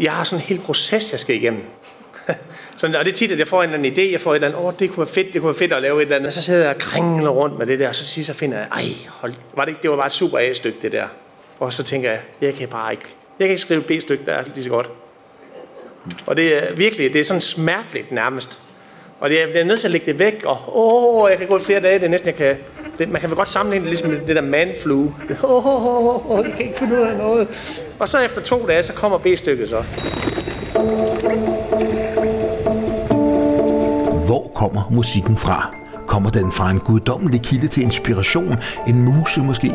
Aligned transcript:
jeg 0.00 0.12
har 0.12 0.24
sådan 0.24 0.42
en 0.42 0.46
hel 0.46 0.58
proces, 0.58 1.12
jeg 1.12 1.20
skal 1.20 1.36
igennem. 1.36 1.64
så, 2.76 2.86
og 2.98 3.04
det 3.04 3.12
er 3.12 3.16
tit, 3.16 3.32
at 3.32 3.38
jeg 3.38 3.48
får 3.48 3.62
en 3.62 3.70
eller 3.70 3.78
anden 3.78 3.92
idé, 3.92 4.12
jeg 4.12 4.20
får 4.20 4.30
et 4.30 4.34
eller 4.34 4.48
andet, 4.48 4.60
åh, 4.60 4.66
oh, 4.66 4.72
det 4.78 4.90
kunne 4.90 5.06
være 5.06 5.14
fedt, 5.14 5.32
det 5.32 5.40
kunne 5.40 5.48
være 5.48 5.58
fedt 5.58 5.72
at 5.72 5.82
lave 5.82 5.96
et 5.96 6.02
eller 6.02 6.16
andet, 6.16 6.26
og 6.26 6.32
så 6.32 6.42
sidder 6.42 6.60
jeg 6.60 6.74
og 6.74 6.80
kringler 6.80 7.30
rundt 7.30 7.58
med 7.58 7.66
det 7.66 7.78
der, 7.78 7.88
og 7.88 7.96
så 7.96 8.06
siger 8.06 8.24
så 8.24 8.32
finder 8.34 8.58
jeg, 8.58 8.66
ej, 8.72 8.84
hold, 9.08 9.32
var 9.54 9.64
det, 9.64 9.70
ikke, 9.70 9.82
det 9.82 9.90
var 9.90 9.96
bare 9.96 10.06
et 10.06 10.12
super 10.12 10.38
A-stykke, 10.38 10.78
det 10.82 10.92
der. 10.92 11.06
Og 11.60 11.72
så 11.72 11.82
tænker 11.82 12.10
jeg, 12.10 12.20
jeg 12.40 12.54
kan 12.54 12.68
bare 12.68 12.92
ikke, 12.92 13.04
jeg 13.38 13.46
kan 13.46 13.50
ikke 13.50 13.62
skrive 13.62 13.80
et 13.80 13.86
B-stykke, 13.86 14.26
der 14.26 14.32
er 14.32 14.44
lige 14.54 14.64
så 14.64 14.70
godt. 14.70 14.90
Og 16.26 16.36
det 16.36 16.56
er 16.56 16.74
virkelig, 16.74 17.12
det 17.12 17.20
er 17.20 17.24
sådan 17.24 17.40
smerteligt 17.40 18.12
nærmest. 18.12 18.60
Og 19.20 19.30
det 19.30 19.42
er, 19.42 19.46
jeg 19.46 19.56
er 19.56 19.64
nødt 19.64 19.80
til 19.80 19.86
at 19.88 19.92
lægge 19.92 20.06
det 20.06 20.18
væk, 20.18 20.42
og 20.44 20.58
åh, 20.76 21.30
jeg 21.30 21.38
kan 21.38 21.46
gå 21.46 21.58
i 21.58 21.60
flere 21.60 21.80
dage, 21.80 21.98
det 21.98 22.04
er 22.04 22.08
næsten, 22.08 22.26
jeg 22.26 22.36
kan, 22.36 22.56
det, 22.98 23.08
man 23.08 23.20
kan 23.20 23.30
vel 23.30 23.36
godt 23.36 23.48
sammenligne 23.48 23.84
det 23.84 23.90
ligesom 23.90 24.26
det 24.26 24.36
der 24.36 24.42
man-flu. 24.42 25.02
Åh, 25.42 25.66
oh, 25.66 26.30
oh, 26.30 26.46
jeg 26.46 26.54
kan 26.56 26.66
ikke 26.66 26.78
finde 26.78 26.94
ud 26.94 27.00
af 27.00 27.16
noget. 27.16 27.48
Og 27.98 28.08
så 28.08 28.18
efter 28.18 28.40
to 28.40 28.66
dage, 28.66 28.82
så 28.82 28.92
kommer 28.92 29.18
B-stykket 29.18 29.68
så. 29.68 29.82
Hvor 34.26 34.50
kommer 34.54 34.88
musikken 34.90 35.36
fra? 35.36 35.74
Kommer 36.06 36.30
den 36.30 36.52
fra 36.52 36.70
en 36.70 36.80
guddommelig 36.80 37.42
kilde 37.42 37.66
til 37.66 37.82
inspiration, 37.82 38.56
en 38.86 39.02
muse 39.02 39.40
måske? 39.40 39.72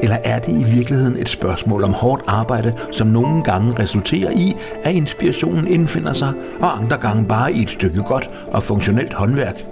Eller 0.00 0.16
er 0.24 0.38
det 0.38 0.52
i 0.52 0.74
virkeligheden 0.74 1.16
et 1.16 1.28
spørgsmål 1.28 1.84
om 1.84 1.92
hårdt 1.92 2.22
arbejde, 2.26 2.74
som 2.90 3.06
nogle 3.06 3.44
gange 3.44 3.78
resulterer 3.78 4.30
i, 4.30 4.56
at 4.84 4.94
inspirationen 4.94 5.68
indfinder 5.68 6.12
sig, 6.12 6.32
og 6.60 6.78
andre 6.78 6.96
gange 6.96 7.26
bare 7.28 7.52
i 7.52 7.62
et 7.62 7.70
stykke 7.70 8.02
godt 8.02 8.30
og 8.52 8.62
funktionelt 8.62 9.12
håndværk? 9.12 9.71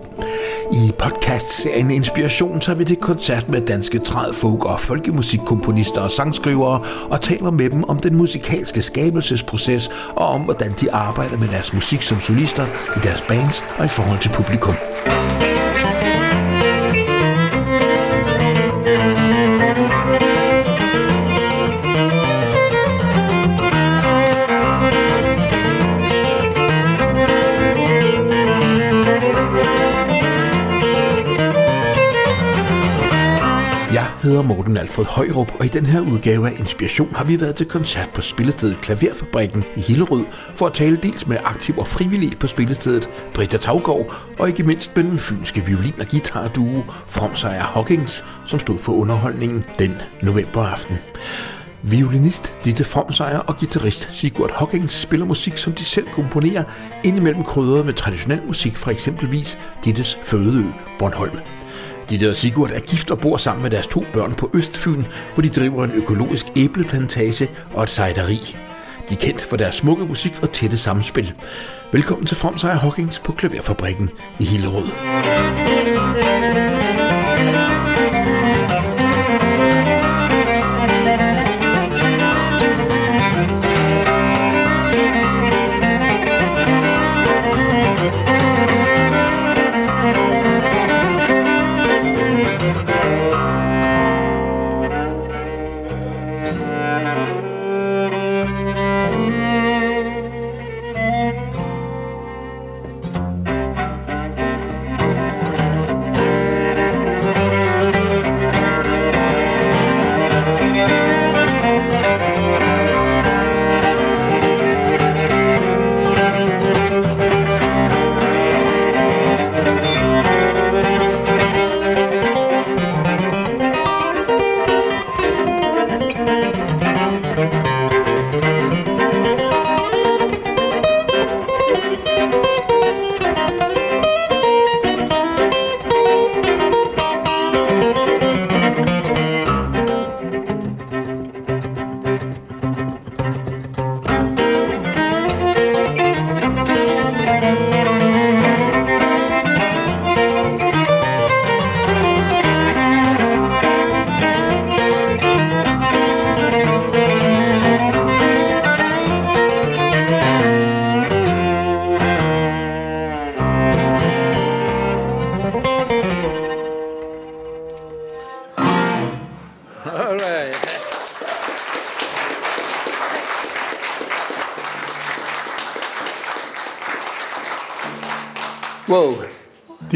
I 0.73 0.93
podcastserien 0.99 1.91
Inspiration 1.91 2.61
tager 2.61 2.79
vi 2.79 2.85
til 2.85 2.97
koncert 2.97 3.49
med 3.49 3.61
danske 3.61 3.99
træd, 3.99 4.33
folk 4.33 4.65
og 4.65 4.81
folkemusikkomponister 4.81 6.01
og 6.01 6.11
sangskrivere 6.11 6.83
og 7.11 7.21
taler 7.21 7.51
med 7.51 7.71
dem 7.71 7.85
om 7.85 7.99
den 7.99 8.17
musikalske 8.17 8.83
skabelsesproces 8.83 9.91
og 10.17 10.27
om, 10.27 10.41
hvordan 10.41 10.73
de 10.81 10.93
arbejder 10.93 11.37
med 11.37 11.49
deres 11.49 11.73
musik 11.73 12.03
som 12.03 12.21
solister 12.21 12.67
i 12.97 13.01
deres 13.03 13.21
bands 13.29 13.65
og 13.79 13.85
i 13.85 13.89
forhold 13.89 14.19
til 14.19 14.31
publikum. 14.31 14.90
Hedder 34.31 34.43
Morten 34.43 34.77
Alfred 34.77 35.05
Højrup, 35.05 35.53
og 35.59 35.65
i 35.65 35.69
den 35.69 35.87
her 35.87 36.01
udgave 36.01 36.49
af 36.49 36.55
Inspiration 36.59 37.15
har 37.15 37.25
vi 37.25 37.41
været 37.41 37.55
til 37.55 37.67
koncert 37.67 38.09
på 38.15 38.23
spillestedet 38.23 38.79
Klaverfabrikken 38.81 39.65
i 39.77 39.81
Hillerød 39.81 40.25
for 40.55 40.67
at 40.67 40.75
tale 40.75 40.97
dels 40.97 41.27
med 41.27 41.37
aktiv 41.45 41.79
og 41.79 41.87
frivillig 41.87 42.39
på 42.39 42.47
spillestedet 42.47 43.09
Britta 43.35 43.57
Tavgaard, 43.57 44.15
og 44.39 44.49
ikke 44.49 44.63
mindst 44.63 44.97
med 44.97 45.05
den 45.05 45.19
fynske 45.19 45.61
violin- 45.61 46.01
og 46.01 46.07
guitarduo 46.11 46.85
Fromsejr 47.07 47.63
Hawkins, 47.63 48.25
som 48.47 48.59
stod 48.59 48.79
for 48.79 48.93
underholdningen 48.93 49.65
den 49.79 49.95
novemberaften. 50.23 50.99
Violinist 51.83 52.53
Ditte 52.65 52.85
Fromsejer 52.85 53.39
og 53.39 53.57
guitarist 53.59 54.09
Sigurd 54.13 54.51
Hawkins 54.55 54.93
spiller 54.93 55.27
musik, 55.27 55.59
som 55.59 55.73
de 55.73 55.85
selv 55.85 56.07
komponerer, 56.07 56.65
indimellem 57.05 57.45
krydret 57.45 57.87
med 57.87 57.95
traditionel 57.95 58.41
musik 58.47 58.77
fra 58.77 58.91
eksempelvis 58.91 59.59
Dittes 59.85 60.19
fødeø 60.23 60.65
Bornholm. 60.99 61.60
Ditte 62.11 62.31
og 62.31 62.37
Sigurd 62.37 62.71
er 62.71 62.81
gift 62.81 63.11
og 63.11 63.19
bor 63.19 63.37
sammen 63.37 63.63
med 63.63 63.71
deres 63.71 63.87
to 63.87 64.05
børn 64.13 64.35
på 64.35 64.51
Østfyn, 64.55 65.05
hvor 65.35 65.43
de 65.43 65.49
driver 65.49 65.85
en 65.85 65.93
økologisk 65.93 66.47
æbleplantage 66.57 67.49
og 67.75 67.83
et 67.83 67.91
sejderi. 67.91 68.57
De 69.09 69.15
er 69.15 69.19
kendt 69.19 69.43
for 69.43 69.57
deres 69.57 69.75
smukke 69.75 70.05
musik 70.05 70.33
og 70.43 70.53
tætte 70.53 70.79
samspil. 70.79 71.35
Velkommen 71.93 72.27
til 72.27 72.37
Fromsejr 72.37 72.77
Hawkins 72.77 73.21
på 73.21 73.33
Klaverfabrikken 73.33 74.11
i 74.39 74.45
Hillerød. 74.45 74.89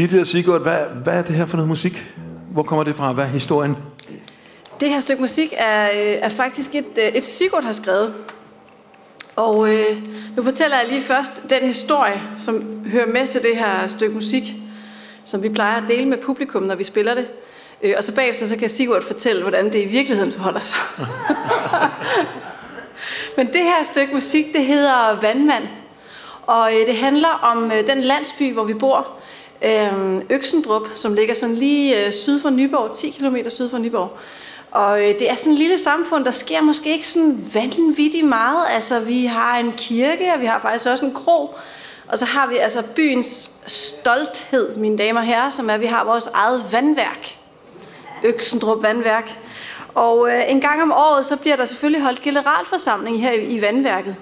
Ditte 0.05 0.21
og 0.21 0.27
Sigurd, 0.27 0.61
hvad, 0.61 0.79
hvad 1.03 1.13
er 1.13 1.21
det 1.21 1.35
her 1.35 1.45
for 1.45 1.57
noget 1.57 1.69
musik? 1.69 2.03
Hvor 2.51 2.63
kommer 2.63 2.83
det 2.83 2.95
fra? 2.95 3.11
Hvad 3.11 3.23
er 3.23 3.29
historien? 3.29 3.77
Det 4.79 4.89
her 4.89 4.99
stykke 4.99 5.21
musik 5.21 5.53
er, 5.57 5.85
øh, 5.85 6.17
er 6.21 6.29
faktisk 6.29 6.75
et, 6.75 6.97
øh, 6.97 7.07
et 7.07 7.25
Sigurd 7.25 7.63
har 7.63 7.71
skrevet. 7.71 8.13
Og 9.35 9.73
øh, 9.73 9.97
nu 10.35 10.43
fortæller 10.43 10.77
jeg 10.77 10.87
lige 10.89 11.01
først 11.01 11.49
den 11.49 11.61
historie, 11.61 12.21
som 12.37 12.85
hører 12.87 13.07
med 13.07 13.27
til 13.27 13.43
det 13.43 13.57
her 13.57 13.87
stykke 13.87 14.15
musik, 14.15 14.43
som 15.23 15.43
vi 15.43 15.49
plejer 15.49 15.81
at 15.81 15.87
dele 15.87 16.05
med 16.05 16.17
publikum, 16.17 16.63
når 16.63 16.75
vi 16.75 16.83
spiller 16.83 17.13
det. 17.13 17.27
Øh, 17.83 17.93
og 17.97 18.03
så 18.03 18.15
bagefter 18.15 18.45
så 18.45 18.57
kan 18.57 18.69
Sigurd 18.69 19.03
fortælle, 19.03 19.41
hvordan 19.41 19.65
det 19.65 19.81
i 19.81 19.85
virkeligheden 19.85 20.31
forholder 20.31 20.61
sig. 20.61 20.77
Men 23.37 23.47
det 23.47 23.61
her 23.63 23.83
stykke 23.91 24.13
musik, 24.13 24.45
det 24.53 24.65
hedder 24.65 25.19
Vandmand. 25.21 25.67
Og 26.41 26.73
øh, 26.73 26.87
det 26.87 26.97
handler 26.97 27.39
om 27.43 27.71
øh, 27.71 27.87
den 27.87 28.01
landsby, 28.01 28.53
hvor 28.53 28.63
vi 28.63 28.73
bor, 28.73 29.07
øh, 29.61 30.21
Øksendrup, 30.29 30.87
som 30.95 31.13
ligger 31.13 31.35
sådan 31.35 31.55
lige 31.55 32.05
øh, 32.05 32.13
syd 32.13 32.41
for 32.41 32.49
Nyborg, 32.49 32.95
10 32.95 33.09
km 33.09 33.35
syd 33.49 33.69
for 33.69 33.77
Nyborg. 33.77 34.17
Og 34.71 35.01
øh, 35.03 35.19
det 35.19 35.31
er 35.31 35.35
sådan 35.35 35.53
et 35.53 35.59
lille 35.59 35.77
samfund, 35.77 36.25
der 36.25 36.31
sker 36.31 36.61
måske 36.61 36.91
ikke 36.91 37.07
sådan 37.07 37.51
vanvittigt 37.53 38.27
meget. 38.27 38.65
Altså, 38.69 38.99
vi 38.99 39.25
har 39.25 39.57
en 39.57 39.73
kirke, 39.77 40.33
og 40.33 40.41
vi 40.41 40.45
har 40.45 40.59
faktisk 40.59 40.87
også 40.87 41.05
en 41.05 41.13
krog. 41.13 41.57
Og 42.07 42.17
så 42.17 42.25
har 42.25 42.47
vi 42.47 42.57
altså 42.57 42.83
byens 42.95 43.51
stolthed, 43.67 44.75
mine 44.75 44.97
damer 44.97 45.19
og 45.19 45.25
herrer, 45.25 45.49
som 45.49 45.69
er, 45.69 45.73
at 45.73 45.81
vi 45.81 45.85
har 45.85 46.03
vores 46.03 46.27
eget 46.33 46.63
vandværk. 46.71 47.37
Øksendrup 48.23 48.83
Vandværk. 48.83 49.39
Og 49.95 50.29
øh, 50.29 50.51
en 50.51 50.61
gang 50.61 50.81
om 50.81 50.91
året, 50.91 51.25
så 51.25 51.35
bliver 51.35 51.55
der 51.55 51.65
selvfølgelig 51.65 52.01
holdt 52.01 52.21
generalforsamling 52.21 53.21
her 53.21 53.31
i, 53.31 53.45
i 53.45 53.61
vandværket. 53.61 54.15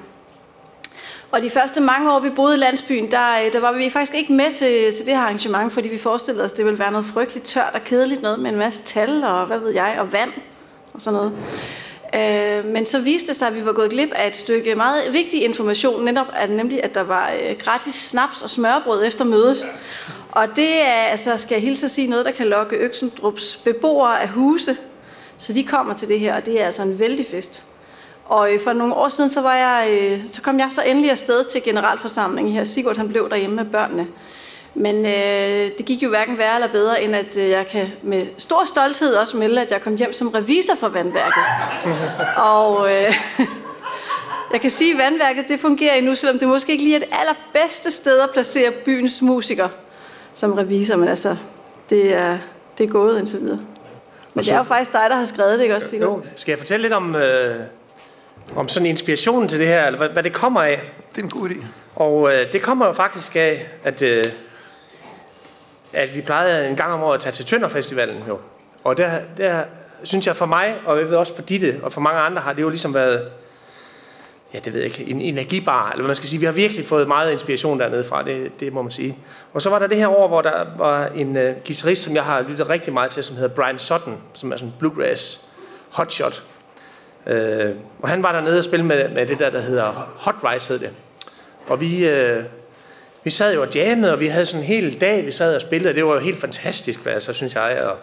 Og 1.34 1.42
de 1.42 1.50
første 1.50 1.82
mange 1.82 2.12
år, 2.12 2.20
vi 2.20 2.30
boede 2.30 2.56
i 2.56 2.58
landsbyen, 2.58 3.12
der, 3.12 3.46
øh, 3.46 3.54
der 3.54 3.60
var 3.60 3.72
vi 3.72 3.90
faktisk 3.90 4.16
ikke 4.16 4.34
med 4.34 4.54
til, 4.56 4.94
til 4.94 5.06
det 5.06 5.14
her 5.14 5.22
arrangement, 5.22 5.74
fordi 5.74 5.90
vi 5.90 5.98
forestillede 5.98 6.46
os, 6.46 6.52
at 6.52 6.58
det 6.58 6.66
ville 6.66 6.80
være 6.80 6.92
noget 6.92 7.06
frygteligt 7.06 7.46
tørt 7.46 7.72
og 7.74 7.84
kedeligt 7.84 8.22
noget 8.22 8.40
med 8.40 8.52
en 8.52 8.58
masse 8.58 8.84
tal 8.84 9.24
og 9.24 9.46
hvad 9.46 9.60
ved 9.60 9.74
jeg, 9.74 9.98
og 10.00 10.14
vand 10.14 10.32
og 10.94 11.02
sådan 11.02 11.20
noget. 11.20 11.34
Øh, 12.16 12.66
men 12.66 12.86
så 12.86 13.00
viste 13.00 13.28
det 13.28 13.36
sig, 13.36 13.48
at 13.48 13.56
vi 13.56 13.66
var 13.66 13.74
gået 13.74 13.90
glip 13.90 14.12
af 14.16 14.28
et 14.28 14.36
stykke 14.36 14.76
meget 14.76 15.14
vigtig 15.14 15.44
information, 15.44 16.06
netop 16.06 16.28
at, 16.34 16.50
nemlig 16.50 16.84
at 16.84 16.94
der 16.94 17.04
var 17.04 17.32
øh, 17.32 17.56
gratis 17.58 17.96
snaps 17.96 18.42
og 18.42 18.50
smørbrød 18.50 19.06
efter 19.06 19.26
mødet. 19.26 19.66
Og 20.32 20.48
det 20.56 20.82
er, 20.82 21.04
altså 21.04 21.38
skal 21.38 21.56
jeg 21.56 21.62
hilse 21.62 21.86
at 21.86 21.92
sige, 21.92 22.08
noget, 22.08 22.26
der 22.26 22.32
kan 22.32 22.46
lokke 22.46 22.76
Øksendrups 22.76 23.56
beboere 23.64 24.22
af 24.22 24.30
huse. 24.30 24.78
Så 25.38 25.54
de 25.54 25.64
kommer 25.64 25.94
til 25.94 26.08
det 26.08 26.20
her, 26.20 26.36
og 26.36 26.46
det 26.46 26.62
er 26.62 26.66
altså 26.66 26.82
en 26.82 27.00
vældig 27.00 27.26
fest. 27.32 27.73
Og 28.26 28.54
øh, 28.54 28.60
for 28.60 28.74
nogle 28.74 28.94
år 28.94 29.10
siden, 29.10 29.30
så, 29.30 29.42
var 29.42 29.56
jeg, 29.56 29.88
øh, 29.92 30.28
så 30.28 30.42
kom 30.42 30.60
jeg 30.60 30.68
så 30.72 30.82
endelig 30.82 31.12
afsted 31.12 31.44
til 31.44 31.64
generalforsamlingen 31.64 32.54
her. 32.54 32.64
Sigurd 32.64 32.98
han 32.98 33.08
blev 33.08 33.30
derhjemme 33.30 33.56
med 33.56 33.66
børnene. 33.66 34.08
Men 34.76 35.06
øh, 35.06 35.72
det 35.78 35.86
gik 35.86 36.04
jo 36.04 36.10
hverken 36.10 36.38
værre 36.38 36.56
eller 36.56 36.68
bedre, 36.68 37.04
end 37.04 37.16
at 37.16 37.38
øh, 37.38 37.50
jeg 37.50 37.68
kan 37.68 37.88
med 38.02 38.28
stor 38.38 38.66
stolthed 38.66 39.16
også 39.16 39.38
melde, 39.38 39.62
at 39.62 39.72
jeg 39.72 39.82
kom 39.82 39.96
hjem 39.96 40.14
som 40.14 40.28
revisor 40.28 40.76
for 40.76 40.88
vandværket. 40.88 41.44
og 42.58 42.94
øh, 42.94 43.14
jeg 44.54 44.62
kan 44.62 44.70
sige, 44.70 44.94
at 44.94 45.00
vandværket 45.00 45.48
det 45.48 45.60
fungerer 45.60 45.94
endnu, 45.94 46.16
selvom 46.16 46.40
det 46.40 46.48
måske 46.48 46.72
ikke 46.72 46.84
lige 46.84 46.96
er 46.96 47.00
det 47.00 47.10
allerbedste 47.12 47.92
sted 47.92 48.20
at 48.20 48.30
placere 48.34 48.72
byens 48.72 49.22
musikere 49.22 49.70
som 50.34 50.54
revisor. 50.54 50.96
Men 50.96 51.08
altså, 51.08 51.36
det 51.90 52.14
er, 52.14 52.38
det 52.78 52.84
er 52.84 52.88
gået 52.88 53.20
indtil 53.20 53.40
videre. 53.40 53.60
Men 54.34 54.46
det 54.46 54.52
er 54.52 54.58
jo 54.58 54.64
faktisk 54.64 54.92
dig, 54.92 55.06
der 55.10 55.16
har 55.16 55.26
skrevet 55.26 55.54
det, 55.54 55.62
ikke 55.62 55.76
også, 55.76 55.88
Sigurd? 55.88 56.10
Jo, 56.10 56.22
skal 56.36 56.52
jeg 56.52 56.60
fortælle 56.60 56.82
lidt 56.82 56.94
om, 56.94 57.16
øh, 57.16 57.60
om 58.56 58.68
sådan 58.68 58.86
inspirationen 58.86 59.50
til 59.50 59.60
det 59.60 59.68
her, 59.68 59.86
eller 59.86 59.98
hvad, 59.98 60.10
hvad 60.10 60.24
det 60.24 60.34
kommer 60.34 60.62
af? 60.62 60.82
Det 61.10 61.18
er 61.18 61.24
en 61.24 61.30
god 61.30 61.50
idé. 61.50 61.66
Og 61.96 62.34
øh, 62.34 62.54
det 62.54 62.62
kommer 62.62 62.86
jo 62.86 62.92
faktisk 62.92 63.36
af, 63.36 63.68
at, 63.84 64.02
øh, 64.02 64.26
at 65.94 66.16
vi 66.16 66.22
plejede 66.22 66.68
en 66.70 66.76
gang 66.76 66.94
om 66.94 67.04
året 67.04 67.16
at 67.16 67.22
tage 67.22 67.34
til 67.34 67.46
Tønderfestivalen 67.46 68.24
jo. 68.28 68.40
Og 68.84 68.98
der, 68.98 69.12
der 69.38 69.64
synes 70.04 70.28
jeg 70.28 70.36
for 70.36 70.46
mig, 70.46 70.76
og 70.86 71.00
jeg 71.00 71.10
ved 71.10 71.16
også 71.16 71.36
for 71.36 71.42
Ditte 71.42 71.80
og 71.84 71.94
for 71.94 72.02
mange 72.02 72.20
andre, 72.20 72.42
har 72.42 72.54
det 72.54 72.62
jo 72.62 72.70
ligesom 72.70 72.94
været, 72.94 73.28
ja 74.54 74.60
det 74.60 74.74
ved 74.74 74.82
jeg 74.82 75.00
ikke, 75.00 75.12
en 75.12 75.22
energibar, 75.22 75.90
eller 75.90 76.02
hvad 76.02 76.08
man 76.08 76.16
skal 76.16 76.30
sige. 76.30 76.40
Vi 76.40 76.46
har 76.46 76.54
virkelig 76.54 76.86
fået 76.86 77.08
meget 77.08 77.32
inspiration 77.32 77.80
dernede 77.80 78.04
fra, 78.04 78.24
det, 78.24 78.60
det 78.60 78.74
må 78.74 78.82
man 78.82 78.92
sige. 78.92 79.18
Og 79.54 79.62
så 79.62 79.70
var 79.70 79.80
der 79.80 79.88
det 79.88 79.98
her 79.98 80.08
år, 80.08 80.28
hvor 80.28 80.42
der 80.42 80.66
var 80.78 81.08
en 81.08 81.38
øh, 81.38 81.56
guitarist, 81.66 82.04
som 82.04 82.16
jeg 82.16 82.24
har 82.24 82.42
lyttet 82.42 82.70
rigtig 82.70 82.94
meget 82.94 83.12
til, 83.12 83.24
som 83.24 83.36
hedder 83.36 83.56
Brian 83.56 83.80
Sutton, 83.80 84.22
som 84.34 84.52
er 84.52 84.58
sådan 84.58 84.68
en 84.68 84.76
bluegrass 84.80 85.42
hotshot. 85.90 86.44
Øh, 87.28 87.72
og 88.02 88.10
han 88.10 88.24
var 88.24 88.32
dernede 88.32 88.58
og 88.58 88.64
spille 88.64 88.86
med, 88.86 89.10
med 89.10 89.26
det 89.26 89.40
der, 89.40 89.50
der 89.50 89.62
hedder 89.62 90.12
Hot 90.16 90.36
Rice 90.44 90.70
hed 90.70 90.80
det. 90.80 90.90
Og 91.68 91.82
vi, 91.82 92.08
øh, 92.08 92.44
vi 93.24 93.30
sad 93.30 93.54
jo 93.54 93.62
og 93.62 93.76
jammede, 93.76 94.14
og 94.14 94.20
vi 94.20 94.28
havde 94.28 94.46
sådan 94.46 94.62
en 94.62 94.68
hel 94.68 95.02
dag, 95.02 95.26
vi 95.26 95.32
sad 95.32 95.56
og 95.56 95.62
spillede, 95.62 95.90
og 95.90 95.96
det 95.96 96.06
var 96.06 96.14
jo 96.14 96.20
helt 96.20 96.40
fantastisk, 96.40 97.06
altså, 97.06 97.34
synes 97.34 97.56
jeg, 97.56 97.82
og, 97.82 97.98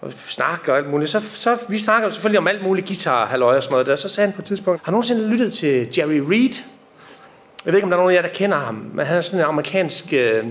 og 0.00 0.12
snakke 0.26 0.72
og 0.72 0.78
alt 0.78 0.90
muligt. 0.90 1.10
Så, 1.10 1.20
så 1.32 1.58
vi 1.68 1.78
snakkede 1.78 2.12
selvfølgelig 2.12 2.38
om 2.38 2.48
alt 2.48 2.62
muligt 2.62 2.86
guitar, 2.86 3.26
halløj 3.26 3.56
og 3.56 3.62
sådan 3.62 3.72
noget 3.72 3.86
der. 3.86 3.96
Så 3.96 4.08
sagde 4.08 4.26
han 4.26 4.34
på 4.34 4.40
et 4.40 4.44
tidspunkt, 4.44 4.80
har 4.84 4.92
du 4.92 4.94
nogensinde 4.94 5.28
lyttet 5.28 5.52
til 5.52 5.88
Jerry 5.98 6.18
Reed? 6.18 6.62
Jeg 7.64 7.72
ved 7.72 7.74
ikke, 7.74 7.84
om 7.84 7.90
der 7.90 7.96
er 7.96 8.00
nogen 8.00 8.16
af 8.16 8.16
jer, 8.16 8.22
der 8.22 8.34
kender 8.34 8.58
ham, 8.58 8.90
men 8.94 9.06
han 9.06 9.16
er 9.16 9.20
sådan 9.20 9.40
en 9.40 9.46
amerikansk 9.46 10.12
øh, 10.12 10.44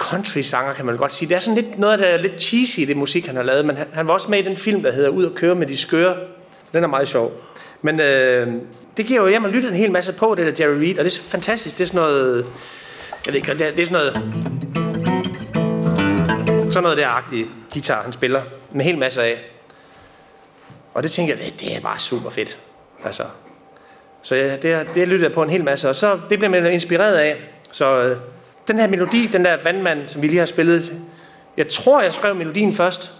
country-sanger, 0.00 0.72
kan 0.72 0.86
man 0.86 0.96
godt 0.96 1.12
sige. 1.12 1.28
Det 1.28 1.34
er 1.34 1.38
sådan 1.38 1.62
lidt 1.62 1.78
noget 1.78 1.98
der 1.98 2.04
er 2.04 2.16
lidt 2.16 2.42
cheesy, 2.42 2.80
det 2.80 2.96
musik, 2.96 3.26
han 3.26 3.36
har 3.36 3.42
lavet, 3.42 3.64
men 3.64 3.76
han, 3.76 3.86
han 3.92 4.06
var 4.06 4.12
også 4.12 4.30
med 4.30 4.38
i 4.38 4.42
den 4.42 4.56
film, 4.56 4.82
der 4.82 4.92
hedder 4.92 5.08
Ud 5.08 5.24
og 5.24 5.34
køre 5.34 5.54
med 5.54 5.66
de 5.66 5.76
skøre. 5.76 6.16
Den 6.72 6.84
er 6.84 6.88
meget 6.88 7.08
sjov. 7.08 7.32
Men 7.82 8.00
øh, 8.00 8.52
det 8.96 9.06
giver 9.06 9.22
jo, 9.22 9.28
hjem 9.28 9.44
og 9.44 9.50
lytte 9.50 9.68
en 9.68 9.74
hel 9.74 9.90
masse 9.90 10.12
på, 10.12 10.34
det 10.34 10.58
der 10.58 10.64
Jerry 10.64 10.78
Reed, 10.78 10.98
og 10.98 11.04
det 11.04 11.16
er 11.16 11.22
fantastisk. 11.22 11.78
Det 11.78 11.84
er 11.84 11.88
sådan 11.88 12.00
noget, 12.00 12.46
jeg 13.26 13.34
ved 13.34 13.34
ikke, 13.34 13.52
det 13.52 13.62
er, 13.62 13.70
det 13.70 13.82
er 13.82 13.86
sådan 13.86 14.12
noget, 14.12 14.32
sådan 16.72 16.82
noget 16.82 16.98
der-agtigt 16.98 17.48
guitar, 17.72 18.02
han 18.02 18.12
spiller 18.12 18.42
med 18.72 18.80
en 18.80 18.80
hel 18.80 18.98
masse 18.98 19.22
af. 19.22 19.40
Og 20.94 21.02
det 21.02 21.10
tænker 21.10 21.34
jeg, 21.34 21.52
det, 21.60 21.76
er 21.76 21.80
bare 21.80 21.98
super 21.98 22.30
fedt. 22.30 22.58
Altså. 23.04 23.22
Så 24.22 24.34
ja, 24.34 24.56
det, 24.56 24.94
det 24.94 25.08
lyttede 25.08 25.24
jeg 25.24 25.32
på 25.32 25.42
en 25.42 25.50
hel 25.50 25.64
masse, 25.64 25.88
og 25.88 25.94
så 25.94 26.18
det 26.30 26.38
blev 26.38 26.50
man 26.50 26.72
inspireret 26.72 27.14
af. 27.14 27.36
Så 27.72 28.02
øh, 28.02 28.16
den 28.70 28.78
her 28.78 28.86
melodi, 28.86 29.26
den 29.26 29.44
der 29.44 29.56
vandmand, 29.64 30.08
som 30.08 30.22
vi 30.22 30.26
lige 30.26 30.38
har 30.38 30.46
spillet, 30.46 30.92
jeg 31.56 31.68
tror, 31.68 32.02
jeg 32.02 32.12
skrev 32.12 32.34
melodien 32.34 32.74
først. 32.74 33.12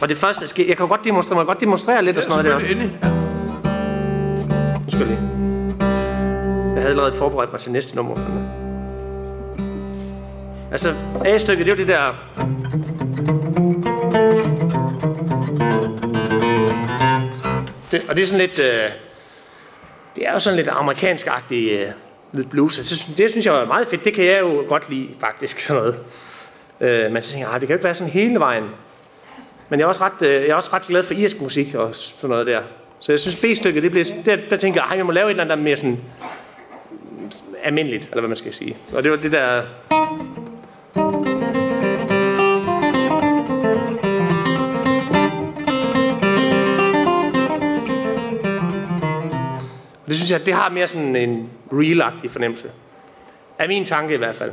Og 0.00 0.08
det 0.08 0.16
første, 0.16 0.42
jeg, 0.42 0.48
skal, 0.48 0.66
jeg 0.66 0.76
kan 0.76 0.88
godt 0.88 1.04
demonstrere, 1.04 1.38
må 1.38 1.44
godt 1.44 1.60
demonstrere 1.60 2.04
lidt 2.04 2.16
ja, 2.16 2.20
og 2.20 2.24
sådan 2.24 2.44
noget 2.44 2.44
der 2.44 2.54
også. 2.54 2.66
Ja. 2.66 2.74
Nu 4.84 4.90
skal 4.90 4.98
jeg 4.98 5.08
lige. 5.08 5.20
Jeg 6.74 6.82
havde 6.82 6.90
allerede 6.90 7.12
forberedt 7.12 7.52
mig 7.52 7.60
til 7.60 7.72
næste 7.72 7.96
nummer. 7.96 8.14
Altså, 10.72 10.94
A-stykket, 11.24 11.66
det 11.66 11.72
er 11.72 11.76
jo 11.76 11.84
det 11.84 11.88
der... 11.88 12.14
Det, 17.90 18.06
og 18.08 18.16
det 18.16 18.22
er 18.22 18.26
sådan 18.26 18.40
lidt... 18.40 18.58
Øh, 18.58 18.90
det 20.16 20.26
er 20.26 20.32
jo 20.32 20.38
sådan 20.38 20.56
lidt 20.56 20.68
amerikansk-agtigt 20.68 21.72
øh, 21.72 21.88
lidt 22.34 22.50
blues. 22.50 22.78
Altså, 22.78 23.06
det, 23.08 23.18
det 23.18 23.30
synes 23.30 23.46
jeg 23.46 23.62
er 23.62 23.66
meget 23.66 23.88
fedt. 23.88 24.04
Det 24.04 24.14
kan 24.14 24.24
jeg 24.24 24.40
jo 24.40 24.64
godt 24.68 24.90
lide, 24.90 25.08
faktisk, 25.20 25.58
sådan 25.58 25.82
noget. 25.82 26.00
Øh, 26.80 27.12
men 27.12 27.22
så 27.22 27.30
tænker 27.30 27.46
jeg, 27.46 27.54
ah, 27.54 27.60
det 27.60 27.68
kan 27.68 27.74
jo 27.74 27.78
ikke 27.78 27.84
være 27.84 27.94
sådan 27.94 28.12
hele 28.12 28.38
vejen. 28.38 28.64
Men 29.68 29.80
jeg 29.80 29.84
er 29.84 29.88
også 29.88 30.00
ret, 30.00 30.22
øh, 30.22 30.32
jeg 30.32 30.48
er 30.48 30.54
også 30.54 30.70
ret 30.72 30.82
glad 30.82 31.02
for 31.02 31.14
irsk 31.14 31.40
musik 31.40 31.74
og 31.74 31.94
sådan 31.94 32.30
noget 32.30 32.46
der. 32.46 32.60
Så 33.00 33.12
jeg 33.12 33.18
synes, 33.18 33.36
B-stykket, 33.36 33.82
det 33.82 33.90
bliver, 33.90 34.04
der, 34.24 34.36
der 34.50 34.56
tænker 34.56 34.82
jeg, 34.82 34.90
at 34.90 34.96
jeg 34.96 35.06
må 35.06 35.12
lave 35.12 35.26
et 35.26 35.30
eller 35.30 35.42
andet, 35.44 35.56
der 35.56 35.60
er 35.60 35.64
mere 35.64 35.76
sådan 35.76 35.98
almindeligt, 37.62 38.04
eller 38.04 38.20
hvad 38.20 38.28
man 38.28 38.36
skal 38.36 38.54
sige. 38.54 38.76
Og 38.92 39.02
det 39.02 39.10
var 39.10 39.16
det 39.16 39.32
der... 39.32 39.62
Og 50.04 50.10
det 50.10 50.16
synes 50.16 50.30
jeg, 50.30 50.46
det 50.46 50.54
har 50.54 50.68
mere 50.68 50.86
sådan 50.86 51.16
en 51.16 51.50
real 51.72 52.28
fornemmelse. 52.28 52.70
Af 53.58 53.68
min 53.68 53.84
tanke 53.84 54.14
i 54.14 54.16
hvert 54.16 54.36
fald. 54.36 54.52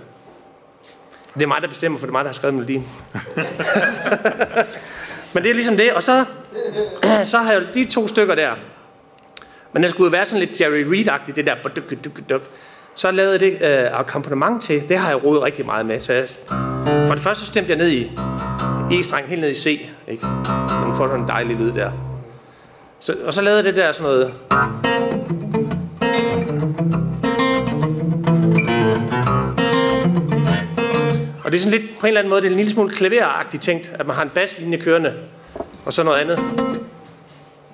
Det 1.33 1.43
er 1.43 1.47
mig, 1.47 1.61
der 1.61 1.67
bestemmer, 1.67 1.99
for 1.99 2.05
det 2.05 2.09
er 2.09 2.17
mig, 2.17 2.23
der 2.23 2.29
har 2.29 2.33
skrevet 2.33 2.53
melodien. 2.53 2.87
Men 5.33 5.43
det 5.43 5.49
er 5.49 5.53
ligesom 5.53 5.77
det, 5.77 5.93
og 5.93 6.03
så, 6.03 6.25
så 7.31 7.37
har 7.37 7.51
jeg 7.51 7.61
de 7.73 7.85
to 7.85 8.07
stykker 8.07 8.35
der. 8.35 8.55
Men 9.73 9.83
det 9.83 9.89
skulle 9.89 10.05
jo 10.05 10.11
være 10.11 10.25
sådan 10.25 10.47
lidt 10.47 10.61
Jerry 10.61 10.83
Reed-agtigt, 10.83 11.35
det 11.35 11.45
der 11.45 12.39
Så 12.95 13.11
lavede 13.11 13.31
jeg 13.31 13.39
det 13.39 13.61
øh, 13.61 13.99
akkompagnement 13.99 14.61
til. 14.61 14.89
Det 14.89 14.97
har 14.97 15.09
jeg 15.09 15.23
rodet 15.23 15.43
rigtig 15.43 15.65
meget 15.65 15.85
med. 15.85 15.99
Så 15.99 16.13
jeg, 16.13 16.27
for 17.07 17.13
det 17.13 17.23
første 17.23 17.45
så 17.45 17.51
stemte 17.51 17.69
jeg 17.69 17.77
ned 17.77 17.89
i 17.89 18.11
E-streng, 18.91 19.27
helt 19.27 19.41
ned 19.41 19.49
i 19.49 19.53
C. 19.53 19.65
Ikke? 20.07 20.21
Så 20.67 20.81
den 20.85 20.95
får 20.95 21.07
sådan 21.07 21.19
en 21.19 21.27
dejlig 21.27 21.55
lyd 21.55 21.71
der. 21.71 21.91
Så, 22.99 23.15
og 23.25 23.33
så 23.33 23.41
lavede 23.41 23.57
jeg 23.57 23.65
det 23.65 23.75
der 23.75 23.91
sådan 23.91 24.11
noget... 24.11 24.33
Og 31.51 31.53
det 31.53 31.59
er 31.59 31.63
sådan 31.63 31.79
lidt, 31.79 31.99
på 31.99 32.05
en 32.05 32.07
eller 32.07 32.19
anden 32.19 32.29
måde, 32.29 32.41
det 32.41 32.47
er 32.47 32.51
en 32.51 32.57
lille 32.57 32.71
smule 32.71 32.89
klaveragtigt 32.89 33.63
tænkt, 33.63 33.91
at 33.99 34.07
man 34.07 34.15
har 34.15 34.23
en 34.23 34.29
baslinje 34.29 34.77
kørende, 34.77 35.13
og 35.85 35.93
så 35.93 36.03
noget 36.03 36.19
andet 36.19 36.39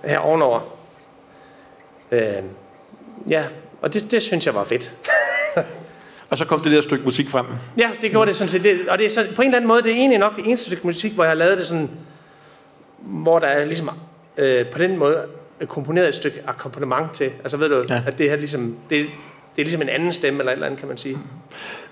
her 0.04 0.20
ovenover. 0.20 0.60
Øh, 2.12 2.22
ja, 3.30 3.44
og 3.82 3.94
det, 3.94 4.12
det 4.12 4.22
synes 4.22 4.46
jeg 4.46 4.56
var 4.56 4.64
fedt. 4.64 4.94
og 6.30 6.38
så 6.38 6.46
kom 6.46 6.60
det 6.60 6.72
der 6.72 6.82
stykke 6.82 7.04
musik 7.04 7.30
frem. 7.30 7.46
Ja, 7.78 7.90
det 8.02 8.12
gjorde 8.12 8.28
det 8.28 8.36
sådan 8.36 8.50
set. 8.50 8.64
Det, 8.64 8.90
og 8.90 8.98
det 8.98 9.06
er 9.06 9.10
så, 9.10 9.26
på 9.36 9.42
en 9.42 9.48
eller 9.48 9.58
anden 9.58 9.68
måde, 9.68 9.84
det 9.84 9.92
er 9.92 9.96
egentlig 9.96 10.20
nok 10.20 10.36
det 10.36 10.46
eneste 10.46 10.66
stykke 10.66 10.88
musik, 10.88 11.14
hvor 11.14 11.24
jeg 11.24 11.32
har 11.32 11.36
lavet 11.36 11.58
det 11.58 11.68
sådan, 11.68 11.90
hvor 13.00 13.40
der 13.40 13.48
er 13.48 13.66
ligesom 13.66 13.90
øh, 14.38 14.66
på 14.66 14.78
den 14.78 14.98
måde 14.98 15.26
komponeret 15.66 16.08
et 16.08 16.16
stykke 16.16 16.42
akkompagnement 16.48 17.14
til. 17.14 17.32
Altså 17.44 17.58
ved 17.58 17.70
du, 17.70 17.84
ja. 17.90 18.02
at 18.08 18.18
det 18.18 18.30
her 18.30 18.38
ligesom, 18.38 18.78
det, 18.90 19.06
det 19.56 19.62
er 19.62 19.66
ligesom 19.66 19.82
en 19.82 19.90
anden 19.90 20.12
stemme 20.12 20.40
eller 20.40 20.52
et 20.52 20.56
eller 20.56 20.66
andet, 20.66 20.80
kan 20.80 20.88
man 20.88 20.98
sige. 20.98 21.18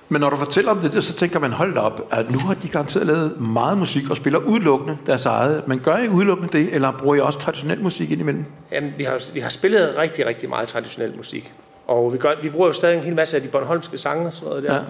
Men 0.09 0.21
når 0.21 0.29
du 0.29 0.35
fortæller 0.35 0.71
om 0.71 0.79
det, 0.79 1.03
så 1.03 1.13
tænker 1.13 1.39
man, 1.39 1.51
hold 1.51 1.77
op, 1.77 2.07
at 2.11 2.31
nu 2.31 2.37
har 2.37 2.53
de 2.53 2.67
garanteret 2.67 3.07
lavet 3.07 3.41
meget 3.41 3.77
musik 3.77 4.09
og 4.09 4.17
spiller 4.17 4.39
udelukkende 4.39 4.97
deres 5.05 5.25
eget. 5.25 5.67
Men 5.67 5.79
gør 5.79 5.97
I 5.97 6.09
udelukkende 6.09 6.57
det, 6.57 6.73
eller 6.73 6.91
bruger 6.91 7.15
I 7.15 7.19
også 7.19 7.39
traditionel 7.39 7.81
musik 7.81 8.11
indimellem? 8.11 8.45
Jamen, 8.71 8.93
vi 8.97 9.03
har, 9.03 9.21
vi 9.33 9.39
har 9.39 9.49
spillet 9.49 9.97
rigtig, 9.97 10.25
rigtig 10.25 10.49
meget 10.49 10.67
traditionel 10.67 11.17
musik. 11.17 11.53
Og 11.87 12.13
vi, 12.13 12.17
gør, 12.17 12.33
vi 12.41 12.49
bruger 12.49 12.67
jo 12.67 12.73
stadig 12.73 12.97
en 12.97 13.03
hel 13.03 13.15
masse 13.15 13.35
af 13.35 13.41
de 13.41 13.47
Bornholmske 13.47 13.97
sange 13.97 14.27
og 14.27 14.33
sådan 14.33 14.49
noget 14.49 14.63
der. 14.63 14.83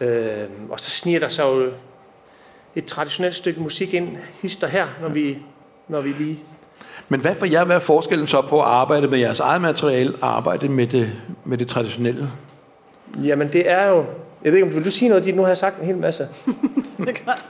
Ja. 0.00 0.42
Øh, 0.42 0.48
og 0.70 0.80
så 0.80 0.90
sniger 0.90 1.20
der 1.20 1.28
så 1.28 1.54
jo 1.54 1.70
et 2.74 2.84
traditionelt 2.84 3.34
stykke 3.34 3.60
musik 3.60 3.94
ind, 3.94 4.08
hister 4.42 4.66
her, 4.66 4.86
når 5.02 5.08
vi, 5.08 5.38
når 5.88 6.00
vi 6.00 6.12
lige 6.12 6.38
men 7.08 7.20
hvad 7.20 7.34
for 7.34 7.46
jer, 7.46 7.64
hvad 7.64 7.76
er 7.76 7.80
forskellen 7.80 8.26
så 8.26 8.42
på 8.42 8.62
at 8.62 8.68
arbejde 8.68 9.08
med 9.08 9.18
jeres 9.18 9.40
eget 9.40 9.62
materiale 9.62 10.14
og 10.20 10.36
arbejde 10.36 10.68
med 10.68 10.86
det, 10.86 11.12
med 11.44 11.58
det 11.58 11.68
traditionelle? 11.68 12.28
Jamen 13.22 13.52
det 13.52 13.70
er 13.70 13.86
jo... 13.86 14.04
Jeg 14.44 14.52
ved 14.52 14.58
ikke, 14.58 14.68
om 14.68 14.76
vil 14.76 14.84
du 14.84 14.90
sige 14.90 15.08
noget, 15.08 15.24
dit? 15.24 15.36
Nu 15.36 15.42
har 15.42 15.48
jeg 15.48 15.56
sagt 15.56 15.78
en 15.78 15.86
hel 15.86 15.96
masse. 15.96 16.28
det 16.98 17.08
er 17.08 17.24
godt. 17.24 17.46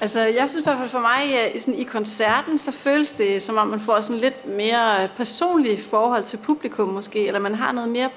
Altså, 0.00 0.20
jeg 0.20 0.50
synes 0.50 0.66
i 0.66 0.68
hvert 0.68 0.78
fald 0.78 0.88
for 0.88 1.00
mig, 1.00 1.50
øh, 1.54 1.60
sådan, 1.60 1.74
i 1.74 1.84
koncerten, 1.84 2.58
så 2.58 2.70
føles 2.70 3.12
det, 3.12 3.42
som 3.42 3.56
om 3.56 3.66
man 3.66 3.80
får 3.80 4.00
sådan 4.00 4.20
lidt 4.20 4.56
mere 4.56 5.08
personligt 5.16 5.80
forhold 5.84 6.22
til 6.22 6.36
publikum 6.36 6.88
måske, 6.88 7.26
eller 7.26 7.40
man 7.40 7.54
har 7.54 7.72
noget 7.72 7.90
mere, 7.90 8.08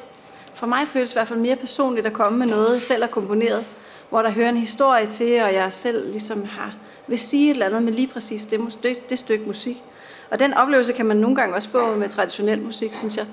for 0.53 0.67
mig 0.67 0.87
føles 0.87 1.09
det 1.09 1.15
i 1.15 1.17
hvert 1.19 1.27
fald 1.27 1.39
mere 1.39 1.55
personligt 1.55 2.07
at 2.07 2.13
komme 2.13 2.39
med 2.39 2.47
noget, 2.47 2.81
selv 2.81 3.03
er 3.03 3.07
komponeret, 3.07 3.65
hvor 4.09 4.21
der 4.21 4.29
hører 4.29 4.49
en 4.49 4.57
historie 4.57 5.07
til, 5.07 5.41
og 5.41 5.53
jeg 5.53 5.73
selv 5.73 6.11
ligesom 6.11 6.45
har, 6.45 6.75
vil 7.07 7.19
sige 7.19 7.49
et 7.49 7.53
eller 7.53 7.65
andet 7.65 7.83
med 7.83 7.93
lige 7.93 8.07
præcis 8.07 8.45
det, 8.45 8.59
det, 8.83 9.09
det 9.09 9.19
stykke 9.19 9.45
musik. 9.45 9.83
Og 10.31 10.39
den 10.39 10.53
oplevelse 10.53 10.93
kan 10.93 11.05
man 11.05 11.17
nogle 11.17 11.35
gange 11.35 11.55
også 11.55 11.69
få 11.69 11.95
med 11.95 12.09
traditionel 12.09 12.61
musik, 12.61 12.93
synes 12.93 13.17
jeg. 13.17 13.25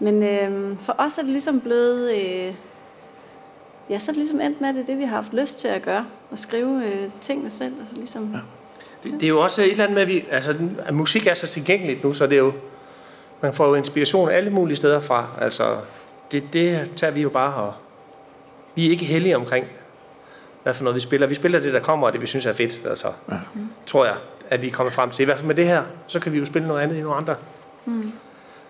Men 0.00 0.22
øh, 0.22 0.78
for 0.78 0.94
os 0.98 1.18
er 1.18 1.22
det 1.22 1.30
ligesom 1.30 1.60
blevet... 1.60 2.14
Øh, 2.16 2.54
ja, 3.90 3.98
så 3.98 4.10
er 4.10 4.12
det 4.12 4.16
ligesom 4.16 4.40
endt 4.40 4.60
med, 4.60 4.68
at 4.68 4.74
det 4.74 4.82
er 4.82 4.86
det, 4.86 4.98
vi 4.98 5.02
har 5.02 5.16
haft 5.16 5.32
lyst 5.32 5.58
til 5.58 5.68
at 5.68 5.82
gøre. 5.82 6.06
At 6.32 6.38
skrive 6.38 6.84
øh, 6.84 7.10
tingene 7.20 7.50
selv. 7.50 7.72
Og 7.80 7.86
så 7.88 7.96
ligesom, 7.96 8.30
ja. 8.34 8.38
Det, 9.04 9.12
det 9.12 9.22
er 9.22 9.28
jo 9.28 9.40
også 9.40 9.62
et 9.62 9.70
eller 9.70 9.84
andet 9.84 9.94
med, 9.94 10.02
at, 10.02 10.08
vi, 10.08 10.24
altså, 10.30 10.54
at 10.86 10.94
musik 10.94 11.26
er 11.26 11.34
så 11.34 11.46
tilgængeligt 11.46 12.04
nu, 12.04 12.12
så 12.12 12.26
det 12.26 12.32
er 12.32 12.42
jo, 12.42 12.52
man 13.40 13.54
får 13.54 13.68
jo 13.68 13.74
inspiration 13.74 14.30
alle 14.30 14.50
mulige 14.50 14.76
steder 14.76 15.00
fra. 15.00 15.26
Altså, 15.40 15.76
det, 16.32 16.52
det 16.52 16.90
tager 16.96 17.10
vi 17.10 17.22
jo 17.22 17.28
bare 17.28 17.54
og 17.54 17.74
vi 18.74 18.86
er 18.86 18.90
ikke 18.90 19.04
heldige 19.04 19.36
omkring, 19.36 19.66
hvad 20.62 20.74
for 20.74 20.84
noget 20.84 20.94
vi 20.94 21.00
spiller. 21.00 21.26
Vi 21.26 21.34
spiller 21.34 21.60
det, 21.60 21.72
der 21.72 21.80
kommer, 21.80 22.06
og 22.06 22.12
det 22.12 22.20
vi 22.20 22.26
synes 22.26 22.46
er 22.46 22.52
fedt. 22.52 22.80
Altså, 22.88 23.12
ja. 23.30 23.36
tror 23.86 24.04
jeg, 24.04 24.14
at 24.50 24.62
vi 24.62 24.70
kommer 24.70 24.92
frem 24.92 25.10
til. 25.10 25.22
I 25.22 25.24
hvert 25.24 25.36
fald 25.36 25.46
med 25.46 25.54
det 25.54 25.66
her, 25.66 25.82
så 26.06 26.20
kan 26.20 26.32
vi 26.32 26.38
jo 26.38 26.44
spille 26.44 26.68
noget 26.68 26.82
andet 26.82 26.96
i 26.96 27.00
nogle 27.00 27.16
andre. 27.16 27.34
Mm. 27.84 28.12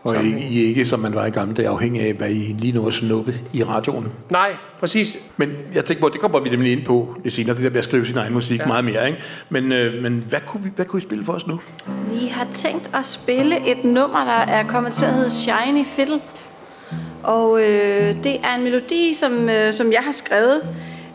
Og 0.07 0.25
I, 0.25 0.29
I 0.29 0.65
er 0.65 0.69
ikke, 0.69 0.87
som 0.87 1.01
man 1.01 1.15
var 1.15 1.27
i 1.27 1.31
gamle 1.31 1.55
dage, 1.55 1.69
afhængig 1.69 2.03
af, 2.03 2.13
hvad 2.13 2.31
I 2.31 2.57
lige 2.59 2.73
nu 2.73 2.87
at 2.87 2.93
snuppe 2.93 3.35
i 3.53 3.65
radioen. 3.65 4.13
Nej, 4.31 4.57
præcis. 4.81 5.19
Men 5.37 5.53
jeg 5.75 5.85
tænker 5.85 6.01
på, 6.01 6.09
det 6.09 6.21
kommer 6.21 6.41
vi 6.41 6.51
nemlig 6.51 6.73
ind 6.73 6.85
på 6.85 7.17
det 7.25 7.33
senere, 7.33 7.57
det 7.57 7.65
der 7.65 7.71
med 7.71 7.79
at 7.79 7.85
skrive 7.85 8.07
sin 8.07 8.17
egen 8.17 8.33
musik 8.33 8.61
ja. 8.61 8.67
meget 8.67 8.85
mere. 8.85 9.07
Ikke? 9.07 9.19
Men, 9.49 9.73
øh, 9.73 10.03
men 10.03 10.25
hvad, 10.29 10.41
kunne 10.47 10.63
vi, 10.63 10.71
hvad 10.77 10.85
kunne 10.87 10.99
I 10.99 11.03
spille 11.03 11.25
for 11.25 11.33
os 11.33 11.47
nu? 11.47 11.61
Vi 12.13 12.27
har 12.27 12.47
tænkt 12.53 12.91
at 12.95 13.07
spille 13.07 13.71
et 13.71 13.85
nummer, 13.85 14.25
der 14.25 14.53
er 14.53 14.67
kommet 14.69 14.93
til 14.93 15.05
at 15.05 15.15
hedde 15.15 15.31
Shiny 15.31 15.85
Fiddle. 15.85 16.21
Og 17.23 17.61
øh, 17.61 18.25
det 18.25 18.37
er 18.45 18.55
en 18.59 18.65
melodi, 18.65 19.15
som, 19.15 19.49
øh, 19.49 19.73
som 19.73 19.93
jeg 19.93 20.01
har 20.01 20.13
skrevet 20.13 20.63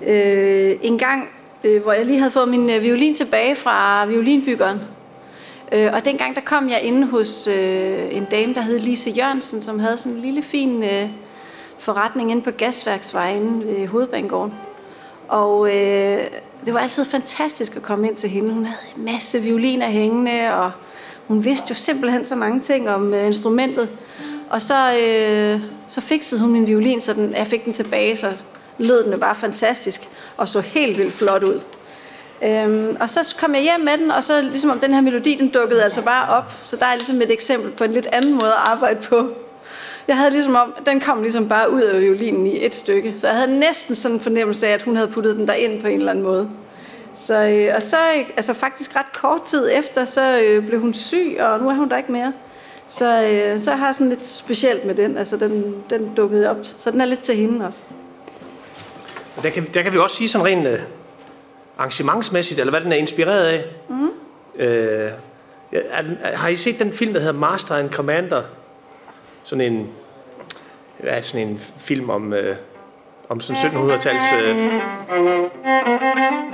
øh, 0.07 0.71
en 0.81 0.97
gang, 0.97 1.29
øh, 1.63 1.83
hvor 1.83 1.91
jeg 1.91 2.05
lige 2.05 2.17
havde 2.17 2.31
fået 2.31 2.47
min 2.47 2.69
øh, 2.69 2.83
violin 2.83 3.15
tilbage 3.15 3.55
fra 3.55 4.05
violinbyggeren. 4.05 4.79
Øh, 5.71 5.93
og 5.93 6.05
dengang 6.05 6.35
der 6.35 6.41
kom 6.41 6.69
jeg 6.69 6.81
inde 6.81 7.07
hos 7.07 7.47
øh, 7.47 8.15
en 8.15 8.25
dame, 8.25 8.53
der 8.53 8.61
hed 8.61 8.79
Lise 8.79 9.09
Jørgensen, 9.09 9.61
som 9.61 9.79
havde 9.79 9.97
sådan 9.97 10.11
en 10.11 10.19
lille 10.19 10.41
fin 10.41 10.83
øh, 10.83 11.09
forretning 11.79 12.31
inde 12.31 12.41
på 12.41 12.51
Gasværksvejen 12.51 13.67
ved 13.67 13.87
Hovedbanegården. 13.87 14.53
Og 15.27 15.67
øh, 15.67 16.23
det 16.65 16.73
var 16.73 16.79
altid 16.79 17.05
fantastisk 17.05 17.75
at 17.75 17.81
komme 17.81 18.07
ind 18.07 18.15
til 18.15 18.29
hende. 18.29 18.53
Hun 18.53 18.65
havde 18.65 18.81
en 18.97 19.05
masse 19.05 19.41
violiner 19.41 19.89
hængende, 19.89 20.53
og 20.53 20.71
hun 21.27 21.45
vidste 21.45 21.65
jo 21.69 21.75
simpelthen 21.75 22.25
så 22.25 22.35
mange 22.35 22.59
ting 22.59 22.89
om 22.89 23.13
øh, 23.13 23.25
instrumentet. 23.25 23.89
Og 24.49 24.61
så, 24.61 24.93
øh, 24.93 25.61
så 25.87 26.01
fiksede 26.01 26.41
hun 26.41 26.51
min 26.51 26.67
violin, 26.67 27.01
så 27.01 27.13
den, 27.13 27.35
jeg 27.35 27.47
fik 27.47 27.65
den 27.65 27.73
tilbage, 27.73 28.15
så 28.15 28.33
lød 28.77 29.03
den 29.03 29.19
bare 29.19 29.35
fantastisk, 29.35 30.01
og 30.37 30.47
så 30.47 30.59
helt 30.59 30.97
vildt 30.97 31.13
flot 31.13 31.43
ud. 31.43 31.61
Øhm, 32.43 32.97
og 32.99 33.09
så 33.09 33.35
kom 33.39 33.55
jeg 33.55 33.61
hjem 33.61 33.79
med 33.79 33.97
den, 33.97 34.11
og 34.11 34.23
så 34.23 34.41
ligesom 34.41 34.69
om 34.69 34.79
den 34.79 34.93
her 34.93 35.01
melodi, 35.01 35.35
den 35.35 35.49
dukkede 35.49 35.83
altså 35.83 36.01
bare 36.01 36.29
op. 36.29 36.53
Så 36.63 36.75
der 36.75 36.85
er 36.85 36.95
ligesom 36.95 37.21
et 37.21 37.31
eksempel 37.31 37.71
på 37.71 37.83
en 37.83 37.91
lidt 37.91 38.07
anden 38.11 38.33
måde 38.33 38.51
at 38.51 38.57
arbejde 38.57 38.99
på. 39.01 39.29
Jeg 40.07 40.17
havde 40.17 40.31
ligesom 40.31 40.55
om, 40.55 40.73
den 40.85 40.99
kom 40.99 41.21
ligesom 41.21 41.49
bare 41.49 41.71
ud 41.71 41.81
af 41.81 42.01
violinen 42.01 42.47
i 42.47 42.65
et 42.65 42.73
stykke. 42.73 43.13
Så 43.17 43.27
jeg 43.27 43.35
havde 43.35 43.59
næsten 43.59 43.95
sådan 43.95 44.17
en 44.17 44.21
fornemmelse 44.21 44.67
af, 44.67 44.73
at 44.73 44.81
hun 44.81 44.95
havde 44.95 45.07
puttet 45.07 45.35
den 45.35 45.49
ind 45.59 45.81
på 45.81 45.87
en 45.87 45.97
eller 45.97 46.11
anden 46.11 46.23
måde. 46.23 46.49
Så, 47.13 47.47
øh, 47.47 47.75
og 47.75 47.81
så 47.81 47.97
altså 48.37 48.53
faktisk 48.53 48.95
ret 48.95 49.13
kort 49.13 49.43
tid 49.43 49.69
efter, 49.73 50.05
så 50.05 50.39
øh, 50.41 50.67
blev 50.67 50.79
hun 50.79 50.93
syg, 50.93 51.37
og 51.39 51.59
nu 51.59 51.69
er 51.69 51.73
hun 51.73 51.89
der 51.89 51.97
ikke 51.97 52.11
mere. 52.11 52.33
Så, 52.87 53.23
øh, 53.23 53.59
så 53.59 53.71
har 53.71 53.85
jeg 53.85 53.95
sådan 53.95 54.09
lidt 54.09 54.25
specielt 54.25 54.85
med 54.85 54.95
den. 54.95 55.17
Altså, 55.17 55.37
den, 55.37 55.75
den 55.89 56.13
dukkede 56.15 56.49
op. 56.49 56.57
Så 56.77 56.91
den 56.91 57.01
er 57.01 57.05
lidt 57.05 57.21
til 57.21 57.35
hende 57.35 57.65
også. 57.65 57.83
Der 59.43 59.49
kan, 59.49 59.67
der 59.73 59.81
kan 59.81 59.93
vi 59.93 59.97
også 59.97 60.15
sige 60.15 60.27
sådan 60.27 60.45
rent 60.45 60.67
øh, 60.67 60.79
arrangementsmæssigt, 61.77 62.59
eller 62.59 62.71
hvad 62.71 62.81
den 62.81 62.91
er 62.91 62.95
inspireret 62.95 63.45
af. 63.45 63.65
Mm. 63.89 64.09
Øh, 64.55 65.11
er, 65.71 66.35
har 66.35 66.49
I 66.49 66.55
set 66.55 66.79
den 66.79 66.93
film, 66.93 67.13
der 67.13 67.19
hedder 67.19 67.33
Master 67.33 67.75
and 67.75 67.89
Commander? 67.89 68.43
Sådan 69.43 69.73
en, 69.73 69.89
ja, 71.03 71.21
sådan 71.21 71.47
en 71.47 71.59
film 71.77 72.09
om, 72.09 72.33
øh, 72.33 72.55
om 73.29 73.41
sådan 73.41 73.71
1700-tals... 73.71 74.25
Øh... 74.43 74.73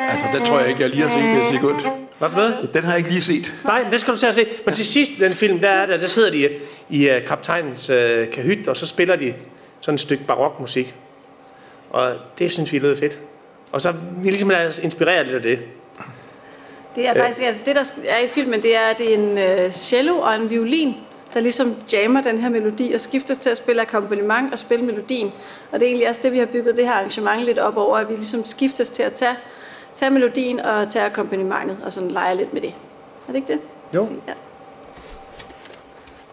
Altså, 0.10 0.26
den 0.34 0.46
tror 0.46 0.60
jeg 0.60 0.70
ikke, 0.70 0.82
jeg 0.82 0.90
lige 0.90 1.02
har 1.02 1.10
set, 1.10 1.52
det 1.52 1.58
er 1.58 1.62
godt. 1.62 1.88
Hvad 2.18 2.30
for 2.30 2.38
noget? 2.38 2.70
Den 2.74 2.84
har 2.84 2.92
jeg 2.92 2.98
ikke 2.98 3.10
lige 3.10 3.22
set. 3.22 3.54
Nej, 3.64 3.86
det 3.92 4.00
skal 4.00 4.14
du 4.14 4.20
til 4.20 4.28
at 4.28 4.34
se. 4.34 4.46
Men 4.66 4.74
til 4.74 4.86
sidst 4.86 5.12
den 5.20 5.32
film, 5.32 5.60
der, 5.60 5.70
er 5.70 5.86
der, 5.86 5.98
der 5.98 6.08
sidder 6.08 6.32
de 6.32 6.50
i 6.90 7.10
uh, 7.10 7.28
kaptajnens 7.28 7.90
uh, 7.90 7.96
kahyt, 8.34 8.68
og 8.68 8.78
så 8.78 8.86
spiller 8.86 9.16
de 9.16 9.34
sådan 9.82 9.96
et 9.96 10.02
stykke 10.02 10.24
barokmusik. 10.24 10.96
Og 11.90 12.16
det 12.40 12.52
synes 12.52 12.74
vi 12.74 12.80
lød 12.80 12.98
fedt. 12.98 13.20
Og 13.72 13.82
så 13.82 13.94
vi 14.18 14.30
ligesom 14.30 14.50
lader 14.50 14.80
inspireret 14.84 15.28
lidt 15.28 15.36
af 15.36 15.42
det. 15.42 15.60
Det 16.96 17.08
er 17.08 17.14
faktisk, 17.14 17.42
altså 17.42 17.64
det 17.66 17.76
der 17.76 17.84
er 18.08 18.20
i 18.20 18.28
filmen, 18.28 18.62
det 18.62 18.76
er, 18.76 18.94
det 18.98 19.14
er 19.14 19.18
en 19.18 19.66
uh, 19.66 19.72
cello 19.72 20.18
og 20.18 20.36
en 20.36 20.50
violin, 20.50 20.94
der 21.34 21.40
ligesom 21.40 21.76
jammer 21.94 22.22
den 22.22 22.38
her 22.38 22.50
melodi 22.50 22.94
og 22.94 23.02
skiftes 23.02 23.38
til 23.38 23.50
at 23.50 23.58
spille 23.58 23.82
akkompagnement 23.82 24.54
og 24.54 24.60
spille 24.60 24.86
melodien. 24.86 25.32
Og 25.72 25.80
det 25.80 25.86
er 25.86 25.90
egentlig 25.90 26.10
også 26.10 26.22
det, 26.24 26.32
vi 26.32 26.38
har 26.38 26.46
bygget 26.46 26.78
det 26.78 26.86
her 26.86 26.94
arrangement 26.94 27.44
lidt 27.44 27.60
op 27.60 27.78
over, 27.78 27.98
at 27.98 28.10
vi 28.10 28.14
ligesom 28.14 28.46
skiftes 28.46 28.90
til 28.90 29.04
at 29.04 29.14
tage 29.14 29.36
tage 29.98 30.12
melodien 30.12 30.60
og 30.60 30.90
tage 30.90 31.06
akkompagnementet, 31.06 31.78
og 31.84 31.94
sådan 31.94 32.12
lege 32.12 32.36
lidt 32.36 32.54
med 32.54 32.62
det. 32.62 32.74
Er 33.28 33.32
det 33.32 33.36
ikke 33.36 33.54
det? 33.54 33.60
Jo. 33.94 34.08
Ja. 34.28 34.34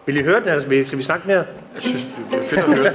Vil 0.05 0.19
I 0.19 0.23
høre 0.23 0.39
det? 0.39 0.47
Altså, 0.47 0.69
kan 0.69 0.97
vi 0.97 1.03
snakke 1.03 1.27
mere? 1.27 1.45
Jeg 1.75 1.81
synes, 1.81 2.05
det 2.31 2.43
er 2.43 2.47
fedt 2.47 2.61
at 2.61 2.75
høre. 2.75 2.91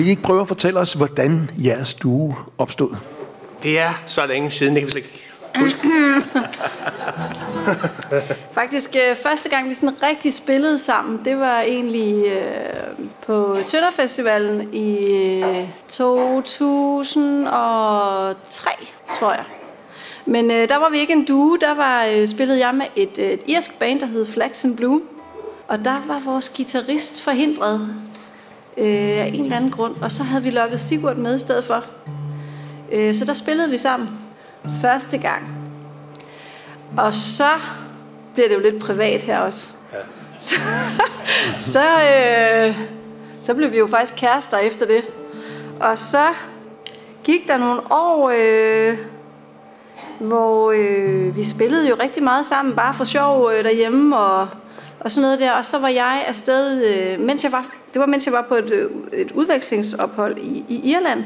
Vil 0.06 0.10
I 0.10 0.12
ikke 0.12 0.24
prøve 0.24 0.42
at 0.42 0.48
fortælle 0.48 0.80
os, 0.80 0.94
hvordan 0.94 1.50
jeres 1.64 1.94
duo 1.94 2.34
opstod? 2.58 2.96
Det 3.64 3.80
er 3.80 4.04
så 4.06 4.26
længe 4.26 4.52
siden, 4.52 4.76
det 4.76 4.82
kan 4.82 4.88
vi 4.88 4.92
slet 4.92 5.04
ikke 5.04 5.32
huske. 5.56 5.80
Faktisk 8.60 8.96
øh, 8.96 9.16
første 9.16 9.50
gang, 9.50 9.70
vi 9.70 9.74
sådan 9.74 10.04
rigtig 10.04 10.34
spillede 10.34 10.80
sammen, 10.80 11.26
det 11.26 11.40
var 11.40 11.62
egentlig 11.62 12.26
øh, 12.26 13.06
på 13.26 13.58
Tønderfestivalen 13.68 14.74
i 14.74 15.08
øh, 15.44 15.68
2003, 15.88 18.70
tror 19.20 19.32
jeg. 19.32 19.46
Men 20.26 20.52
øh, 20.52 20.70
der 20.70 20.78
var 20.78 20.90
vi 20.90 20.98
ikke 20.98 21.14
en 21.14 21.26
duo, 21.26 21.56
der 21.56 21.74
var 21.74 22.06
øh, 22.06 22.28
spillede 22.28 22.68
jeg 22.68 22.76
med 22.76 22.86
et, 22.96 23.20
øh, 23.20 23.30
et 23.30 23.42
irsk 23.48 23.80
band, 23.80 24.00
der 24.00 24.06
hed 24.06 24.26
Flax 24.26 24.66
and 24.66 24.78
Blue. 24.78 25.02
Og 25.68 25.86
der 25.86 26.04
var 26.08 26.22
vores 26.26 26.50
guitarist 26.50 27.22
forhindret 27.22 27.96
øh, 28.78 28.86
af 29.22 29.32
en 29.34 29.44
eller 29.44 29.56
anden 29.56 29.72
grund, 29.72 29.96
og 30.02 30.12
så 30.12 30.24
havde 30.24 30.44
vi 30.44 30.50
lukket 30.50 30.80
Sigurd 30.80 31.16
med 31.16 31.36
i 31.36 31.40
stedet 31.40 31.64
for. 31.64 31.86
Øh, 32.92 33.14
så 33.14 33.26
der 33.26 33.34
spillede 33.34 33.70
vi 33.70 33.78
sammen 33.78 34.10
første 34.82 35.18
gang. 35.18 35.44
Og 36.98 37.14
så 37.14 37.50
bliver 38.34 38.48
det 38.48 38.56
jo 38.56 38.60
lidt 38.60 38.80
privat 38.80 39.22
her 39.22 39.40
også. 39.40 39.68
Ja. 39.94 39.98
Så, 40.38 40.60
så, 41.74 41.84
øh, 41.84 42.78
så 43.42 43.54
blev 43.54 43.72
vi 43.72 43.78
jo 43.78 43.88
faktisk 43.88 44.14
kærester 44.18 44.58
efter 44.58 44.86
det. 44.86 45.06
Og 45.82 45.98
så 45.98 46.26
gik 47.24 47.48
der 47.48 47.58
nogle 47.58 47.82
år, 47.92 48.32
øh, 48.38 48.98
hvor 50.20 50.72
øh, 50.72 51.36
vi 51.36 51.44
spillede 51.44 51.90
jo 51.90 51.96
rigtig 52.00 52.24
meget 52.24 52.46
sammen, 52.46 52.76
bare 52.76 52.94
for 52.94 53.04
sjov 53.04 53.52
øh, 53.52 53.64
derhjemme 53.64 54.18
og, 54.18 54.48
og 55.00 55.12
sådan 55.12 55.22
noget 55.22 55.40
der. 55.40 55.52
Og 55.52 55.66
så 55.66 55.80
var 55.80 55.88
jeg 55.88 56.24
afsted, 56.28 56.86
øh, 56.86 57.20
mens 57.20 57.44
jeg 57.44 57.52
var, 57.52 57.76
det 57.94 58.00
var 58.00 58.06
mens 58.06 58.26
jeg 58.26 58.34
var 58.34 58.46
på 58.50 58.56
et, 58.56 58.72
øh, 58.72 58.90
et 59.14 59.32
udvekslingsophold 59.32 60.38
i, 60.38 60.66
i 60.68 60.92
Irland. 60.92 61.24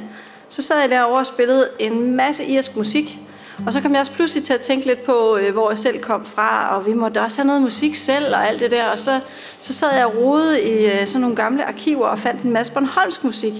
Så 0.47 0.61
sad 0.61 0.79
jeg 0.79 0.89
derovre 0.89 1.19
og 1.19 1.25
spillede 1.25 1.69
en 1.79 2.15
masse 2.15 2.45
irsk 2.45 2.75
musik. 2.75 3.19
Og 3.65 3.73
så 3.73 3.81
kom 3.81 3.91
jeg 3.91 3.99
også 3.99 4.11
pludselig 4.11 4.43
til 4.43 4.53
at 4.53 4.61
tænke 4.61 4.85
lidt 4.85 5.03
på, 5.03 5.37
øh, 5.37 5.53
hvor 5.53 5.69
jeg 5.69 5.77
selv 5.77 6.01
kom 6.01 6.25
fra, 6.25 6.75
og 6.75 6.85
vi 6.85 6.93
måtte 6.93 7.21
også 7.21 7.37
have 7.37 7.47
noget 7.47 7.61
musik 7.61 7.95
selv 7.95 8.35
og 8.35 8.47
alt 8.47 8.59
det 8.59 8.71
der. 8.71 8.85
Og 8.89 8.99
så, 8.99 9.19
så 9.59 9.73
sad 9.73 9.95
jeg 9.95 10.05
og 10.05 10.59
i 10.63 10.85
øh, 10.85 11.07
sådan 11.07 11.21
nogle 11.21 11.35
gamle 11.35 11.65
arkiver 11.65 12.07
og 12.07 12.19
fandt 12.19 12.41
en 12.41 12.51
masse 12.51 12.73
Bornholmsk 12.73 13.23
musik. 13.23 13.53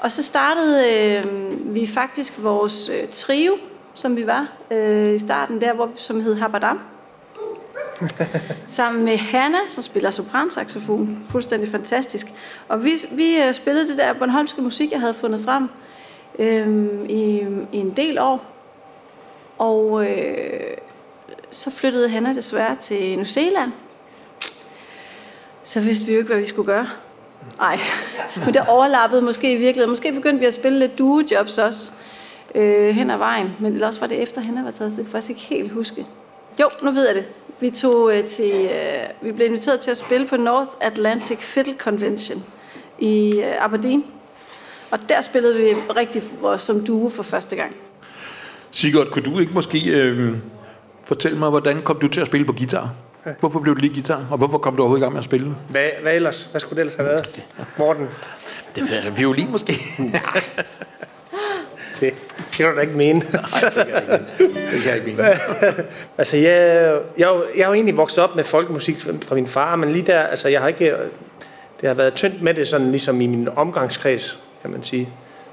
Og 0.00 0.12
så 0.12 0.22
startede 0.22 0.84
øh, 0.94 1.24
vi 1.74 1.86
faktisk 1.86 2.34
vores 2.42 2.88
øh, 2.88 3.08
trio, 3.12 3.58
som 3.94 4.16
vi 4.16 4.26
var 4.26 4.46
øh, 4.70 5.14
i 5.14 5.18
starten 5.18 5.60
der, 5.60 5.74
hvor, 5.74 5.90
som 5.96 6.20
hed 6.20 6.36
Habadam. 6.36 6.80
Sammen 8.66 9.04
med 9.04 9.16
Hanna, 9.16 9.58
som 9.70 9.82
spiller 9.82 10.10
sopransaxofon. 10.10 11.26
Fuldstændig 11.30 11.68
fantastisk. 11.68 12.26
Og 12.68 12.84
vi, 12.84 12.90
vi 13.10 13.36
øh, 13.36 13.54
spillede 13.54 13.88
det 13.88 13.98
der 13.98 14.12
Bornholmske 14.12 14.62
musik, 14.62 14.92
jeg 14.92 15.00
havde 15.00 15.14
fundet 15.14 15.40
frem 15.40 15.68
øh, 16.38 16.88
i, 17.08 17.46
i 17.72 17.78
en 17.78 17.90
del 17.96 18.18
år. 18.18 18.44
Og 19.58 20.10
øh, 20.10 20.76
så 21.50 21.70
flyttede 21.70 22.08
Hanna 22.08 22.32
desværre 22.32 22.76
til 22.76 23.16
New 23.16 23.24
Zealand. 23.24 23.72
Så 25.64 25.80
vidste 25.80 26.06
vi 26.06 26.12
jo 26.12 26.18
ikke, 26.18 26.28
hvad 26.28 26.38
vi 26.38 26.46
skulle 26.46 26.66
gøre. 26.66 26.88
Nej, 27.58 27.78
men 28.44 28.54
det 28.54 28.62
overlappede 28.68 29.22
måske 29.22 29.52
i 29.52 29.56
virkeligheden. 29.56 29.90
Måske 29.90 30.12
begyndte 30.12 30.40
vi 30.40 30.46
at 30.46 30.54
spille 30.54 30.78
lidt 30.78 30.98
duo-jobs 31.00 31.58
også 31.58 31.92
øh, 32.54 32.94
hen 32.94 33.10
ad 33.10 33.18
vejen. 33.18 33.56
Men 33.58 33.72
ellers 33.72 34.00
var 34.00 34.06
det 34.06 34.22
efter, 34.22 34.40
Hanna 34.40 34.62
var 34.62 34.70
taget. 34.70 34.90
Det 34.90 34.96
kan 34.96 35.04
jeg 35.04 35.12
faktisk 35.12 35.30
ikke 35.30 35.42
helt 35.42 35.72
huske. 35.72 36.06
Jo, 36.60 36.68
nu 36.82 36.90
ved 36.90 37.06
jeg 37.06 37.14
det. 37.14 37.24
Vi, 37.60 37.70
tog, 37.70 38.16
øh, 38.16 38.24
til, 38.24 38.52
øh, 38.52 39.26
vi 39.26 39.32
blev 39.32 39.46
inviteret 39.46 39.80
til 39.80 39.90
at 39.90 39.96
spille 39.96 40.26
på 40.26 40.36
North 40.36 40.70
Atlantic 40.80 41.38
Fiddle 41.38 41.74
Convention 41.78 42.44
i 42.98 43.40
øh, 43.40 43.64
Aberdeen. 43.64 44.04
Og 44.90 44.98
der 45.08 45.20
spillede 45.20 45.56
vi 45.56 45.74
rigtig 45.96 46.22
som 46.58 46.84
duo 46.84 47.08
for 47.08 47.22
første 47.22 47.56
gang. 47.56 47.76
Sigurd, 48.70 49.06
kunne 49.10 49.22
du 49.22 49.38
ikke 49.38 49.52
måske 49.52 49.84
øh, 49.84 50.36
fortælle 51.04 51.38
mig, 51.38 51.50
hvordan 51.50 51.82
kom 51.82 51.98
du 51.98 52.08
til 52.08 52.20
at 52.20 52.26
spille 52.26 52.46
på 52.46 52.52
guitar? 52.52 52.90
Hvorfor 53.40 53.60
blev 53.60 53.74
du 53.74 53.80
lige 53.80 53.94
guitar, 53.94 54.26
og 54.30 54.38
hvorfor 54.38 54.58
kom 54.58 54.76
du 54.76 54.82
overhovedet 54.82 55.00
i 55.00 55.04
gang 55.04 55.12
med 55.12 55.18
at 55.18 55.24
spille? 55.24 55.54
Hvad, 55.68 55.88
hvad 56.02 56.14
ellers? 56.14 56.44
Hvad 56.44 56.60
skulle 56.60 56.76
det 56.76 56.80
ellers 56.80 56.96
have 56.96 57.06
været? 57.06 57.46
Morten? 57.78 58.06
Det 58.74 59.06
er 59.06 59.10
violin 59.10 59.50
måske. 59.50 59.72
det 62.00 62.14
kan 62.52 62.70
du 62.70 62.76
da 62.76 62.80
ikke 62.80 62.92
mene. 62.92 63.18
Nej, 63.32 63.60
det 63.60 63.72
kan 63.74 63.88
jeg 63.88 63.96
ikke 63.96 64.26
mene. 64.38 64.54
Det 64.72 64.82
kan 64.82 64.90
jeg 64.90 65.06
ikke 65.06 65.22
mene. 65.22 65.34
altså, 66.18 66.36
jeg, 66.36 66.82
jeg, 67.18 67.40
jeg 67.56 67.62
er 67.62 67.66
jo 67.66 67.72
egentlig 67.72 67.96
vokset 67.96 68.24
op 68.24 68.36
med 68.36 68.44
folkemusik 68.44 68.96
fra 68.98 69.34
min 69.34 69.46
far, 69.46 69.76
men 69.76 69.92
lige 69.92 70.06
der, 70.06 70.20
altså, 70.20 70.48
jeg 70.48 70.60
har 70.60 70.68
ikke... 70.68 70.94
Det 71.80 71.88
har 71.88 71.94
været 71.94 72.14
tyndt 72.14 72.42
med 72.42 72.54
det, 72.54 72.68
sådan 72.68 72.90
ligesom 72.90 73.20
i 73.20 73.26
min 73.26 73.48
omgangskreds, 73.56 74.38
kan 74.62 74.70
man 74.70 74.82
sige 74.82 75.08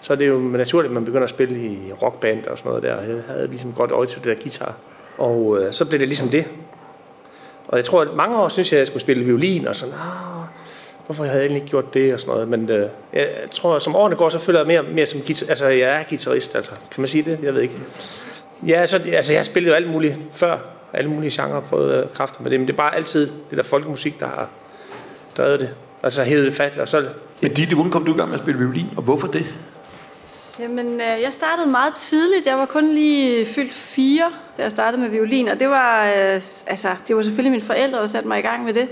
så 0.05 0.13
er 0.13 0.17
det 0.17 0.27
jo 0.27 0.39
naturligt, 0.39 0.89
at 0.89 0.93
man 0.93 1.05
begynder 1.05 1.23
at 1.23 1.29
spille 1.29 1.65
i 1.65 1.93
rockband 2.01 2.45
og 2.45 2.57
sådan 2.57 2.69
noget 2.69 2.83
der. 2.83 3.01
Jeg 3.01 3.23
havde 3.27 3.47
ligesom 3.47 3.73
godt 3.73 3.91
øje 3.91 4.07
til 4.07 4.17
det 4.23 4.25
der 4.25 4.43
guitar. 4.43 4.75
Og 5.17 5.57
øh, 5.59 5.73
så 5.73 5.85
blev 5.85 5.99
det 5.99 6.07
ligesom 6.07 6.29
det. 6.29 6.47
Og 7.67 7.77
jeg 7.77 7.85
tror, 7.85 8.01
at 8.01 8.07
mange 8.15 8.37
år 8.37 8.49
synes 8.49 8.71
jeg, 8.71 8.77
at 8.77 8.79
jeg 8.79 8.87
skulle 8.87 9.01
spille 9.01 9.23
violin 9.23 9.67
og 9.67 9.75
sådan, 9.75 9.93
ah, 9.93 10.44
hvorfor 11.05 11.23
havde 11.23 11.35
jeg 11.35 11.43
egentlig 11.43 11.61
ikke 11.61 11.69
gjort 11.69 11.93
det 11.93 12.13
og 12.13 12.19
sådan 12.19 12.33
noget. 12.33 12.47
Men 12.47 12.69
øh, 12.69 12.89
jeg 13.13 13.27
tror, 13.51 13.79
som 13.79 13.95
årene 13.95 14.15
går, 14.15 14.29
så 14.29 14.39
føler 14.39 14.59
jeg 14.59 14.67
mere, 14.67 14.83
mere 14.83 15.05
som 15.05 15.21
guitar, 15.21 15.49
altså 15.49 15.65
jeg 15.65 15.99
er 15.99 16.03
guitarist, 16.09 16.55
altså. 16.55 16.71
Kan 16.71 17.01
man 17.01 17.07
sige 17.07 17.23
det? 17.23 17.39
Jeg 17.43 17.53
ved 17.53 17.61
ikke. 17.61 17.77
Ja, 18.67 18.85
så, 18.85 19.01
altså 19.13 19.33
jeg 19.33 19.39
har 19.39 19.43
spillet 19.43 19.69
jo 19.69 19.75
alt 19.75 19.89
muligt 19.91 20.15
før. 20.31 20.57
Alle 20.93 21.09
mulige 21.09 21.43
genrer 21.43 21.59
prøvet 21.59 22.03
øh, 22.03 22.09
kræfter 22.13 22.41
med 22.41 22.51
det, 22.51 22.59
men 22.59 22.67
det 22.67 22.73
er 22.73 22.77
bare 22.77 22.95
altid 22.95 23.31
det 23.49 23.57
der 23.57 23.63
folkemusik, 23.63 24.19
der 24.19 24.27
har 24.27 24.49
drevet 25.37 25.59
det. 25.59 25.69
Altså 26.03 26.23
hævet 26.23 26.45
det 26.45 26.53
fat, 26.53 26.77
og 26.77 26.89
så... 26.89 27.05
Men 27.41 27.53
Ditte, 27.53 27.75
hvordan 27.75 27.91
kom 27.91 28.05
du 28.05 28.13
i 28.13 28.17
gang 28.17 28.29
med 28.29 28.37
at 28.37 28.43
spille 28.43 28.59
violin, 28.59 28.85
og 28.97 29.03
hvorfor 29.03 29.27
det? 29.27 29.45
Jamen, 30.59 30.93
øh, 30.93 31.21
jeg 31.21 31.33
startede 31.33 31.67
meget 31.67 31.95
tidligt. 31.95 32.45
Jeg 32.45 32.57
var 32.57 32.65
kun 32.65 32.87
lige 32.87 33.45
fyldt 33.45 33.73
fire, 33.73 34.31
da 34.57 34.61
jeg 34.61 34.71
startede 34.71 35.01
med 35.01 35.09
violin. 35.09 35.47
Og 35.47 35.59
det 35.59 35.69
var, 35.69 36.05
øh, 36.05 36.41
altså, 36.67 36.89
det 37.07 37.15
var 37.15 37.21
selvfølgelig 37.21 37.51
mine 37.51 37.63
forældre, 37.63 37.99
der 37.99 38.05
satte 38.05 38.27
mig 38.27 38.39
i 38.39 38.41
gang 38.41 38.63
med 38.63 38.73
det. 38.73 38.87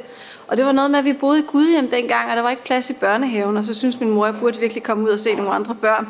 Og 0.53 0.57
det 0.57 0.65
var 0.65 0.71
noget 0.71 0.91
med, 0.91 0.99
at 0.99 1.05
vi 1.05 1.13
boede 1.13 1.39
i 1.39 1.43
Gudhjem 1.47 1.89
dengang, 1.89 2.29
og 2.29 2.35
der 2.35 2.41
var 2.41 2.49
ikke 2.49 2.63
plads 2.63 2.89
i 2.89 2.93
børnehaven. 2.93 3.57
Og 3.57 3.63
så 3.63 3.73
synes 3.73 3.99
min 3.99 4.09
mor, 4.09 4.25
at 4.25 4.33
jeg 4.33 4.39
burde 4.39 4.59
virkelig 4.59 4.83
komme 4.83 5.03
ud 5.03 5.09
og 5.09 5.19
se 5.19 5.35
nogle 5.35 5.51
andre 5.51 5.75
børn. 5.75 6.07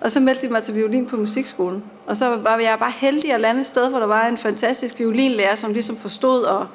Og 0.00 0.10
så 0.10 0.20
meldte 0.20 0.46
de 0.46 0.52
mig 0.52 0.62
til 0.62 0.74
violin 0.74 1.06
på 1.06 1.16
musikskolen. 1.16 1.84
Og 2.06 2.16
så 2.16 2.36
var 2.36 2.58
jeg 2.58 2.78
bare 2.78 2.92
heldig 2.96 3.32
at 3.32 3.40
lande 3.40 3.60
et 3.60 3.66
sted, 3.66 3.90
hvor 3.90 3.98
der 3.98 4.06
var 4.06 4.26
en 4.26 4.38
fantastisk 4.38 4.98
violinlærer, 4.98 5.54
som 5.54 5.72
ligesom 5.72 5.96
forstod 5.96 6.46
at, 6.46 6.66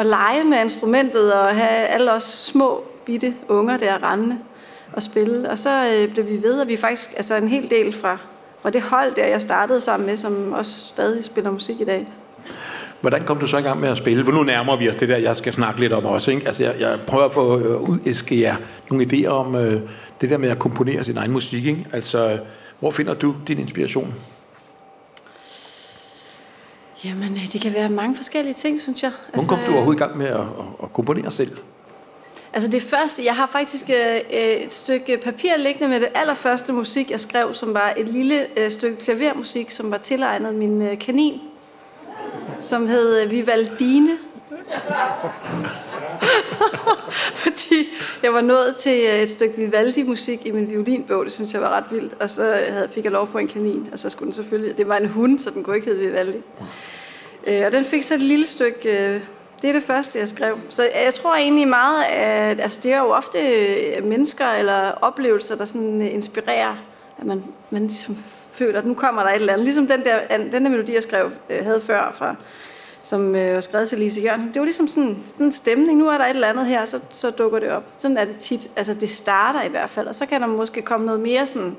at 0.00 0.06
lege 0.06 0.44
med 0.44 0.60
instrumentet 0.60 1.32
og 1.32 1.56
have 1.56 1.86
alle 1.86 2.12
os 2.12 2.22
små 2.22 2.84
bitte 3.04 3.34
unger 3.48 3.76
der 3.76 4.10
rendende 4.10 4.38
og 4.92 5.02
spille. 5.02 5.50
Og 5.50 5.58
så 5.58 5.88
øh, 5.92 6.12
blev 6.12 6.28
vi 6.28 6.42
ved, 6.42 6.60
og 6.60 6.68
vi 6.68 6.76
faktisk 6.76 7.10
altså 7.16 7.34
en 7.34 7.48
hel 7.48 7.70
del 7.70 7.92
fra, 7.92 8.18
fra 8.60 8.70
det 8.70 8.82
hold, 8.82 9.14
der 9.14 9.26
jeg 9.26 9.40
startede 9.40 9.80
sammen 9.80 10.06
med, 10.06 10.16
som 10.16 10.52
også 10.52 10.88
stadig 10.88 11.24
spiller 11.24 11.50
musik 11.50 11.80
i 11.80 11.84
dag. 11.84 12.12
Hvordan 13.02 13.24
kom 13.24 13.38
du 13.38 13.46
så 13.46 13.58
i 13.58 13.62
gang 13.62 13.80
med 13.80 13.88
at 13.88 13.96
spille? 13.96 14.24
For 14.24 14.32
nu 14.32 14.42
nærmer 14.42 14.76
vi 14.76 14.88
os 14.88 14.96
det 14.96 15.08
der, 15.08 15.16
jeg 15.16 15.36
skal 15.36 15.52
snakke 15.54 15.80
lidt 15.80 15.92
om 15.92 16.04
også. 16.04 16.30
Ikke? 16.30 16.46
Altså, 16.46 16.62
jeg, 16.62 16.74
jeg 16.80 16.98
prøver 17.06 17.24
at 17.24 17.32
få 17.32 17.58
øh, 17.58 17.80
udæske 17.80 18.40
jer 18.40 18.56
nogle 18.90 19.06
idéer 19.06 19.28
om 19.28 19.56
øh, 19.56 19.80
det 20.20 20.30
der 20.30 20.38
med 20.38 20.48
at 20.48 20.58
komponere 20.58 21.04
sin 21.04 21.16
egen 21.16 21.30
musik. 21.30 21.66
Ikke? 21.66 21.86
Altså, 21.92 22.38
hvor 22.80 22.90
finder 22.90 23.14
du 23.14 23.34
din 23.48 23.58
inspiration? 23.58 24.14
Jamen, 27.04 27.32
øh, 27.32 27.52
det 27.52 27.60
kan 27.60 27.74
være 27.74 27.88
mange 27.88 28.16
forskellige 28.16 28.54
ting, 28.54 28.80
synes 28.80 29.02
jeg. 29.02 29.10
Hvordan 29.10 29.34
altså, 29.34 29.48
kom 29.48 29.58
du 29.66 29.72
overhovedet 29.72 30.00
i 30.00 30.04
gang 30.04 30.18
med 30.18 30.26
at, 30.26 30.40
at, 30.40 30.44
at 30.82 30.92
komponere 30.92 31.30
selv? 31.30 31.56
Altså 32.52 32.70
det 32.70 32.82
første, 32.82 33.24
jeg 33.24 33.36
har 33.36 33.46
faktisk 33.52 33.90
øh, 33.90 34.36
et 34.38 34.72
stykke 34.72 35.18
papir 35.24 35.50
liggende 35.58 35.88
med 35.88 36.00
det 36.00 36.08
allerførste 36.14 36.72
musik, 36.72 37.10
jeg 37.10 37.20
skrev, 37.20 37.54
som 37.54 37.74
var 37.74 37.94
et 37.96 38.08
lille 38.08 38.46
øh, 38.56 38.70
stykke 38.70 39.04
klavermusik, 39.04 39.70
som 39.70 39.90
var 39.90 39.98
tilegnet 39.98 40.54
min 40.54 40.82
øh, 40.82 40.98
kanin, 40.98 41.40
som 42.60 42.86
hed 42.86 43.22
øh, 43.22 43.30
Vivaldine. 43.30 44.10
Fordi 47.42 47.88
jeg 48.22 48.32
var 48.32 48.40
nået 48.40 48.76
til 48.76 49.00
øh, 49.12 49.20
et 49.20 49.30
stykke 49.30 49.56
Vivaldi-musik 49.56 50.46
i 50.46 50.50
min 50.50 50.70
violinbog, 50.70 51.24
det 51.24 51.32
synes 51.32 51.54
jeg 51.54 51.60
var 51.60 51.68
ret 51.68 51.84
vildt. 51.90 52.14
Og 52.20 52.30
så 52.30 52.42
øh, 52.42 52.72
havde, 52.72 52.88
fik 52.94 53.04
jeg 53.04 53.12
lov 53.12 53.26
for 53.26 53.38
en 53.38 53.48
kanin, 53.48 53.88
og 53.92 53.98
så 53.98 54.10
skulle 54.10 54.26
den 54.26 54.34
selvfølgelig... 54.34 54.78
Det 54.78 54.88
var 54.88 54.96
en 54.96 55.08
hund, 55.08 55.38
så 55.38 55.50
den 55.50 55.64
kunne 55.64 55.76
ikke 55.76 55.86
hedde 55.86 56.06
Vivaldi. 56.06 56.38
Og 57.66 57.72
den 57.72 57.84
fik 57.84 58.02
så 58.02 58.14
et 58.14 58.20
lille 58.20 58.46
stykke 58.46 59.22
det 59.62 59.68
er 59.68 59.72
det 59.72 59.82
første, 59.82 60.18
jeg 60.18 60.28
skrev. 60.28 60.58
Så 60.68 60.82
jeg 61.04 61.14
tror 61.14 61.34
egentlig 61.34 61.68
meget, 61.68 62.04
at 62.04 62.60
altså, 62.60 62.80
det 62.82 62.92
er 62.92 62.98
jo 62.98 63.10
ofte 63.10 63.38
mennesker 64.02 64.46
eller 64.46 64.90
oplevelser, 64.90 65.56
der 65.56 65.64
sådan 65.64 66.00
inspirerer, 66.00 66.76
at 67.18 67.26
man, 67.26 67.44
man 67.70 67.82
ligesom 67.82 68.16
føler, 68.52 68.78
at 68.78 68.86
nu 68.86 68.94
kommer 68.94 69.22
der 69.22 69.30
et 69.30 69.34
eller 69.34 69.52
andet. 69.52 69.64
Ligesom 69.64 69.86
den 69.86 70.04
der, 70.04 70.38
den 70.38 70.52
der 70.52 70.70
melodi, 70.70 70.94
jeg 70.94 71.02
skrev, 71.02 71.30
øh, 71.50 71.64
havde 71.64 71.80
før, 71.80 72.12
fra, 72.14 72.34
som 73.02 73.34
øh, 73.34 73.54
var 73.54 73.60
skrevet 73.60 73.88
til 73.88 73.98
Lise 73.98 74.20
Jørgensen. 74.20 74.54
Det 74.54 74.60
var 74.60 74.64
ligesom 74.64 74.88
sådan, 74.88 75.22
sådan 75.24 75.46
en 75.46 75.52
stemning. 75.52 75.98
Nu 75.98 76.08
er 76.08 76.18
der 76.18 76.24
et 76.24 76.30
eller 76.30 76.48
andet 76.48 76.66
her, 76.66 76.84
så, 76.84 77.00
så 77.10 77.30
dukker 77.30 77.58
det 77.58 77.70
op. 77.70 77.84
Sådan 77.98 78.16
er 78.16 78.24
det 78.24 78.36
tit. 78.36 78.70
Altså 78.76 78.94
det 78.94 79.10
starter 79.10 79.62
i 79.62 79.68
hvert 79.68 79.90
fald, 79.90 80.06
og 80.06 80.14
så 80.14 80.26
kan 80.26 80.40
der 80.40 80.46
måske 80.46 80.82
komme 80.82 81.06
noget 81.06 81.20
mere 81.20 81.46
sådan 81.46 81.76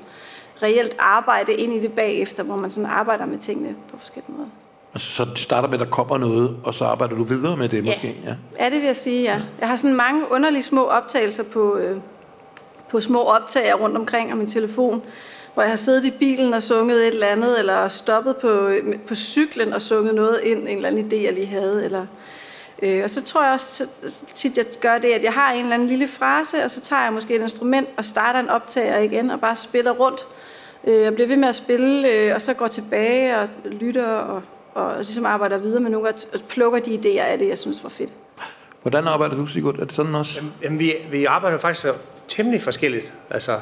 reelt 0.62 0.96
arbejde 0.98 1.52
ind 1.52 1.74
i 1.74 1.80
det 1.80 1.92
bagefter, 1.92 2.42
hvor 2.42 2.56
man 2.56 2.70
sådan 2.70 2.90
arbejder 2.90 3.26
med 3.26 3.38
tingene 3.38 3.74
på 3.90 3.98
forskellige 3.98 4.32
måder. 4.32 4.48
Altså, 4.94 5.10
så 5.10 5.24
det 5.24 5.38
starter 5.38 5.68
med, 5.68 5.80
at 5.80 5.86
der 5.86 5.90
kommer 5.90 6.18
noget, 6.18 6.56
og 6.64 6.74
så 6.74 6.84
arbejder 6.84 7.14
du 7.14 7.24
videre 7.24 7.56
med 7.56 7.68
det 7.68 7.84
måske? 7.84 8.16
Ja, 8.24 8.34
ja 8.64 8.70
det 8.70 8.78
vil 8.78 8.86
jeg 8.86 8.96
sige, 8.96 9.22
ja. 9.22 9.40
Jeg 9.60 9.68
har 9.68 9.76
sådan 9.76 9.96
mange 9.96 10.32
underlige 10.32 10.62
små 10.62 10.84
optagelser 10.84 11.42
på, 11.42 11.76
øh, 11.76 11.96
på 12.90 13.00
små 13.00 13.22
optager 13.22 13.74
rundt 13.74 13.96
omkring 13.96 14.30
af 14.30 14.36
min 14.36 14.46
telefon, 14.46 15.02
hvor 15.54 15.62
jeg 15.62 15.70
har 15.70 15.76
siddet 15.76 16.04
i 16.04 16.10
bilen 16.10 16.54
og 16.54 16.62
sunget 16.62 17.08
et 17.08 17.14
eller 17.14 17.26
andet, 17.26 17.58
eller 17.58 17.88
stoppet 17.88 18.36
på, 18.36 18.70
på 19.06 19.14
cyklen 19.14 19.72
og 19.72 19.82
sunget 19.82 20.14
noget 20.14 20.40
ind, 20.42 20.68
en 20.68 20.76
eller 20.76 20.88
anden 20.88 21.12
idé, 21.12 21.16
jeg 21.24 21.32
lige 21.32 21.46
havde. 21.46 21.84
Eller, 21.84 22.06
øh, 22.82 23.04
og 23.04 23.10
så 23.10 23.24
tror 23.24 23.44
jeg 23.44 23.52
også 23.52 23.86
tit, 24.34 24.58
jeg 24.58 24.64
gør 24.80 24.98
det, 24.98 25.08
at 25.08 25.24
jeg 25.24 25.32
har 25.32 25.52
en 25.52 25.60
eller 25.60 25.74
anden 25.74 25.88
lille 25.88 26.08
frase, 26.08 26.64
og 26.64 26.70
så 26.70 26.80
tager 26.80 27.02
jeg 27.02 27.12
måske 27.12 27.34
et 27.34 27.42
instrument 27.42 27.88
og 27.96 28.04
starter 28.04 28.40
en 28.40 28.48
optager 28.48 28.98
igen, 28.98 29.30
og 29.30 29.40
bare 29.40 29.56
spiller 29.56 29.90
rundt. 29.90 30.26
Øh, 30.86 31.02
jeg 31.02 31.14
bliver 31.14 31.28
ved 31.28 31.36
med 31.36 31.48
at 31.48 31.54
spille, 31.54 32.08
øh, 32.08 32.34
og 32.34 32.42
så 32.42 32.54
går 32.54 32.66
tilbage 32.66 33.38
og 33.38 33.48
lytter, 33.64 34.08
og, 34.08 34.42
og 34.74 34.94
ligesom 34.96 35.26
arbejder 35.26 35.58
videre 35.58 35.80
med 35.80 35.90
nogle, 35.90 36.08
og 36.08 36.40
plukker 36.48 36.78
de 36.78 36.90
idéer 36.90 37.22
af 37.22 37.38
det, 37.38 37.48
jeg 37.48 37.58
synes 37.58 37.82
var 37.82 37.90
fedt. 37.90 38.14
Hvordan 38.82 39.06
arbejder 39.06 39.36
du, 39.36 39.46
Sigurd? 39.46 39.78
Er 39.78 39.84
det 39.84 39.92
sådan 39.92 40.14
også? 40.14 40.36
Jamen, 40.36 40.52
jamen 40.62 40.78
vi, 40.78 40.94
vi 41.10 41.24
arbejder 41.24 41.58
faktisk 41.58 41.86
temmelig 42.28 42.62
forskelligt. 42.62 43.14
Altså, 43.30 43.60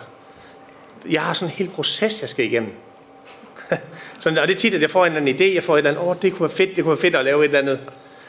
jeg 1.11 1.23
har 1.23 1.33
sådan 1.33 1.53
en 1.53 1.57
hel 1.57 1.69
proces, 1.69 2.21
jeg 2.21 2.29
skal 2.29 2.45
igennem. 2.45 2.73
sådan, 4.21 4.39
og 4.39 4.49
det 4.49 4.55
er 4.55 4.59
tit, 4.59 4.75
at 4.75 4.83
jeg 4.83 4.91
får 4.91 5.07
en 5.07 5.17
eller 5.17 5.21
anden 5.21 5.51
idé, 5.51 5.55
jeg 5.55 5.65
får 5.65 5.75
et 5.75 5.79
eller 5.79 5.91
andet, 5.91 6.05
åh, 6.05 6.17
det 6.23 6.33
kunne 6.33 6.41
være 6.41 6.57
fedt, 6.57 6.77
det 6.77 6.85
kunne 6.85 6.91
være 6.91 7.01
fedt 7.01 7.15
at 7.15 7.25
lave 7.25 7.41
et 7.41 7.45
eller 7.45 7.59
andet. 7.59 7.81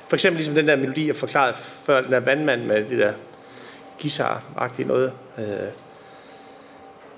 For 0.07 0.15
eksempel 0.15 0.37
ligesom 0.37 0.55
den 0.55 0.67
der 0.67 0.75
melodi, 0.75 1.07
jeg 1.07 1.15
forklarede 1.15 1.55
før, 1.83 2.01
den 2.01 2.11
der 2.11 2.19
vandmand 2.19 2.63
med 2.63 2.85
det 2.85 2.99
der 2.99 3.13
guitar-agtige 4.01 4.87
noget. 4.87 5.11
Øh. 5.37 5.45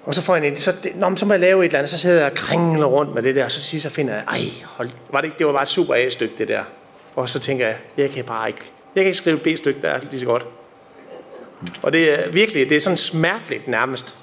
Og 0.03 0.15
så 0.15 0.21
får 0.21 0.35
jeg 0.35 0.47
en 0.47 0.53
idé, 0.53 0.59
så, 0.59 0.73
det, 0.83 0.95
nå, 0.95 1.15
så 1.15 1.25
må 1.25 1.33
jeg 1.33 1.39
lave 1.39 1.59
et 1.59 1.65
eller 1.65 1.79
andet, 1.79 1.89
så 1.89 1.97
sidder 1.97 2.21
jeg 2.21 2.31
og 2.31 2.37
kringler 2.37 2.85
rundt 2.85 3.15
med 3.15 3.23
det 3.23 3.35
der, 3.35 3.45
og 3.45 3.51
så 3.51 3.61
siger 3.61 3.81
så 3.81 3.89
finder 3.89 4.13
jeg, 4.13 4.23
ej, 4.27 4.39
hold, 4.65 4.89
var 5.11 5.21
det, 5.21 5.27
ikke, 5.27 5.37
det 5.37 5.45
var 5.45 5.51
bare 5.51 5.61
et 5.61 5.69
super 5.69 5.93
A-stykke, 5.93 6.35
det 6.37 6.47
der. 6.47 6.63
Og 7.15 7.29
så 7.29 7.39
tænker 7.39 7.67
jeg, 7.67 7.75
jeg 7.97 8.09
kan 8.09 8.23
bare 8.23 8.47
ikke, 8.47 8.61
jeg 8.95 9.03
kan 9.03 9.05
ikke 9.05 9.17
skrive 9.17 9.35
et 9.35 9.41
B-stykke, 9.41 9.81
der 9.81 9.89
er 9.89 9.99
lige 10.11 10.19
så 10.19 10.25
godt. 10.25 10.47
Og 11.83 11.93
det 11.93 12.19
er 12.19 12.31
virkelig, 12.31 12.69
det 12.69 12.75
er 12.75 12.81
sådan 12.81 12.97
smerteligt 12.97 13.67
nærmest. 13.67 14.17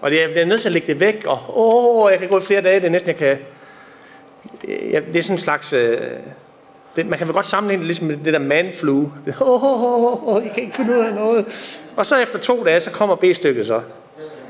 Og 0.00 0.14
jeg 0.14 0.30
bliver 0.30 0.44
nødt 0.44 0.60
til 0.60 0.68
at 0.68 0.72
lægge 0.72 0.86
det 0.86 1.00
væk, 1.00 1.24
og 1.26 1.38
åh, 1.48 2.12
jeg 2.12 2.18
kan 2.18 2.28
gå 2.28 2.38
i 2.38 2.42
flere 2.42 2.60
dage, 2.60 2.80
det 2.80 2.86
er 2.86 2.90
næsten, 2.90 3.08
jeg 3.08 3.16
kan... 3.16 3.38
Jeg, 4.68 5.06
det 5.06 5.16
er 5.16 5.22
sådan 5.22 5.34
en 5.34 5.38
slags... 5.38 5.72
Øh, 5.72 5.98
det, 6.96 7.06
man 7.06 7.18
kan 7.18 7.28
vel 7.28 7.34
godt 7.34 7.46
sammenligne 7.46 7.80
det 7.80 7.86
ligesom 7.86 8.06
med 8.06 8.16
det 8.16 8.32
der 8.32 8.38
man-flu. 8.38 9.00
Åh, 9.40 9.64
oh, 9.64 9.84
oh, 9.84 10.28
oh, 10.28 10.44
jeg 10.44 10.52
kan 10.54 10.62
ikke 10.62 10.76
finde 10.76 10.98
ud 10.98 11.04
af 11.04 11.14
noget. 11.14 11.44
Og 11.96 12.06
så 12.06 12.16
efter 12.16 12.38
to 12.38 12.64
dage, 12.64 12.80
så 12.80 12.90
kommer 12.90 13.16
B-stykket 13.16 13.66
så. 13.66 13.80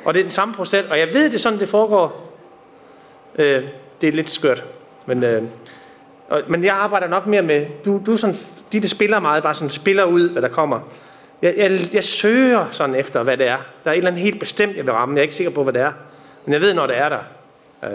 Og 0.04 0.14
det 0.14 0.20
er 0.20 0.24
den 0.24 0.30
samme 0.30 0.54
proces, 0.54 0.86
og 0.90 0.98
jeg 0.98 1.08
ved, 1.14 1.24
det 1.24 1.34
er 1.34 1.38
sådan, 1.38 1.58
det 1.58 1.68
foregår. 1.68 2.34
Øh, 3.38 3.62
det 4.00 4.08
er 4.08 4.12
lidt 4.12 4.30
skørt. 4.30 4.64
Men, 5.06 5.24
øh, 5.24 5.42
og, 6.28 6.42
men 6.46 6.64
jeg 6.64 6.74
arbejder 6.74 7.08
nok 7.08 7.26
mere 7.26 7.42
med, 7.42 7.66
du, 7.84 8.00
du 8.06 8.16
sådan, 8.16 8.36
de 8.72 8.80
der 8.80 8.88
spiller 8.88 9.20
meget, 9.20 9.42
bare 9.42 9.54
sådan 9.54 9.70
spiller 9.70 10.04
ud, 10.04 10.30
hvad 10.30 10.42
der 10.42 10.48
kommer. 10.48 10.80
Jeg, 11.42 11.54
jeg, 11.56 11.88
jeg 11.92 12.04
søger 12.04 12.66
sådan 12.70 12.94
efter, 12.94 13.22
hvad 13.22 13.36
det 13.36 13.48
er. 13.48 13.56
Der 13.84 13.90
er 13.90 13.94
et 13.94 13.96
eller 13.96 14.10
andet 14.10 14.22
helt 14.22 14.40
bestemt, 14.40 14.76
jeg 14.76 14.84
vil 14.84 14.92
ramme. 14.92 15.14
Jeg 15.14 15.20
er 15.20 15.22
ikke 15.22 15.34
sikker 15.34 15.52
på, 15.52 15.62
hvad 15.62 15.72
det 15.72 15.82
er. 15.82 15.92
Men 16.44 16.52
jeg 16.52 16.60
ved, 16.60 16.74
når 16.74 16.86
det 16.86 16.98
er 16.98 17.08
der. 17.08 17.18
Øh. 17.84 17.90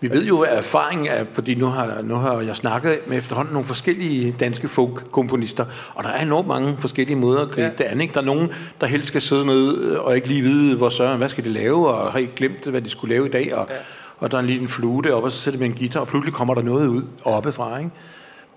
Vi 0.00 0.10
ved 0.12 0.24
jo 0.24 0.42
af 0.42 0.56
erfaring, 0.56 1.08
at, 1.08 1.26
fordi 1.32 1.54
nu 1.54 1.66
har, 1.66 2.02
nu 2.02 2.14
har 2.14 2.40
jeg 2.40 2.56
snakket 2.56 2.98
med 3.06 3.18
efterhånden 3.18 3.52
nogle 3.52 3.66
forskellige 3.66 4.34
danske 4.40 4.68
folk-komponister, 4.68 5.64
og 5.94 6.04
der 6.04 6.10
er 6.10 6.22
enormt 6.22 6.48
mange 6.48 6.76
forskellige 6.78 7.16
måder 7.16 7.42
at 7.42 7.48
gribe 7.48 7.62
ja. 7.62 7.72
det 7.78 7.84
an. 7.84 8.00
Ikke? 8.00 8.14
Der 8.14 8.20
er 8.20 8.24
nogen, 8.24 8.52
der 8.80 8.86
helst 8.86 9.08
skal 9.08 9.20
sidde 9.20 9.46
ned 9.46 9.94
og 9.94 10.16
ikke 10.16 10.28
lige 10.28 10.42
vide, 10.42 10.76
hvor 10.76 10.88
søren, 10.88 11.18
hvad 11.18 11.28
skal 11.28 11.44
de 11.44 11.48
lave, 11.48 11.88
og 11.88 12.12
har 12.12 12.18
ikke 12.18 12.34
glemt, 12.34 12.66
hvad 12.66 12.82
de 12.82 12.90
skulle 12.90 13.14
lave 13.14 13.26
i 13.26 13.30
dag, 13.30 13.54
og, 13.54 13.66
ja. 13.70 13.76
og 14.18 14.30
der 14.30 14.36
er 14.36 14.40
en 14.40 14.46
lille 14.46 14.68
flue 14.68 15.02
deroppe, 15.02 15.26
og 15.26 15.32
så 15.32 15.38
sætter 15.38 15.58
vi 15.58 15.66
en 15.66 15.74
guitar, 15.74 16.00
og 16.00 16.08
pludselig 16.08 16.34
kommer 16.34 16.54
der 16.54 16.62
noget 16.62 16.86
ud 16.86 17.02
oppefra. 17.24 17.78
Ikke? 17.78 17.90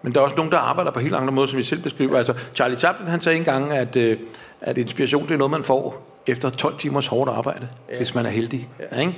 Men 0.01 0.13
der 0.13 0.19
er 0.19 0.23
også 0.23 0.35
nogen, 0.35 0.51
der 0.51 0.57
arbejder 0.57 0.91
på 0.91 0.99
helt 0.99 1.15
andre 1.15 1.33
måder, 1.33 1.47
som 1.47 1.57
vi 1.57 1.63
selv 1.63 1.81
beskriver. 1.81 2.17
Altså, 2.17 2.33
Charlie 2.55 2.79
Chaplin, 2.79 3.07
han 3.07 3.21
sagde 3.21 3.37
engang, 3.37 3.71
at, 3.71 3.95
øh, 3.95 4.17
at 4.61 4.77
inspiration, 4.77 5.23
det 5.23 5.31
er 5.31 5.37
noget, 5.37 5.51
man 5.51 5.63
får 5.63 6.07
efter 6.27 6.49
12 6.49 6.77
timers 6.77 7.07
hårdt 7.07 7.31
arbejde, 7.31 7.67
ja. 7.91 7.97
hvis 7.97 8.15
man 8.15 8.25
er 8.25 8.29
heldig. 8.29 8.69
Ja. 8.91 8.99
Ikke? 8.99 9.17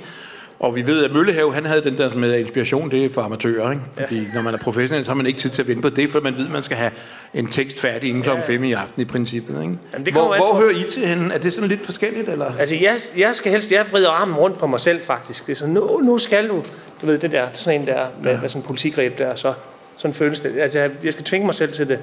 Og 0.58 0.74
vi 0.74 0.86
ved, 0.86 1.04
at 1.04 1.12
Møllehave, 1.12 1.54
han 1.54 1.66
havde 1.66 1.84
den 1.84 1.98
der 1.98 2.14
med 2.14 2.38
inspiration, 2.38 2.90
det 2.90 3.04
er 3.04 3.08
for 3.12 3.22
amatører, 3.22 3.70
ikke? 3.70 3.82
Fordi 3.98 4.16
ja. 4.16 4.24
når 4.34 4.42
man 4.42 4.54
er 4.54 4.58
professionel, 4.58 5.04
så 5.04 5.10
har 5.10 5.16
man 5.16 5.26
ikke 5.26 5.38
tid 5.38 5.50
til 5.50 5.62
at 5.62 5.68
vente 5.68 5.82
på 5.82 5.88
det, 5.88 6.10
for 6.10 6.20
man 6.20 6.36
ved, 6.36 6.46
at 6.46 6.52
man 6.52 6.62
skal 6.62 6.76
have 6.76 6.90
en 7.34 7.46
tekst 7.46 7.80
færdig 7.80 8.08
inden 8.08 8.22
klokken 8.22 8.44
5 8.44 8.64
i 8.64 8.72
aften 8.72 9.02
i 9.02 9.04
princippet, 9.04 9.62
ikke? 9.62 9.78
Jamen, 9.92 10.06
det 10.06 10.14
hvor 10.14 10.36
hvor 10.36 10.54
hører 10.54 10.70
I 10.70 10.90
til 10.90 11.06
hende? 11.06 11.34
Er 11.34 11.38
det 11.38 11.52
sådan 11.52 11.68
lidt 11.68 11.84
forskelligt, 11.84 12.28
eller? 12.28 12.52
Altså, 12.58 12.76
jeg, 12.76 12.96
jeg 13.16 13.34
skal 13.34 13.52
helst, 13.52 13.72
jeg 13.72 13.86
vrider 13.90 14.10
armen 14.10 14.34
rundt 14.34 14.58
på 14.58 14.66
mig 14.66 14.80
selv, 14.80 15.02
faktisk. 15.02 15.46
Det 15.46 15.52
er 15.52 15.56
sådan, 15.56 15.74
nu, 15.74 16.00
nu 16.00 16.18
skal 16.18 16.48
du, 16.48 16.64
du 17.00 17.06
ved, 17.06 17.18
det 17.18 17.32
der, 17.32 17.46
sådan 17.52 17.80
en 17.80 17.86
der, 17.86 18.06
med, 18.22 18.32
ja. 18.32 18.40
med 18.40 18.48
sådan 18.48 18.62
en 18.62 18.66
politigreb 18.66 19.18
der, 19.18 19.34
så 19.34 19.54
sådan 19.96 20.14
føles 20.14 20.40
det. 20.40 20.58
Altså, 20.58 20.90
jeg 21.02 21.12
skal 21.12 21.24
tvinge 21.24 21.46
mig 21.46 21.54
selv 21.54 21.72
til 21.72 21.88
det. 21.88 21.98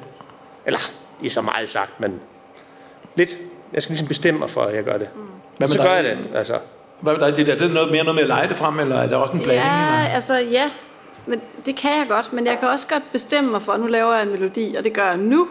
Eller, 0.65 0.80
det 1.19 1.25
er 1.25 1.32
så 1.32 1.41
meget 1.41 1.69
sagt, 1.69 1.99
men 1.99 2.19
lidt. 3.15 3.38
Jeg 3.73 3.84
skal 3.84 3.91
ligesom 3.91 4.08
bestemme 4.08 4.39
mig 4.39 4.49
for, 4.49 4.62
at 4.62 4.75
jeg 4.75 4.84
gør 4.84 4.97
det. 4.97 5.10
Mm. 5.15 5.21
Hvad 5.58 5.67
så 5.67 5.82
gør 5.82 5.93
jeg 5.93 6.04
det, 6.04 6.17
altså. 6.36 6.58
Hvad 6.99 7.13
med 7.13 7.27
dig, 7.27 7.38
det 7.38 7.47
der? 7.47 7.56
Det 7.56 7.63
er 7.63 7.73
noget 7.73 7.91
mere 7.91 8.04
noget 8.04 8.15
med 8.15 8.23
at 8.23 8.27
lege 8.27 8.47
det 8.47 8.58
frem, 8.58 8.80
eller 8.80 8.95
er 8.95 9.08
der 9.08 9.15
også 9.15 9.34
en 9.34 9.43
blanding? 9.43 9.67
Ja, 9.67 9.99
eller? 9.99 10.13
altså 10.13 10.36
ja, 10.36 10.69
men 11.25 11.41
det 11.65 11.75
kan 11.75 11.91
jeg 11.91 12.06
godt, 12.10 12.34
men 12.34 12.45
jeg 12.45 12.60
kan 12.60 12.67
også 12.67 12.88
godt 12.88 13.04
bestemme 13.12 13.51
mig 13.51 13.62
for, 13.62 13.71
at 13.71 13.80
nu 13.80 13.88
laver 13.88 14.13
jeg 14.13 14.23
en 14.23 14.30
melodi, 14.30 14.75
og 14.77 14.84
det 14.84 14.93
gør 14.93 15.06
jeg 15.06 15.17
nu, 15.17 15.47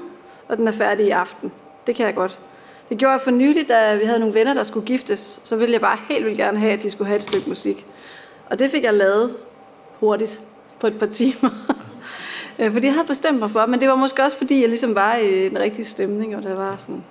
og 0.49 0.57
den 0.57 0.69
er 0.69 0.73
færdig 0.73 1.07
i 1.07 1.11
aften. 1.11 1.53
Det 1.87 1.95
kan 1.95 2.07
jeg 2.07 2.15
godt. 2.15 2.39
Det 2.89 2.99
gjorde 2.99 3.13
jeg 3.13 3.21
for 3.21 3.31
nylig, 3.31 3.69
da 3.69 3.97
vi 3.97 4.05
havde 4.05 4.19
nogle 4.19 4.35
venner, 4.35 4.55
der 4.55 4.63
skulle 4.63 4.87
giftes, 4.87 5.41
så 5.45 5.57
ville 5.57 5.73
jeg 5.73 5.81
bare 5.81 5.99
helt 6.09 6.25
vildt 6.25 6.39
gerne 6.39 6.59
have, 6.59 6.73
at 6.73 6.83
de 6.83 6.91
skulle 6.91 7.09
have 7.09 7.17
et 7.17 7.23
stykke 7.23 7.49
musik. 7.49 7.87
Og 8.47 8.59
det 8.59 8.71
fik 8.71 8.85
jeg 8.85 8.95
lavet 8.95 9.35
hurtigt 10.01 10.41
på 10.81 10.87
et 10.87 10.99
par 10.99 11.07
timer. 11.07 11.51
Øh, 12.59 12.73
fordi 12.73 12.87
jeg 12.87 12.95
havde 12.95 13.07
bestemt 13.07 13.39
mig 13.39 13.51
for, 13.51 13.67
men 13.67 13.81
det 13.81 13.89
var 13.89 13.95
måske 13.95 14.23
også 14.23 14.39
fordi, 14.39 14.61
jeg 14.61 14.69
ligesom 14.69 14.95
var 14.95 15.15
i 15.15 15.47
en 15.47 15.59
rigtig 15.59 15.87
stemning, 15.87 16.37
og 16.37 16.43
der 16.43 16.57
var 16.57 16.75
sådan, 16.79 17.05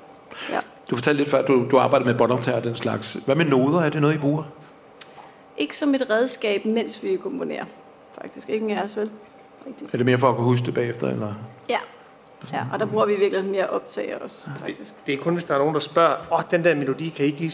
ja. 0.49 0.59
Du 0.89 0.95
fortalte 0.95 1.17
lidt 1.17 1.29
før, 1.29 1.39
at 1.39 1.47
du, 1.47 1.65
du 1.71 1.77
arbejder 1.77 2.05
med 2.05 2.15
båndoptager 2.15 2.57
og 2.57 2.63
den 2.63 2.75
slags. 2.75 3.17
Hvad 3.25 3.35
med 3.35 3.45
noder? 3.45 3.79
Er 3.79 3.89
det 3.89 4.01
noget, 4.01 4.15
I 4.15 4.17
bruger? 4.17 4.43
Ikke 5.57 5.77
som 5.77 5.95
et 5.95 6.09
redskab, 6.09 6.65
mens 6.65 7.03
vi 7.03 7.17
komponerer. 7.23 7.65
Faktisk 8.21 8.49
ikke 8.49 8.75
af 8.77 8.83
os, 8.83 8.97
vel? 8.97 9.09
Rigtig. 9.67 9.87
Er 9.93 9.97
det 9.97 10.05
mere 10.05 10.17
for 10.17 10.29
at 10.29 10.35
kunne 10.35 10.45
huske 10.45 10.65
det 10.65 10.73
bagefter? 10.73 11.07
Eller? 11.07 11.33
Ja. 11.69 11.77
Ja, 12.53 12.63
og 12.73 12.79
der 12.79 12.85
bruger 12.85 13.05
vi 13.05 13.15
virkelig 13.15 13.49
mere 13.49 13.67
optager 13.67 14.17
også, 14.17 14.49
faktisk. 14.59 14.95
Det, 14.95 15.07
det 15.07 15.13
er 15.13 15.17
kun, 15.17 15.33
hvis 15.33 15.45
der 15.45 15.53
er 15.53 15.57
nogen, 15.57 15.73
der 15.73 15.79
spørger, 15.79 16.15
åh, 16.31 16.37
oh, 16.37 16.43
den 16.51 16.63
der 16.63 16.75
melodi, 16.75 17.09
kan 17.09 17.25
I 17.25 17.27
ikke 17.27 17.39
lige 17.39 17.51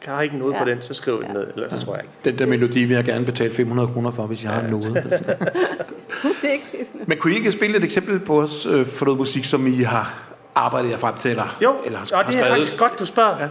kan 0.00 0.14
jeg 0.14 0.24
ikke 0.24 0.38
noget 0.38 0.54
ja. 0.54 0.58
på 0.58 0.64
den, 0.64 0.82
så 0.82 0.94
skriv 0.94 1.18
ja. 1.22 1.26
den 1.26 1.36
ned, 1.36 1.46
eller 1.54 1.68
ja. 1.72 1.76
tror 1.76 1.94
jeg 1.94 2.02
ikke. 2.04 2.14
Den 2.24 2.38
der 2.38 2.46
melodi 2.46 2.84
vil 2.84 2.94
jeg 2.94 3.04
gerne 3.04 3.24
betale 3.24 3.54
500 3.54 3.88
kroner 3.88 4.10
for, 4.10 4.26
hvis 4.26 4.44
jeg 4.44 4.50
ja. 4.50 4.54
har 4.54 4.62
en 4.62 4.70
node. 4.70 4.94
det 4.94 6.48
er 6.48 6.52
ikke 6.52 6.64
skidt. 6.64 7.08
Men 7.08 7.18
kunne 7.18 7.32
I 7.32 7.36
ikke 7.36 7.52
spille 7.52 7.76
et 7.76 7.84
eksempel 7.84 8.18
på 8.20 8.42
os 8.42 8.66
øh, 8.66 8.86
for 8.86 9.04
noget 9.04 9.18
musik, 9.18 9.44
som 9.44 9.66
I 9.66 9.82
har 9.82 10.14
arbejdet 10.54 10.90
jer 10.90 10.96
frem 10.96 11.16
til, 11.16 11.30
eller, 11.30 11.56
jo, 11.62 11.74
eller 11.84 11.98
har, 11.98 12.24
og 12.24 12.32
det 12.32 12.40
er 12.40 12.46
faktisk 12.48 12.78
godt, 12.78 12.98
du 12.98 13.06
spørger. 13.06 13.40
Ja. 13.40 13.48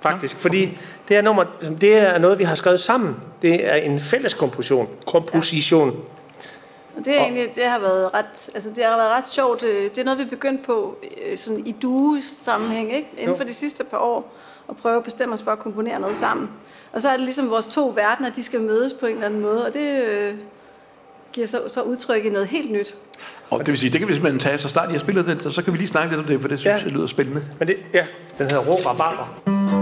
Faktisk, 0.00 0.36
fordi 0.36 0.78
det 1.08 1.16
er, 1.16 1.22
nummer, 1.22 1.44
det 1.80 1.94
er 1.94 2.18
noget, 2.18 2.38
vi 2.38 2.44
har 2.44 2.54
skrevet 2.54 2.80
sammen. 2.80 3.16
Det 3.42 3.72
er 3.72 3.74
en 3.74 4.00
fælles 4.00 4.34
komposition. 4.34 4.88
komposition. 5.06 5.90
Ja. 5.90 5.96
Og 6.96 7.04
det, 7.04 7.16
er 7.16 7.22
egentlig, 7.22 7.56
det 7.56 7.64
har 7.64 7.78
været 7.78 8.14
ret, 8.14 8.50
altså 8.54 8.70
det 8.76 8.84
har 8.84 8.96
været 8.96 9.10
ret 9.10 9.28
sjovt. 9.28 9.60
Det 9.60 9.98
er 9.98 10.04
noget, 10.04 10.18
vi 10.18 10.22
er 10.22 10.28
begyndt 10.28 10.62
på 10.62 10.96
øh, 11.26 11.38
sådan 11.38 11.66
i 11.66 11.72
duo-sammenhæng, 11.72 12.92
ikke? 12.92 13.08
inden 13.12 13.28
jo. 13.28 13.36
for 13.36 13.44
de 13.44 13.54
sidste 13.54 13.84
par 13.84 13.98
år 13.98 14.32
og 14.68 14.76
prøve 14.76 14.96
at 14.96 15.04
bestemme 15.04 15.34
os 15.34 15.42
for 15.42 15.50
at 15.50 15.58
komponere 15.58 16.00
noget 16.00 16.16
sammen. 16.16 16.50
Og 16.92 17.02
så 17.02 17.08
er 17.08 17.12
det 17.12 17.20
ligesom 17.20 17.50
vores 17.50 17.66
to 17.66 17.92
verdener, 17.96 18.30
de 18.30 18.42
skal 18.42 18.60
mødes 18.60 18.92
på 18.92 19.06
en 19.06 19.12
eller 19.12 19.26
anden 19.26 19.40
måde, 19.40 19.66
og 19.66 19.74
det 19.74 20.04
øh, 20.04 20.34
giver 21.32 21.46
så, 21.46 21.60
så 21.68 21.82
udtryk 21.82 22.24
i 22.24 22.28
noget 22.28 22.46
helt 22.46 22.70
nyt. 22.70 22.96
Og 23.50 23.58
det 23.58 23.68
vil 23.68 23.78
sige, 23.78 23.90
det 23.90 24.00
kan 24.00 24.08
vi 24.08 24.12
simpelthen 24.12 24.40
tage 24.40 24.58
så 24.58 24.68
snart 24.68 24.84
jeg 24.84 24.92
har 24.92 24.98
spillet 24.98 25.26
den, 25.26 25.52
så 25.52 25.62
kan 25.62 25.72
vi 25.72 25.78
lige 25.78 25.88
snakke 25.88 26.10
lidt 26.10 26.20
om 26.20 26.26
det, 26.26 26.40
for 26.40 26.48
det 26.48 26.58
synes 26.58 26.80
ja. 26.80 26.84
jeg 26.84 26.92
lyder 26.92 27.06
spændende. 27.06 27.44
Men 27.58 27.68
det, 27.68 27.76
ja, 27.94 28.06
den 28.38 28.50
hedder 28.50 28.64
Rå 28.64 28.74
Rabarber. 28.90 29.75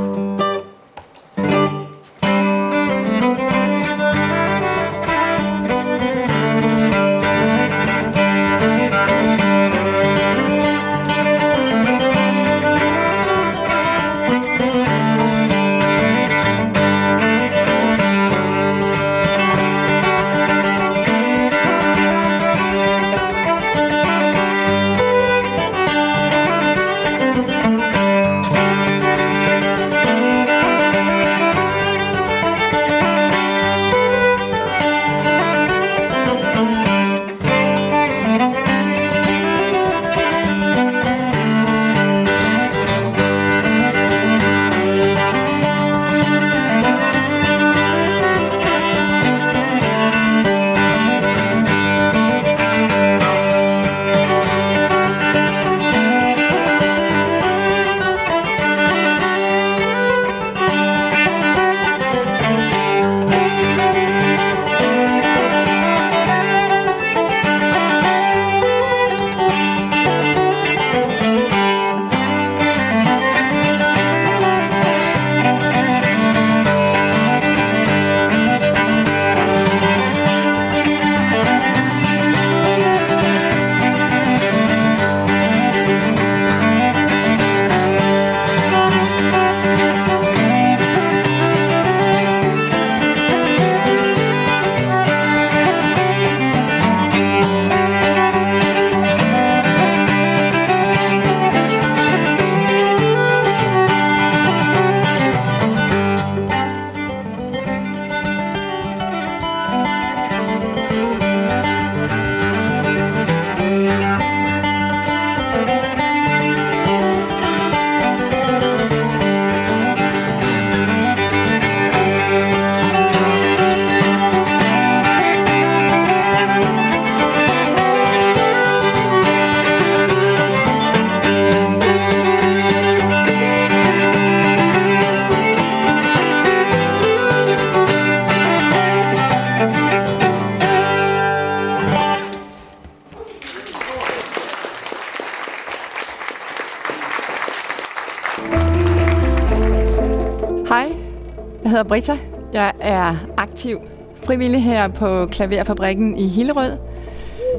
Hedder 151.84 151.88
Britta. 151.88 152.18
Jeg 152.52 152.72
er 152.80 153.14
aktiv 153.36 153.80
frivillig 154.22 154.64
her 154.64 154.88
på 154.88 155.26
Klaverfabrikken 155.26 156.18
i 156.18 156.28
Hillerød. 156.28 156.72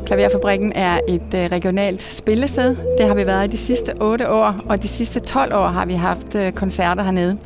Klaverfabrikken 0.06 0.74
er 0.76 1.00
et 1.08 1.34
øh, 1.36 1.52
regionalt 1.52 2.02
spillested. 2.02 2.76
Det 2.98 3.08
har 3.08 3.16
vi 3.16 3.26
været 3.26 3.48
i 3.48 3.52
de 3.52 3.58
sidste 3.58 3.94
8 4.02 4.30
år, 4.30 4.56
og 4.70 4.84
de 4.84 4.88
sidste 4.88 5.20
12 5.20 5.56
år 5.56 5.68
har 5.68 5.86
vi 5.86 5.94
haft 5.94 6.36
øh, 6.36 6.52
koncerter 6.52 7.04
hernede. 7.04 7.38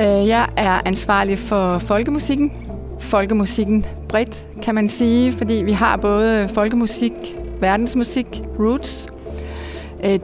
Øh, 0.00 0.28
jeg 0.28 0.48
er 0.56 0.80
ansvarlig 0.84 1.38
for 1.38 1.78
folkemusikken. 1.78 2.52
Folkemusikken 3.00 3.86
bredt, 4.08 4.46
kan 4.62 4.74
man 4.74 4.88
sige, 4.88 5.32
fordi 5.32 5.54
vi 5.54 5.72
har 5.72 5.96
både 5.96 6.48
folkemusik, 6.48 7.12
verdensmusik, 7.60 8.42
roots, 8.58 9.08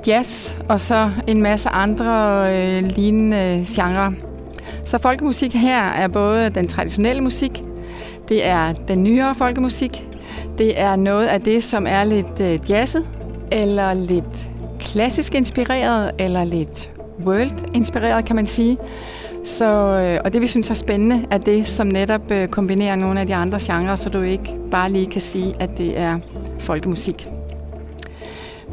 jazz 0.06 0.56
og 0.68 0.80
så 0.80 1.10
en 1.26 1.42
masse 1.42 1.68
andre 1.68 2.82
lignende 2.82 3.64
genrer. 3.68 4.31
Så 4.92 4.98
folkemusik 4.98 5.54
her 5.54 5.82
er 5.82 6.08
både 6.08 6.50
den 6.50 6.68
traditionelle 6.68 7.22
musik, 7.22 7.64
det 8.28 8.46
er 8.46 8.72
den 8.72 9.02
nyere 9.04 9.34
folkemusik, 9.34 10.08
det 10.58 10.80
er 10.80 10.96
noget 10.96 11.26
af 11.26 11.40
det, 11.40 11.64
som 11.64 11.86
er 11.88 12.04
lidt 12.04 12.40
øh, 12.40 12.70
jazzet, 12.70 13.06
eller 13.52 13.94
lidt 13.94 14.50
klassisk 14.80 15.34
inspireret, 15.34 16.10
eller 16.18 16.44
lidt 16.44 16.90
world-inspireret, 17.24 18.24
kan 18.24 18.36
man 18.36 18.46
sige. 18.46 18.78
Så, 19.44 19.66
øh, 19.66 20.20
og 20.24 20.32
det, 20.32 20.40
vi 20.40 20.46
synes 20.46 20.70
er 20.70 20.74
spændende, 20.74 21.26
er 21.30 21.38
det, 21.38 21.68
som 21.68 21.86
netop 21.86 22.30
øh, 22.30 22.48
kombinerer 22.48 22.96
nogle 22.96 23.20
af 23.20 23.26
de 23.26 23.34
andre 23.34 23.58
genrer, 23.62 23.96
så 23.96 24.08
du 24.08 24.20
ikke 24.20 24.54
bare 24.70 24.92
lige 24.92 25.06
kan 25.06 25.20
sige, 25.20 25.54
at 25.60 25.78
det 25.78 26.00
er 26.00 26.18
folkemusik. 26.58 27.28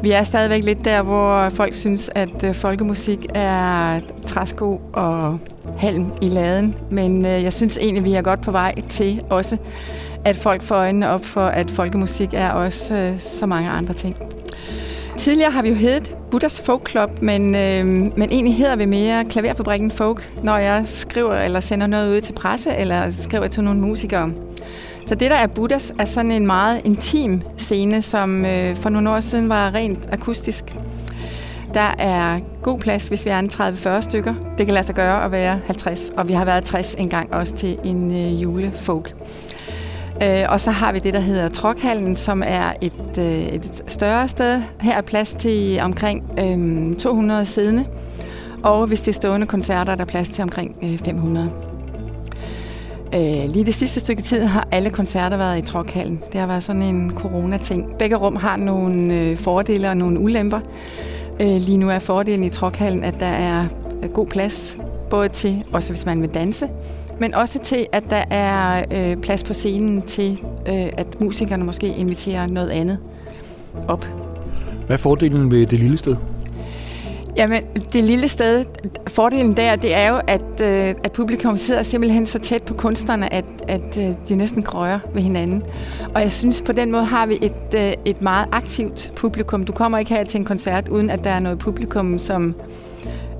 Vi 0.02 0.10
er 0.10 0.22
stadigvæk 0.22 0.64
lidt 0.64 0.84
der, 0.84 1.02
hvor 1.02 1.48
folk 1.48 1.74
synes, 1.74 2.10
at 2.14 2.44
øh, 2.44 2.54
folkemusik 2.54 3.18
er 3.34 4.00
træsko 4.26 4.80
og 4.92 5.38
halm 5.78 6.12
i 6.22 6.28
laden. 6.28 6.74
Men 6.90 7.26
øh, 7.26 7.42
jeg 7.42 7.52
synes 7.52 7.78
egentlig, 7.78 8.04
vi 8.04 8.12
er 8.12 8.22
godt 8.22 8.40
på 8.40 8.50
vej 8.50 8.74
til 8.88 9.22
også, 9.30 9.56
at 10.24 10.36
folk 10.36 10.62
får 10.62 10.74
øjnene 10.74 11.08
op 11.08 11.24
for, 11.24 11.40
at 11.40 11.70
folkemusik 11.70 12.28
er 12.32 12.50
også 12.50 12.94
øh, 12.94 13.20
så 13.20 13.46
mange 13.46 13.70
andre 13.70 13.94
ting. 13.94 14.16
Tidligere 15.18 15.50
har 15.50 15.62
vi 15.62 15.68
jo 15.68 15.74
heddet 15.74 16.16
Buddhas 16.30 16.60
Folk 16.60 16.90
Club, 16.90 17.22
men, 17.22 17.54
øh, 17.54 17.86
men 17.86 18.22
egentlig 18.30 18.56
hedder 18.56 18.76
vi 18.76 18.84
mere 18.84 19.24
Klaverfabrikken 19.24 19.90
Folk, 19.90 20.32
når 20.42 20.56
jeg 20.56 20.84
skriver 20.86 21.34
eller 21.34 21.60
sender 21.60 21.86
noget 21.86 22.16
ud 22.16 22.20
til 22.20 22.32
presse, 22.32 22.70
eller 22.78 23.10
skriver 23.10 23.46
til 23.46 23.64
nogle 23.64 23.80
musikere. 23.80 24.30
Så 25.10 25.16
det, 25.16 25.30
der 25.30 25.36
er 25.36 25.46
Buddhas, 25.46 25.94
er 25.98 26.04
sådan 26.04 26.30
en 26.30 26.46
meget 26.46 26.80
intim 26.84 27.42
scene, 27.56 28.02
som 28.02 28.44
øh, 28.44 28.76
for 28.76 28.88
nogle 28.88 29.10
år 29.10 29.20
siden 29.20 29.48
var 29.48 29.74
rent 29.74 30.08
akustisk. 30.12 30.74
Der 31.74 31.94
er 31.98 32.40
god 32.62 32.78
plads, 32.78 33.08
hvis 33.08 33.24
vi 33.24 33.30
er 33.30 33.38
en 33.38 33.50
30-40 33.52 34.00
stykker. 34.00 34.34
Det 34.58 34.66
kan 34.66 34.74
lade 34.74 34.86
sig 34.86 34.94
gøre 34.94 35.24
at 35.24 35.32
være 35.32 35.60
50, 35.66 36.10
og 36.16 36.28
vi 36.28 36.32
har 36.32 36.44
været 36.44 36.64
60 36.64 36.94
engang 36.94 37.32
også 37.32 37.54
til 37.54 37.78
en 37.84 38.14
øh, 38.14 38.42
julefolk. 38.42 39.14
Øh, 40.22 40.42
og 40.48 40.60
så 40.60 40.70
har 40.70 40.92
vi 40.92 40.98
det, 40.98 41.14
der 41.14 41.20
hedder 41.20 41.48
Trokhallen, 41.48 42.16
som 42.16 42.42
er 42.46 42.72
et, 42.80 43.18
øh, 43.18 43.46
et 43.46 43.82
større 43.86 44.28
sted. 44.28 44.62
Her 44.80 44.96
er 44.96 45.02
plads 45.02 45.32
til 45.38 45.78
omkring 45.82 46.30
øh, 46.38 46.96
200 46.96 47.46
siddende, 47.46 47.84
og 48.62 48.86
hvis 48.86 49.00
det 49.00 49.08
er 49.08 49.14
stående 49.14 49.46
koncerter, 49.46 49.92
er 49.92 49.96
der 49.96 50.04
plads 50.04 50.28
til 50.28 50.42
omkring 50.42 50.76
øh, 50.82 50.98
500. 50.98 51.69
Øh, 53.14 53.50
lige 53.52 53.64
det 53.64 53.74
sidste 53.74 54.00
stykke 54.00 54.22
tid 54.22 54.42
har 54.42 54.68
alle 54.72 54.90
koncerter 54.90 55.36
været 55.36 55.58
i 55.58 55.62
Trokhallen. 55.62 56.20
Det 56.32 56.40
har 56.40 56.46
været 56.46 56.62
sådan 56.62 56.82
en 56.82 57.10
corona-ting. 57.10 57.94
Begge 57.98 58.16
rum 58.16 58.36
har 58.36 58.56
nogle 58.56 59.14
øh, 59.14 59.36
fordele 59.36 59.88
og 59.88 59.96
nogle 59.96 60.20
ulemper. 60.20 60.60
Øh, 61.40 61.56
lige 61.56 61.78
nu 61.78 61.90
er 61.90 61.98
fordelen 61.98 62.44
i 62.44 62.50
Trokhallen, 62.50 63.04
at 63.04 63.20
der 63.20 63.26
er 63.26 63.66
god 64.14 64.26
plads, 64.26 64.76
både 65.10 65.28
til, 65.28 65.64
også 65.72 65.92
hvis 65.92 66.06
man 66.06 66.22
vil 66.22 66.30
danse, 66.30 66.68
men 67.20 67.34
også 67.34 67.58
til, 67.58 67.86
at 67.92 68.04
der 68.10 68.24
er 68.30 68.84
øh, 68.96 69.16
plads 69.16 69.44
på 69.44 69.52
scenen 69.52 70.02
til, 70.02 70.38
øh, 70.68 70.74
at 70.74 71.20
musikerne 71.20 71.64
måske 71.64 71.86
inviterer 71.86 72.46
noget 72.46 72.70
andet 72.70 72.98
op. 73.88 74.06
Hvad 74.86 74.96
er 74.96 75.00
fordelen 75.00 75.50
ved 75.50 75.66
det 75.66 75.78
lille 75.78 75.98
sted? 75.98 76.16
Jamen, 77.36 77.62
det 77.92 78.04
lille 78.04 78.28
sted, 78.28 78.64
fordelen 79.06 79.56
der, 79.56 79.76
det 79.76 79.96
er 79.96 80.10
jo, 80.10 80.20
at, 80.26 80.60
øh, 80.60 80.94
at 81.04 81.12
publikum 81.12 81.56
sidder 81.56 81.82
simpelthen 81.82 82.26
så 82.26 82.38
tæt 82.38 82.62
på 82.62 82.74
kunstnerne, 82.74 83.32
at, 83.32 83.44
at 83.68 83.98
øh, 83.98 84.28
de 84.28 84.36
næsten 84.36 84.62
grøjer 84.62 84.98
ved 85.14 85.22
hinanden. 85.22 85.62
Og 86.14 86.20
jeg 86.20 86.32
synes, 86.32 86.62
på 86.62 86.72
den 86.72 86.92
måde 86.92 87.04
har 87.04 87.26
vi 87.26 87.34
et, 87.42 87.74
øh, 87.74 87.92
et 88.04 88.22
meget 88.22 88.46
aktivt 88.52 89.12
publikum. 89.16 89.64
Du 89.64 89.72
kommer 89.72 89.98
ikke 89.98 90.14
her 90.14 90.24
til 90.24 90.38
en 90.38 90.44
koncert, 90.44 90.88
uden 90.88 91.10
at 91.10 91.24
der 91.24 91.30
er 91.30 91.40
noget 91.40 91.58
publikum, 91.58 92.18
som 92.18 92.54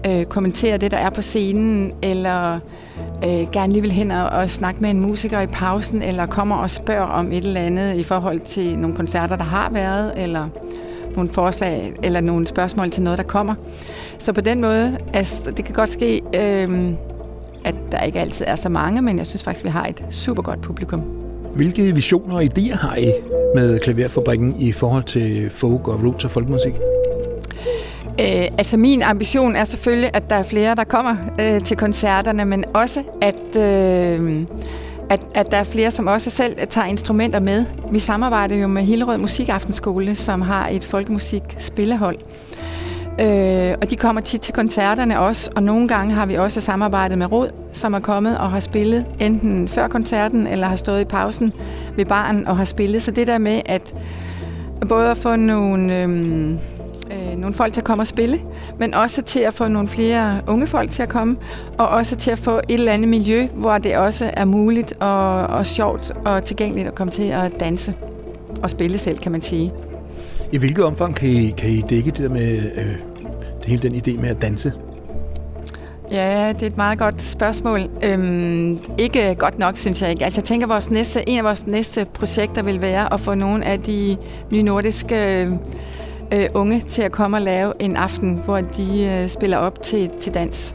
øh, 0.07 0.25
kommenterer 0.25 0.77
det, 0.77 0.91
der 0.91 0.97
er 0.97 1.11
på 1.11 1.23
scenen, 1.23 1.93
eller 2.03 2.59
øh, 3.25 3.51
gerne 3.53 3.73
lige 3.73 3.83
vil 3.83 3.93
hen 3.93 4.11
og, 4.11 4.27
og 4.27 4.51
snakke 4.51 4.81
med 4.81 4.91
en 4.91 5.01
musiker 5.01 5.41
i 5.41 5.47
pausen, 5.47 6.03
eller 6.03 6.27
kommer 6.27 6.57
og 6.57 6.71
spørger 6.71 7.07
om 7.07 7.33
et 7.33 7.45
eller 7.45 7.61
andet 7.61 7.95
i 7.95 8.03
forhold 8.03 8.41
til 8.41 8.79
nogle 8.79 8.97
koncerter, 8.97 9.37
der 9.37 9.45
har 9.45 9.71
været, 9.71 10.13
eller 10.17 10.49
nogle 11.15 11.31
forslag 11.31 11.93
eller 12.03 12.21
nogle 12.21 12.47
spørgsmål 12.47 12.91
til 12.91 13.03
noget, 13.03 13.19
der 13.19 13.25
kommer. 13.25 13.55
Så 14.19 14.33
på 14.33 14.41
den 14.41 14.61
måde, 14.61 14.99
altså, 15.15 15.51
det 15.51 15.65
kan 15.65 15.75
godt 15.75 15.91
ske, 15.91 16.23
øh, 16.37 16.93
at 17.65 17.75
der 17.93 18.01
ikke 18.01 18.21
altid 18.21 18.45
er 18.49 18.57
så 18.57 18.69
mange, 18.69 19.03
men 19.03 19.19
jeg 19.19 19.27
synes 19.27 19.45
faktisk, 19.45 19.65
vi 19.65 19.71
har 19.71 19.87
et 19.87 20.05
super 20.11 20.43
godt 20.43 20.61
publikum. 20.61 21.01
Hvilke 21.55 21.95
visioner 21.95 22.37
og 22.37 22.43
idéer 22.43 22.77
har 22.77 22.97
I 22.97 23.13
med 23.55 23.79
Klaverfabrikken 23.79 24.55
i 24.59 24.73
forhold 24.73 25.05
til 25.05 25.51
folk 25.51 25.89
og 25.89 26.03
roots 26.05 26.25
og 26.25 26.31
folkemusik? 26.31 26.75
Øh, 28.21 28.49
altså 28.59 28.77
min 28.77 29.03
ambition 29.03 29.57
er 29.57 29.65
selvfølgelig, 29.65 30.11
at 30.13 30.31
der 30.31 30.37
er 30.37 30.43
flere, 30.43 30.75
der 30.75 30.85
kommer 30.85 31.17
øh, 31.41 31.65
til 31.65 31.77
koncerterne, 31.77 32.45
men 32.45 32.65
også 32.75 33.03
at, 33.21 33.57
øh, 33.57 34.47
at, 35.11 35.27
at 35.35 35.51
der 35.51 35.57
er 35.57 35.65
flere, 35.65 35.91
som 35.91 36.07
også 36.07 36.31
selv 36.31 36.57
tager 36.71 36.87
instrumenter 36.87 37.41
med. 37.41 37.65
Vi 37.93 37.99
samarbejder 37.99 38.57
jo 38.57 38.67
med 38.67 38.83
Hillerød 38.83 39.19
Musikaftenskole, 39.19 40.15
som 40.15 40.41
har 40.41 40.69
et 40.69 40.85
folkemusikspillehold. 40.85 42.19
Øh, 43.21 43.75
og 43.83 43.91
de 43.91 43.97
kommer 43.97 44.21
tit 44.21 44.41
til 44.41 44.55
koncerterne 44.55 45.21
også, 45.21 45.51
og 45.57 45.63
nogle 45.63 45.89
gange 45.89 46.15
har 46.15 46.27
vi 46.27 46.35
også 46.35 46.61
samarbejdet 46.61 47.19
med 47.19 47.33
Rod, 47.33 47.51
som 47.73 47.95
er 47.95 48.01
kommet 48.01 48.39
og 48.39 48.51
har 48.51 48.61
spillet 48.61 49.07
enten 49.21 49.69
før 49.69 49.89
koncerten, 49.89 50.47
eller 50.47 50.67
har 50.67 50.77
stået 50.77 51.01
i 51.01 51.05
pausen 51.05 51.53
ved 51.97 52.05
baren 52.05 52.47
og 52.47 52.57
har 52.57 52.65
spillet. 52.65 53.03
Så 53.03 53.11
det 53.11 53.27
der 53.27 53.39
med 53.39 53.61
at 53.67 53.95
både 54.89 55.11
at 55.11 55.17
få 55.17 55.37
nogle... 55.37 56.03
Øh, 56.03 56.59
nogle 57.41 57.55
folk 57.55 57.73
til 57.73 57.81
at 57.81 57.85
komme 57.85 58.03
og 58.03 58.07
spille, 58.07 58.41
men 58.79 58.95
også 58.95 59.23
til 59.23 59.41
at 59.41 59.55
få 59.55 59.69
nogle 59.69 59.89
flere 59.89 60.41
unge 60.47 60.67
folk 60.67 60.91
til 60.91 61.03
at 61.03 61.09
komme, 61.09 61.37
og 61.79 61.89
også 61.89 62.17
til 62.17 62.31
at 62.31 62.39
få 62.39 62.57
et 62.57 62.63
eller 62.69 62.93
andet 62.93 63.09
miljø, 63.09 63.47
hvor 63.55 63.79
det 63.79 63.97
også 63.97 64.31
er 64.33 64.45
muligt 64.45 64.93
og, 65.01 65.47
og 65.47 65.67
sjovt 65.67 66.13
og 66.25 66.45
tilgængeligt 66.45 66.89
at 66.89 66.95
komme 66.95 67.11
til 67.11 67.23
at 67.23 67.61
danse 67.61 67.95
og 68.63 68.71
spille 68.71 68.99
selv, 68.99 69.19
kan 69.19 69.33
man 69.33 69.43
sige. 69.43 69.73
I 70.53 70.59
hvilket 70.59 70.85
omfang 70.85 71.15
kan 71.15 71.29
I, 71.29 71.55
kan 71.57 71.71
I 71.71 71.81
dække 71.81 72.11
det 72.11 72.19
der 72.19 72.29
med 72.29 72.57
øh, 72.77 72.95
det 73.61 73.67
hele 73.67 73.83
den 73.83 73.95
idé 73.95 74.21
med 74.21 74.29
at 74.29 74.43
danse? 74.43 74.73
Ja, 76.13 76.53
det 76.53 76.63
er 76.63 76.67
et 76.67 76.77
meget 76.77 76.99
godt 76.99 77.23
spørgsmål. 77.23 77.81
Øhm, 78.03 78.79
ikke 78.99 79.35
godt 79.35 79.59
nok, 79.59 79.77
synes 79.77 80.03
jeg 80.03 80.11
ikke. 80.11 80.25
Altså, 80.25 80.41
jeg 80.41 80.45
tænker, 80.45 80.67
at 80.67 80.71
vores 80.71 80.91
næste, 80.91 81.29
en 81.29 81.39
af 81.39 81.45
vores 81.45 81.67
næste 81.67 82.07
projekter 82.15 82.63
vil 82.63 82.81
være 82.81 83.15
at 83.15 83.21
få 83.21 83.35
nogle 83.35 83.65
af 83.65 83.81
de 83.81 84.17
nye 84.53 84.63
nordiske 84.63 85.49
øh, 86.33 86.49
unge 86.55 86.81
til 86.81 87.03
at 87.03 87.13
komme 87.13 87.37
og 87.37 87.43
lave 87.43 87.73
en 87.81 87.97
aften, 87.97 88.43
hvor 88.45 88.61
de 88.61 89.05
øh, 89.05 89.29
spiller 89.29 89.57
op 89.57 89.83
til, 89.83 90.11
til 90.21 90.35
dans. 90.35 90.75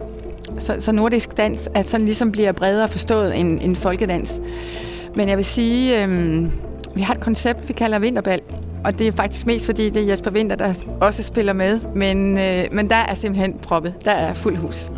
Så, 0.60 0.76
så 0.80 0.92
nordisk 0.92 1.38
dans 1.38 1.70
er 1.74 1.84
sådan 1.84 2.06
ligesom 2.06 2.32
bliver 2.32 2.52
bredere 2.52 2.88
forstået 2.88 3.40
end, 3.40 3.60
end 3.62 3.76
folkedans. 3.76 4.40
Men 5.16 5.30
jeg 5.30 5.38
vil 5.38 5.46
sige, 5.46 6.04
øh, 6.04 6.46
vi 6.96 7.02
har 7.02 7.14
et 7.14 7.22
koncept, 7.22 7.68
vi 7.68 7.74
kalder 7.74 8.00
Vinterbal, 8.00 8.42
og 8.86 9.00
det 9.00 9.08
er 9.08 9.12
faktisk 9.12 9.46
mest 9.46 9.66
fordi, 9.66 9.90
det 9.90 10.02
er 10.02 10.08
Jesper 10.08 10.32
Vinter, 10.32 10.56
der 10.56 10.74
også 11.02 11.24
spiller 11.24 11.54
med. 11.54 11.80
Men, 11.96 12.38
øh, 12.38 12.66
men 12.72 12.90
der 12.90 12.96
er 12.96 13.16
simpelthen 13.16 13.54
proppet. 13.54 13.94
Der 14.06 14.12
er 14.12 14.34
fuld 14.34 14.58
hus. 14.58 14.92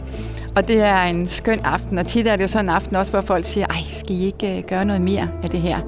Og 0.55 0.67
det 0.67 0.81
er 0.81 1.03
en 1.03 1.27
skøn 1.27 1.59
aften, 1.59 1.97
og 1.97 2.07
tit 2.07 2.27
er 2.27 2.35
det 2.35 2.43
jo 2.43 2.47
sådan 2.47 2.65
en 2.65 2.69
aften 2.69 2.95
også, 2.95 3.11
hvor 3.11 3.21
folk 3.21 3.45
siger, 3.45 3.67
ej, 3.67 3.77
skal 3.91 4.15
I 4.15 4.25
ikke 4.25 4.57
øh, 4.57 4.63
gøre 4.63 4.85
noget 4.85 5.01
mere 5.01 5.29
af 5.43 5.49
det 5.49 5.59
her? 5.59 5.79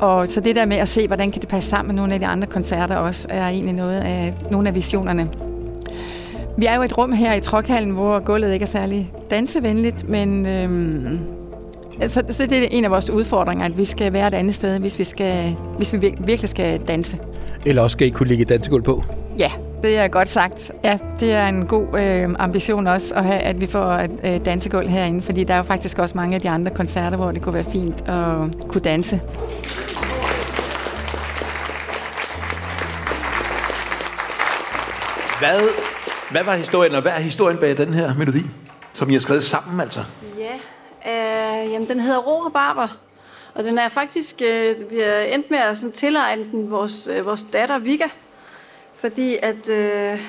Og 0.00 0.28
så 0.28 0.40
det 0.40 0.56
der 0.56 0.66
med 0.66 0.76
at 0.76 0.88
se, 0.88 1.06
hvordan 1.06 1.30
kan 1.30 1.40
det 1.40 1.48
passe 1.48 1.70
sammen 1.70 1.94
med 1.94 2.02
nogle 2.02 2.14
af 2.14 2.20
de 2.20 2.26
andre 2.26 2.46
koncerter 2.46 2.96
også, 2.96 3.26
er 3.30 3.48
egentlig 3.48 3.74
noget 3.74 4.00
af, 4.00 4.34
nogle 4.50 4.68
af 4.68 4.74
visionerne. 4.74 5.28
Vi 6.58 6.66
er 6.66 6.76
jo 6.76 6.82
et 6.82 6.98
rum 6.98 7.12
her 7.12 7.34
i 7.34 7.40
Trokhallen, 7.40 7.90
hvor 7.90 8.18
gulvet 8.18 8.52
ikke 8.52 8.62
er 8.62 8.66
særlig 8.66 9.12
dansevenligt, 9.30 10.08
men 10.08 10.46
øhm, 10.46 11.18
så, 12.08 12.22
så 12.30 12.46
det 12.46 12.58
er 12.58 12.68
en 12.70 12.84
af 12.84 12.90
vores 12.90 13.10
udfordringer, 13.10 13.64
at 13.64 13.78
vi 13.78 13.84
skal 13.84 14.12
være 14.12 14.28
et 14.28 14.34
andet 14.34 14.54
sted, 14.54 14.78
hvis 14.78 14.98
vi, 14.98 15.04
skal, 15.04 15.56
hvis 15.76 15.92
vi 15.92 16.14
virkelig 16.18 16.48
skal 16.48 16.80
danse. 16.80 17.18
Eller 17.66 17.82
også 17.82 17.94
skal 17.94 18.06
I 18.06 18.10
kunne 18.10 18.28
lægge 18.28 18.44
dansegulv 18.44 18.82
på? 18.82 19.04
Ja, 19.38 19.50
det 19.84 19.98
er 19.98 20.08
godt 20.08 20.28
sagt. 20.28 20.72
Ja, 20.84 20.98
det 21.20 21.32
er 21.32 21.46
en 21.48 21.66
god 21.66 21.86
øh, 21.98 22.34
ambition 22.38 22.86
også 22.86 23.14
at 23.14 23.24
have, 23.24 23.40
at 23.40 23.60
vi 23.60 23.66
får 23.66 23.84
et 23.84 24.20
øh, 24.24 24.44
dansegulv 24.44 24.88
herinde, 24.88 25.22
fordi 25.22 25.44
der 25.44 25.54
er 25.54 25.58
jo 25.58 25.62
faktisk 25.62 25.98
også 25.98 26.16
mange 26.16 26.34
af 26.34 26.40
de 26.40 26.50
andre 26.50 26.74
koncerter, 26.74 27.16
hvor 27.16 27.30
det 27.30 27.42
kunne 27.42 27.54
være 27.54 27.64
fint 27.72 28.08
at 28.08 28.68
kunne 28.68 28.80
danse. 28.80 29.20
Hvad, 35.38 35.60
hvad 36.30 36.44
var 36.44 36.56
historien, 36.56 36.94
og 36.94 37.02
hvad 37.02 37.12
er 37.12 37.20
historien 37.20 37.58
bag 37.58 37.76
den 37.76 37.94
her 37.94 38.14
melodi, 38.14 38.42
som 38.94 39.10
I 39.10 39.12
har 39.12 39.20
skrevet 39.20 39.44
sammen 39.44 39.80
altså? 39.80 40.00
Ja, 40.38 41.62
jamen, 41.62 41.88
den 41.88 42.00
hedder 42.00 42.18
Rå 42.18 42.48
Barber. 42.48 42.98
Og 43.54 43.64
den 43.64 43.78
er 43.78 43.88
faktisk, 43.88 44.42
øh, 44.42 44.76
vi 44.90 45.00
er 45.00 45.20
endt 45.20 45.50
med 45.50 45.58
at 45.58 45.78
sådan 45.78 45.92
tilegne 45.92 46.44
den 46.52 46.70
vores, 46.70 47.08
øh, 47.12 47.26
vores 47.26 47.44
datter 47.52 47.78
Vika. 47.78 48.08
Fordi 49.04 49.38
at, 49.42 49.68
øh, 49.68 50.20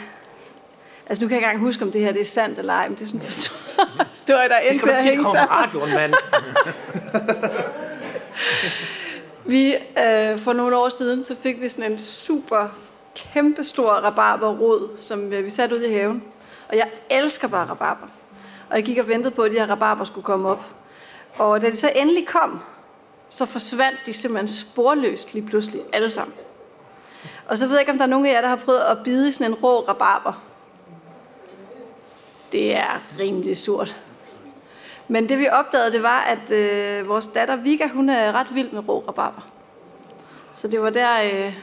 altså 1.08 1.24
nu 1.24 1.28
kan 1.28 1.32
jeg 1.32 1.32
ikke 1.32 1.36
engang 1.36 1.60
huske, 1.60 1.84
om 1.84 1.92
det 1.92 2.02
her 2.02 2.12
det 2.12 2.22
er 2.22 2.26
sandt 2.26 2.60
eller 2.60 2.74
ej, 2.74 2.88
men 2.88 2.98
det 2.98 3.04
er 3.04 3.08
sådan 3.08 3.22
en 3.22 3.26
historie, 4.12 4.50
der 4.50 4.58
endte 4.58 4.86
med 4.86 4.94
at 4.94 5.04
hænge 5.04 5.24
sammen. 5.24 5.50
radioen, 5.62 5.94
mand. 5.94 6.14
Vi, 9.52 9.76
øh, 9.76 10.40
for 10.40 10.54
nogle 10.54 10.78
år 10.78 10.90
siden, 10.90 11.24
så 11.24 11.36
fik 11.44 11.62
vi 11.62 11.70
sådan 11.70 11.92
en 11.92 12.00
super 12.00 12.68
kæmpestor 13.16 13.92
rabarberrod, 13.92 14.90
som 14.98 15.34
øh, 15.34 15.46
vi 15.46 15.50
satte 15.50 15.76
ud 15.76 15.82
i 15.82 15.94
haven. 15.94 16.24
Og 16.70 16.78
jeg 16.78 16.88
elsker 17.10 17.48
bare 17.48 17.70
rabarber. 17.70 18.08
Og 18.70 18.76
jeg 18.76 18.84
gik 18.84 18.98
og 18.98 19.08
ventede 19.08 19.36
på, 19.36 19.42
at 19.42 19.52
de 19.52 19.58
her 19.60 19.70
rabarber 19.70 20.04
skulle 20.04 20.26
komme 20.26 20.50
op. 20.50 20.66
Og 21.38 21.62
da 21.62 21.70
de 21.70 21.78
så 21.78 21.92
endelig 21.96 22.28
kom, 22.28 22.62
så 23.30 23.46
forsvandt 23.46 24.00
de 24.06 24.14
simpelthen 24.14 24.48
sporløst 24.48 25.34
lige 25.34 25.48
pludselig, 25.48 25.82
alle 25.94 26.10
sammen. 26.10 26.34
Og 27.48 27.58
så 27.58 27.66
ved 27.66 27.74
jeg 27.74 27.82
ikke, 27.82 27.92
om 27.92 27.98
der 27.98 28.06
er 28.06 28.10
nogen 28.10 28.26
af 28.26 28.34
jer, 28.34 28.42
der 28.42 28.50
har 28.50 28.56
prøvet 28.56 28.80
at 28.80 28.98
bide 29.04 29.34
sådan 29.34 29.52
en 29.52 29.54
rå 29.54 29.86
rabarber. 29.88 30.44
Det 32.52 32.76
er 32.76 33.02
rimelig 33.20 33.58
surt. 33.58 34.02
Men 35.08 35.30
det 35.30 35.40
vi 35.40 35.48
opdagede, 35.52 35.92
det 35.92 36.04
var, 36.04 36.20
at 36.22 36.52
øh, 36.52 37.10
vores 37.10 37.28
datter 37.28 37.56
Vika, 37.56 37.88
hun 37.88 38.10
er 38.10 38.32
ret 38.32 38.48
vild 38.54 38.72
med 38.72 38.90
rå 38.90 39.04
rabarber. 39.08 39.42
Så 40.54 40.68
det 40.68 40.82
var 40.82 40.90
der 40.90 41.22
øh, 41.24 41.54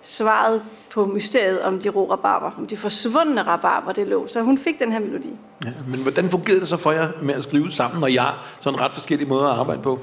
svaret 0.00 0.64
på 0.90 1.06
mysteriet 1.06 1.62
om 1.62 1.80
de 1.80 1.88
rå 1.88 2.10
rabarber, 2.10 2.50
om 2.58 2.66
de 2.66 2.76
forsvundne 2.76 3.42
rabarber, 3.42 3.92
det 3.92 4.06
lå. 4.06 4.26
Så 4.26 4.40
hun 4.40 4.58
fik 4.58 4.78
den 4.78 4.92
her 4.92 5.00
melodi. 5.00 5.30
Ja, 5.64 5.70
men 5.86 6.02
hvordan 6.02 6.30
fungerede 6.30 6.60
det 6.60 6.68
så 6.68 6.76
for 6.76 6.92
jer 6.92 7.08
med 7.22 7.34
at 7.34 7.42
skrive 7.42 7.72
sammen, 7.72 8.00
når 8.00 8.08
jeg 8.08 8.22
har 8.22 8.46
sådan 8.60 8.80
ret 8.80 8.94
forskellige 8.94 9.28
måder 9.28 9.48
at 9.48 9.58
arbejde 9.58 9.82
på? 9.82 9.98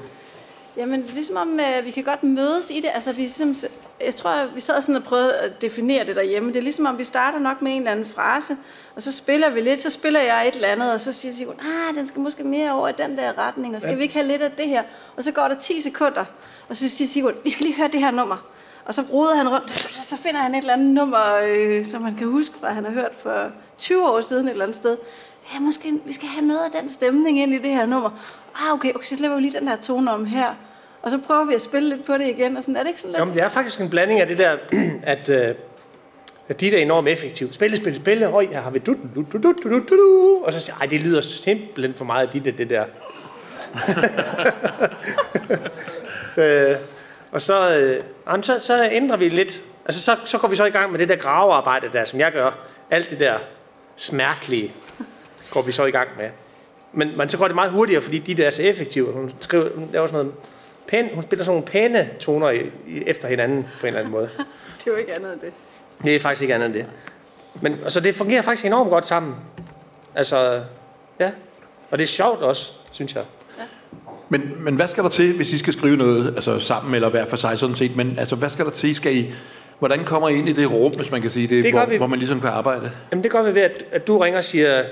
Jamen, 0.78 1.02
det 1.02 1.10
er 1.10 1.14
ligesom 1.14 1.36
om, 1.36 1.60
øh, 1.60 1.84
vi 1.84 1.90
kan 1.90 2.04
godt 2.04 2.22
mødes 2.22 2.70
i 2.70 2.80
det. 2.80 2.90
Altså, 2.94 3.12
vi 3.12 3.20
ligesom, 3.20 3.54
jeg 4.00 4.14
tror, 4.14 4.46
vi 4.54 4.60
sad 4.60 4.82
sådan 4.82 4.96
og 4.96 5.02
prøvede 5.02 5.36
at 5.36 5.62
definere 5.62 6.06
det 6.06 6.16
derhjemme. 6.16 6.48
Det 6.48 6.56
er 6.56 6.62
ligesom 6.62 6.86
om, 6.86 6.98
vi 6.98 7.04
starter 7.04 7.38
nok 7.38 7.62
med 7.62 7.72
en 7.72 7.78
eller 7.78 7.90
anden 7.90 8.06
frase, 8.06 8.56
og 8.96 9.02
så 9.02 9.12
spiller 9.12 9.50
vi 9.50 9.60
lidt, 9.60 9.82
så 9.82 9.90
spiller 9.90 10.20
jeg 10.20 10.48
et 10.48 10.54
eller 10.54 10.68
andet, 10.68 10.92
og 10.92 11.00
så 11.00 11.12
siger 11.12 11.32
Sigurd, 11.32 11.56
ah, 11.60 11.94
den 11.94 12.06
skal 12.06 12.20
måske 12.20 12.44
mere 12.44 12.72
over 12.72 12.88
i 12.88 12.92
den 12.98 13.16
der 13.16 13.38
retning, 13.38 13.76
og 13.76 13.82
skal 13.82 13.96
vi 13.96 14.02
ikke 14.02 14.14
have 14.14 14.26
lidt 14.26 14.42
af 14.42 14.50
det 14.50 14.68
her? 14.68 14.82
Og 15.16 15.24
så 15.24 15.32
går 15.32 15.48
der 15.48 15.54
10 15.54 15.80
sekunder, 15.80 16.24
og 16.68 16.76
så 16.76 16.88
siger 16.88 17.08
Sigurd, 17.08 17.34
vi 17.44 17.50
skal 17.50 17.66
lige 17.66 17.76
høre 17.76 17.88
det 17.88 18.00
her 18.00 18.10
nummer. 18.10 18.36
Og 18.84 18.94
så 18.94 19.02
roder 19.12 19.36
han 19.36 19.48
rundt, 19.48 19.70
så 20.04 20.16
finder 20.16 20.40
han 20.40 20.54
et 20.54 20.58
eller 20.58 20.72
andet 20.72 20.94
nummer, 20.94 21.40
øh, 21.48 21.84
som 21.84 22.02
man 22.02 22.14
kan 22.14 22.26
huske 22.26 22.54
fra, 22.60 22.72
han 22.72 22.84
har 22.84 22.92
hørt 22.92 23.12
for 23.22 23.50
20 23.78 24.10
år 24.10 24.20
siden 24.20 24.46
et 24.46 24.50
eller 24.50 24.64
andet 24.64 24.76
sted. 24.76 24.96
Ja, 25.54 25.60
måske 25.60 26.00
vi 26.06 26.12
skal 26.12 26.28
have 26.28 26.46
noget 26.46 26.60
af 26.64 26.80
den 26.80 26.88
stemning 26.88 27.38
ind 27.38 27.54
i 27.54 27.58
det 27.58 27.70
her 27.70 27.86
nummer. 27.86 28.10
Ah, 28.54 28.72
okay, 28.72 28.92
okay 28.94 29.04
så 29.04 29.16
slipper 29.16 29.36
vi 29.36 29.42
lige 29.42 29.58
den 29.60 29.68
her 29.68 29.76
tone 29.76 30.10
om 30.10 30.24
her. 30.24 30.54
Og 31.02 31.10
så 31.10 31.18
prøver 31.26 31.44
vi 31.44 31.54
at 31.54 31.60
spille 31.60 31.88
lidt 31.88 32.04
på 32.04 32.12
det 32.12 32.28
igen, 32.28 32.56
og 32.56 32.62
sådan, 32.62 32.76
er 32.76 32.80
det 32.80 32.88
ikke 32.88 33.00
sådan 33.00 33.12
lidt? 33.12 33.18
Jamen, 33.18 33.34
det 33.34 33.42
er 33.42 33.48
faktisk 33.48 33.80
en 33.80 33.90
blanding 33.90 34.20
af 34.20 34.26
det 34.26 34.38
der, 34.38 34.56
at, 35.02 35.28
øh, 35.28 35.54
at 36.48 36.60
de 36.60 36.70
der 36.70 36.76
er 36.76 36.82
enormt 36.82 37.08
effektivt. 37.08 37.54
Spille, 37.54 37.76
spille, 37.76 37.98
spille. 37.98 38.26
Høj, 38.26 38.46
her 38.46 38.60
har 38.60 38.70
vi 38.70 38.78
du, 38.78 38.96
du, 39.14 39.24
du, 39.32 39.38
du, 39.38 39.52
du, 39.62 39.68
du, 39.68 39.96
du. 39.96 40.42
Og 40.44 40.52
så 40.52 40.60
siger 40.60 40.76
jeg, 40.80 40.90
det 40.90 41.00
lyder 41.00 41.20
simpelthen 41.20 41.94
for 41.94 42.04
meget 42.04 42.26
af 42.26 42.32
dit, 42.32 42.44
det, 42.44 42.58
det 42.58 42.70
der. 42.70 42.84
øh, 46.70 46.76
og 47.32 47.42
så, 47.42 47.76
øh, 47.76 48.02
jamen, 48.26 48.42
så, 48.42 48.58
så 48.58 48.88
ændrer 48.92 49.16
vi 49.16 49.28
lidt. 49.28 49.62
Altså, 49.84 50.00
så, 50.00 50.16
så 50.24 50.38
går 50.38 50.48
vi 50.48 50.56
så 50.56 50.64
i 50.64 50.70
gang 50.70 50.90
med 50.90 50.98
det 50.98 51.08
der 51.08 51.16
gravearbejde 51.16 51.88
der, 51.92 52.04
som 52.04 52.20
jeg 52.20 52.32
gør. 52.32 52.50
Alt 52.90 53.10
det 53.10 53.20
der 53.20 53.38
smertelige 53.96 54.72
går 55.50 55.62
vi 55.62 55.72
så 55.72 55.84
i 55.84 55.90
gang 55.90 56.08
med. 56.16 56.30
Men, 56.92 57.16
men 57.16 57.28
så 57.28 57.38
går 57.38 57.46
det 57.46 57.54
meget 57.54 57.70
hurtigere, 57.70 58.02
fordi 58.02 58.18
de 58.18 58.34
der 58.34 58.46
er 58.46 58.50
så 58.50 58.62
effektive. 58.62 59.12
Hun, 59.12 59.32
skriver, 59.40 59.68
hun 59.74 59.88
laver 59.92 60.06
sådan 60.06 60.24
noget 60.24 60.34
pæn, 60.88 61.08
hun 61.14 61.22
spiller 61.22 61.44
sådan 61.44 61.54
nogle 61.54 61.66
pæne 61.66 62.10
toner 62.20 62.50
i, 62.50 62.58
i, 62.86 63.02
efter 63.06 63.28
hinanden 63.28 63.66
på 63.80 63.86
en 63.86 63.86
eller 63.86 63.98
anden 63.98 64.12
måde. 64.12 64.28
Det 64.78 64.86
er 64.86 64.90
jo 64.90 64.96
ikke 64.96 65.14
andet 65.14 65.32
end 65.32 65.40
det. 65.40 65.52
Det 66.04 66.14
er 66.14 66.20
faktisk 66.20 66.42
ikke 66.42 66.54
andet 66.54 66.66
end 66.66 66.74
det. 66.74 66.86
Men 67.60 67.72
altså, 67.84 68.00
det 68.00 68.14
fungerer 68.14 68.42
faktisk 68.42 68.66
enormt 68.66 68.90
godt 68.90 69.06
sammen. 69.06 69.34
Altså, 70.14 70.62
ja. 71.20 71.30
Og 71.90 71.98
det 71.98 72.04
er 72.04 72.08
sjovt 72.08 72.42
også, 72.42 72.72
synes 72.90 73.14
jeg. 73.14 73.22
Men, 74.28 74.54
men 74.58 74.74
hvad 74.76 74.86
skal 74.86 75.02
der 75.04 75.10
til, 75.10 75.36
hvis 75.36 75.52
I 75.52 75.58
skal 75.58 75.72
skrive 75.72 75.96
noget 75.96 76.26
altså 76.34 76.58
sammen 76.58 76.94
eller 76.94 77.10
hver 77.10 77.24
for 77.24 77.36
sig 77.36 77.58
sådan 77.58 77.76
set? 77.76 77.96
Men 77.96 78.18
altså, 78.18 78.36
hvad 78.36 78.48
skal 78.48 78.64
der 78.64 78.70
til? 78.70 78.94
Skal 78.94 79.16
I, 79.16 79.32
hvordan 79.78 80.04
kommer 80.04 80.28
I 80.28 80.34
ind 80.34 80.48
i 80.48 80.52
det 80.52 80.72
rum, 80.72 80.92
hvis 80.92 81.10
man 81.10 81.20
kan 81.20 81.30
sige 81.30 81.46
det, 81.46 81.64
Det 81.64 81.72
hvor, 81.72 81.86
vi. 81.86 81.96
hvor 81.96 82.06
man 82.06 82.18
ligesom 82.18 82.40
kan 82.40 82.50
arbejde? 82.50 82.90
Jamen 83.12 83.22
det 83.22 83.32
gør 83.32 83.42
vi 83.42 83.54
ved, 83.54 83.62
at, 83.62 83.84
at 83.92 84.06
du 84.06 84.18
ringer 84.18 84.38
og 84.38 84.44
siger, 84.44 84.84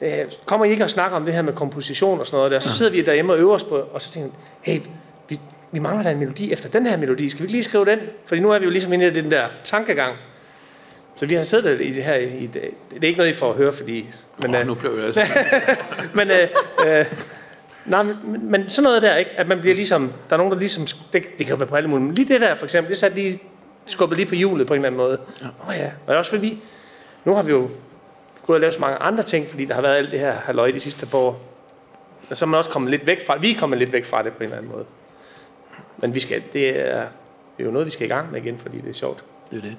øh, 0.00 0.10
kommer 0.44 0.66
I 0.66 0.70
ikke 0.70 0.84
og 0.84 0.90
snakker 0.90 1.16
om 1.16 1.24
det 1.24 1.34
her 1.34 1.42
med 1.42 1.52
komposition 1.52 2.20
og 2.20 2.26
sådan 2.26 2.36
noget 2.36 2.50
der? 2.50 2.60
Så 2.60 2.72
sidder 2.72 2.92
vi 2.92 3.02
derhjemme 3.02 3.32
og 3.32 3.38
øver 3.38 3.54
os 3.54 3.64
på, 3.64 3.76
og 3.76 4.02
så 4.02 4.12
tænker 4.12 4.28
vi, 4.30 4.36
hey, 4.72 4.80
vi, 5.28 5.40
vi 5.72 5.78
mangler 5.78 6.02
da 6.02 6.10
en 6.10 6.18
melodi 6.18 6.52
efter 6.52 6.68
den 6.68 6.86
her 6.86 6.96
melodi. 6.96 7.28
Skal 7.28 7.40
vi 7.40 7.44
ikke 7.44 7.52
lige 7.52 7.62
skrive 7.62 7.84
den? 7.84 7.98
Fordi 8.26 8.40
nu 8.40 8.50
er 8.50 8.58
vi 8.58 8.64
jo 8.64 8.70
ligesom 8.70 8.92
inde 8.92 9.06
i 9.06 9.10
den 9.10 9.30
der 9.30 9.46
tankegang. 9.64 10.16
Så 11.16 11.26
vi 11.26 11.34
har 11.34 11.42
siddet 11.42 11.80
i 11.80 11.92
det 11.92 12.04
her 12.04 12.14
i 12.14 12.46
dag. 12.46 12.72
Det 12.94 13.04
er 13.04 13.08
ikke 13.08 13.18
noget, 13.18 13.30
I 13.30 13.34
får 13.34 13.50
at 13.50 13.56
høre, 13.56 13.72
fordi... 13.72 14.06
Men, 14.38 14.50
Men, 14.50 14.54
øh, 14.54 14.60
oh, 14.60 14.66
nu 14.66 14.74
blev 14.74 14.94
jeg 14.96 15.04
altså... 15.04 15.26
men, 16.18 16.30
øh, 16.30 16.48
øh, 16.86 17.06
nej, 17.86 18.02
men, 18.02 18.50
men 18.50 18.68
sådan 18.68 18.84
noget 18.84 19.02
der, 19.02 19.16
ikke? 19.16 19.30
At 19.36 19.48
man 19.48 19.60
bliver 19.60 19.74
ligesom... 19.74 20.12
Der 20.30 20.36
er 20.36 20.38
nogen, 20.38 20.52
der 20.52 20.58
ligesom... 20.58 20.86
Det, 20.86 21.22
det 21.38 21.46
kan 21.46 21.48
jo 21.48 21.56
være 21.56 21.66
på 21.66 21.76
alle 21.76 21.88
mulige... 21.90 22.06
Men 22.06 22.14
lige 22.14 22.28
det 22.28 22.40
der, 22.40 22.54
for 22.54 22.64
eksempel, 22.64 22.90
det 22.90 22.98
satte 22.98 23.16
lige... 23.16 23.42
Skubbet 23.86 24.18
lige 24.18 24.28
på 24.28 24.34
hjulet 24.34 24.66
på 24.66 24.74
en 24.74 24.78
eller 24.78 24.86
anden 24.86 24.98
måde. 24.98 25.18
Åh 25.20 25.46
ja. 25.68 25.68
Oh, 25.68 25.74
ja. 25.78 25.86
Og 25.86 26.08
det 26.08 26.14
er 26.14 26.18
også 26.18 26.30
fordi, 26.30 26.46
vi, 26.46 26.58
nu 27.24 27.34
har 27.34 27.42
vi 27.42 27.52
jo 27.52 27.68
gået 28.46 28.56
og 28.56 28.60
lavet 28.60 28.74
så 28.74 28.80
mange 28.80 28.96
andre 28.96 29.22
ting, 29.22 29.50
fordi 29.50 29.64
der 29.64 29.74
har 29.74 29.82
været 29.82 29.96
alt 29.96 30.12
det 30.12 30.20
her 30.20 30.32
halløj 30.32 30.70
de 30.70 30.80
sidste 30.80 31.06
par 31.06 31.18
år. 31.18 31.40
Og 32.30 32.36
så 32.36 32.44
er 32.44 32.46
man 32.46 32.58
også 32.58 32.70
kommet 32.70 32.90
lidt 32.90 33.06
væk 33.06 33.26
fra 33.26 33.36
Vi 33.36 33.50
er 33.50 33.58
kommet 33.58 33.78
lidt 33.78 33.92
væk 33.92 34.04
fra 34.04 34.22
det 34.22 34.32
på 34.32 34.38
en 34.38 34.44
eller 34.44 34.56
anden 34.56 34.72
måde. 34.72 34.84
Men 35.98 36.14
vi 36.14 36.20
skal, 36.20 36.42
det 36.52 36.80
er 36.90 37.04
jo 37.60 37.70
noget, 37.70 37.86
vi 37.86 37.90
skal 37.90 38.06
i 38.06 38.08
gang 38.08 38.32
med 38.32 38.42
igen, 38.42 38.58
fordi 38.58 38.80
det 38.80 38.88
er 38.90 38.94
sjovt. 38.94 39.24
Det 39.50 39.56
er 39.58 39.62
det. 39.62 39.76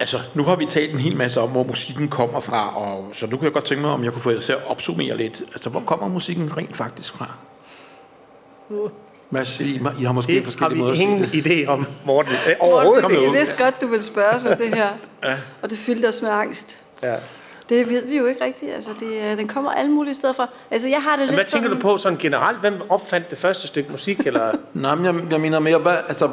Altså, 0.00 0.20
nu 0.34 0.42
har 0.42 0.56
vi 0.56 0.66
talt 0.66 0.92
en 0.92 0.98
hel 1.00 1.16
masse 1.16 1.40
om, 1.40 1.50
hvor 1.50 1.62
musikken 1.62 2.08
kommer 2.08 2.40
fra, 2.40 2.76
og 2.76 3.10
så 3.14 3.26
nu 3.26 3.36
kan 3.36 3.44
jeg 3.44 3.52
godt 3.52 3.64
tænke 3.64 3.80
mig, 3.82 3.90
om 3.90 4.04
jeg 4.04 4.12
kunne 4.12 4.22
få 4.22 4.30
jer 4.30 4.40
til 4.40 4.52
at 4.52 4.66
opsummere 4.66 5.16
lidt. 5.16 5.42
Altså, 5.52 5.70
hvor 5.70 5.80
kommer 5.80 6.08
musikken 6.08 6.56
rent 6.56 6.76
faktisk 6.76 7.14
fra? 7.14 7.34
Hvad 9.30 9.44
siger 9.44 9.90
I? 9.96 10.00
I 10.00 10.04
har 10.04 10.12
måske 10.12 10.32
Det 10.32 10.40
har 10.40 10.44
forskellige 10.44 10.78
måder 10.78 10.90
vi 10.90 10.94
at 10.94 10.98
se 10.98 11.04
ingen 11.04 11.44
det. 11.44 11.64
idé 11.64 11.68
om, 11.68 11.86
Morten. 12.04 12.32
Øh, 12.48 12.54
overhovedet 12.60 13.02
Morten, 13.02 13.22
jeg 13.24 13.32
vidste 13.32 13.64
godt, 13.64 13.80
du 13.80 13.86
ville 13.86 14.02
spørge 14.04 14.28
os 14.30 14.44
om 14.44 14.56
det 14.56 14.74
her. 14.74 14.88
ja. 15.24 15.36
Og 15.62 15.70
det 15.70 15.78
fyldte 15.78 16.06
os 16.06 16.22
med 16.22 16.30
angst. 16.30 16.82
Ja. 17.02 17.14
Det 17.68 17.90
ved 17.90 18.04
vi 18.06 18.16
jo 18.16 18.26
ikke 18.26 18.44
rigtigt. 18.44 18.72
Altså, 18.74 18.90
det, 19.00 19.22
er- 19.24 19.34
den 19.34 19.48
kommer 19.48 19.70
alle 19.72 19.90
mulige 19.90 20.14
steder 20.14 20.32
fra. 20.32 20.50
Altså, 20.70 20.88
jeg 20.88 21.02
har 21.02 21.10
det 21.10 21.18
Men 21.18 21.26
lidt 21.26 21.36
hvad 21.36 21.44
tænker 21.44 21.68
sådan... 21.68 21.82
du 21.82 21.88
på 21.88 21.96
sådan 21.96 22.18
generelt? 22.18 22.60
Hvem 22.60 22.74
opfandt 22.88 23.30
det 23.30 23.38
første 23.38 23.66
stykke 23.68 23.90
musik? 23.90 24.18
Eller? 24.26 24.52
Nej, 24.74 24.94
men 24.94 25.04
jeg, 25.04 25.14
jeg 25.32 25.40
mener 25.40 25.58
mere, 25.58 25.78
hvad, 25.78 25.96
altså, 26.08 26.30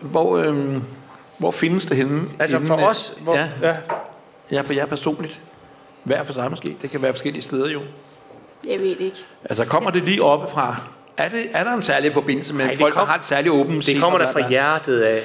hvor, 0.00 0.36
øhm, 0.38 0.82
hvor 1.38 1.50
findes 1.50 1.86
det 1.86 1.96
henne? 1.96 2.22
Altså 2.38 2.56
inden, 2.56 2.68
for 2.68 2.76
øh, 2.76 2.82
os? 2.84 3.14
Hvor, 3.20 3.34
Ja, 3.36 3.48
ja. 3.62 3.76
ja, 4.50 4.60
for 4.60 4.72
jer 4.72 4.86
personligt. 4.86 5.40
Hver 6.04 6.22
for 6.24 6.32
sig 6.32 6.50
måske. 6.50 6.76
Det 6.82 6.90
kan 6.90 7.02
være 7.02 7.12
forskellige 7.12 7.42
steder 7.42 7.70
jo. 7.70 7.80
Jeg 8.68 8.80
ved 8.80 8.88
det 8.90 9.00
ikke. 9.00 9.24
Altså, 9.44 9.64
kommer 9.64 9.90
det 9.90 10.02
lige 10.04 10.22
oppe 10.22 10.50
fra... 10.50 10.76
Er, 11.16 11.28
det, 11.28 11.46
er 11.52 11.64
der 11.64 11.72
en 11.72 11.82
særlig 11.82 12.12
forbindelse 12.12 12.54
med 12.54 12.64
Ej, 12.64 12.76
folk, 12.76 12.94
kom- 12.94 13.00
der 13.00 13.06
har 13.06 13.18
et 13.18 13.24
særligt 13.24 13.52
åbent 13.54 13.86
Det 13.86 14.00
kommer 14.00 14.18
hvad 14.18 14.32
fra 14.32 14.40
der- 14.40 14.48
hjertet 14.48 15.00
af. 15.00 15.22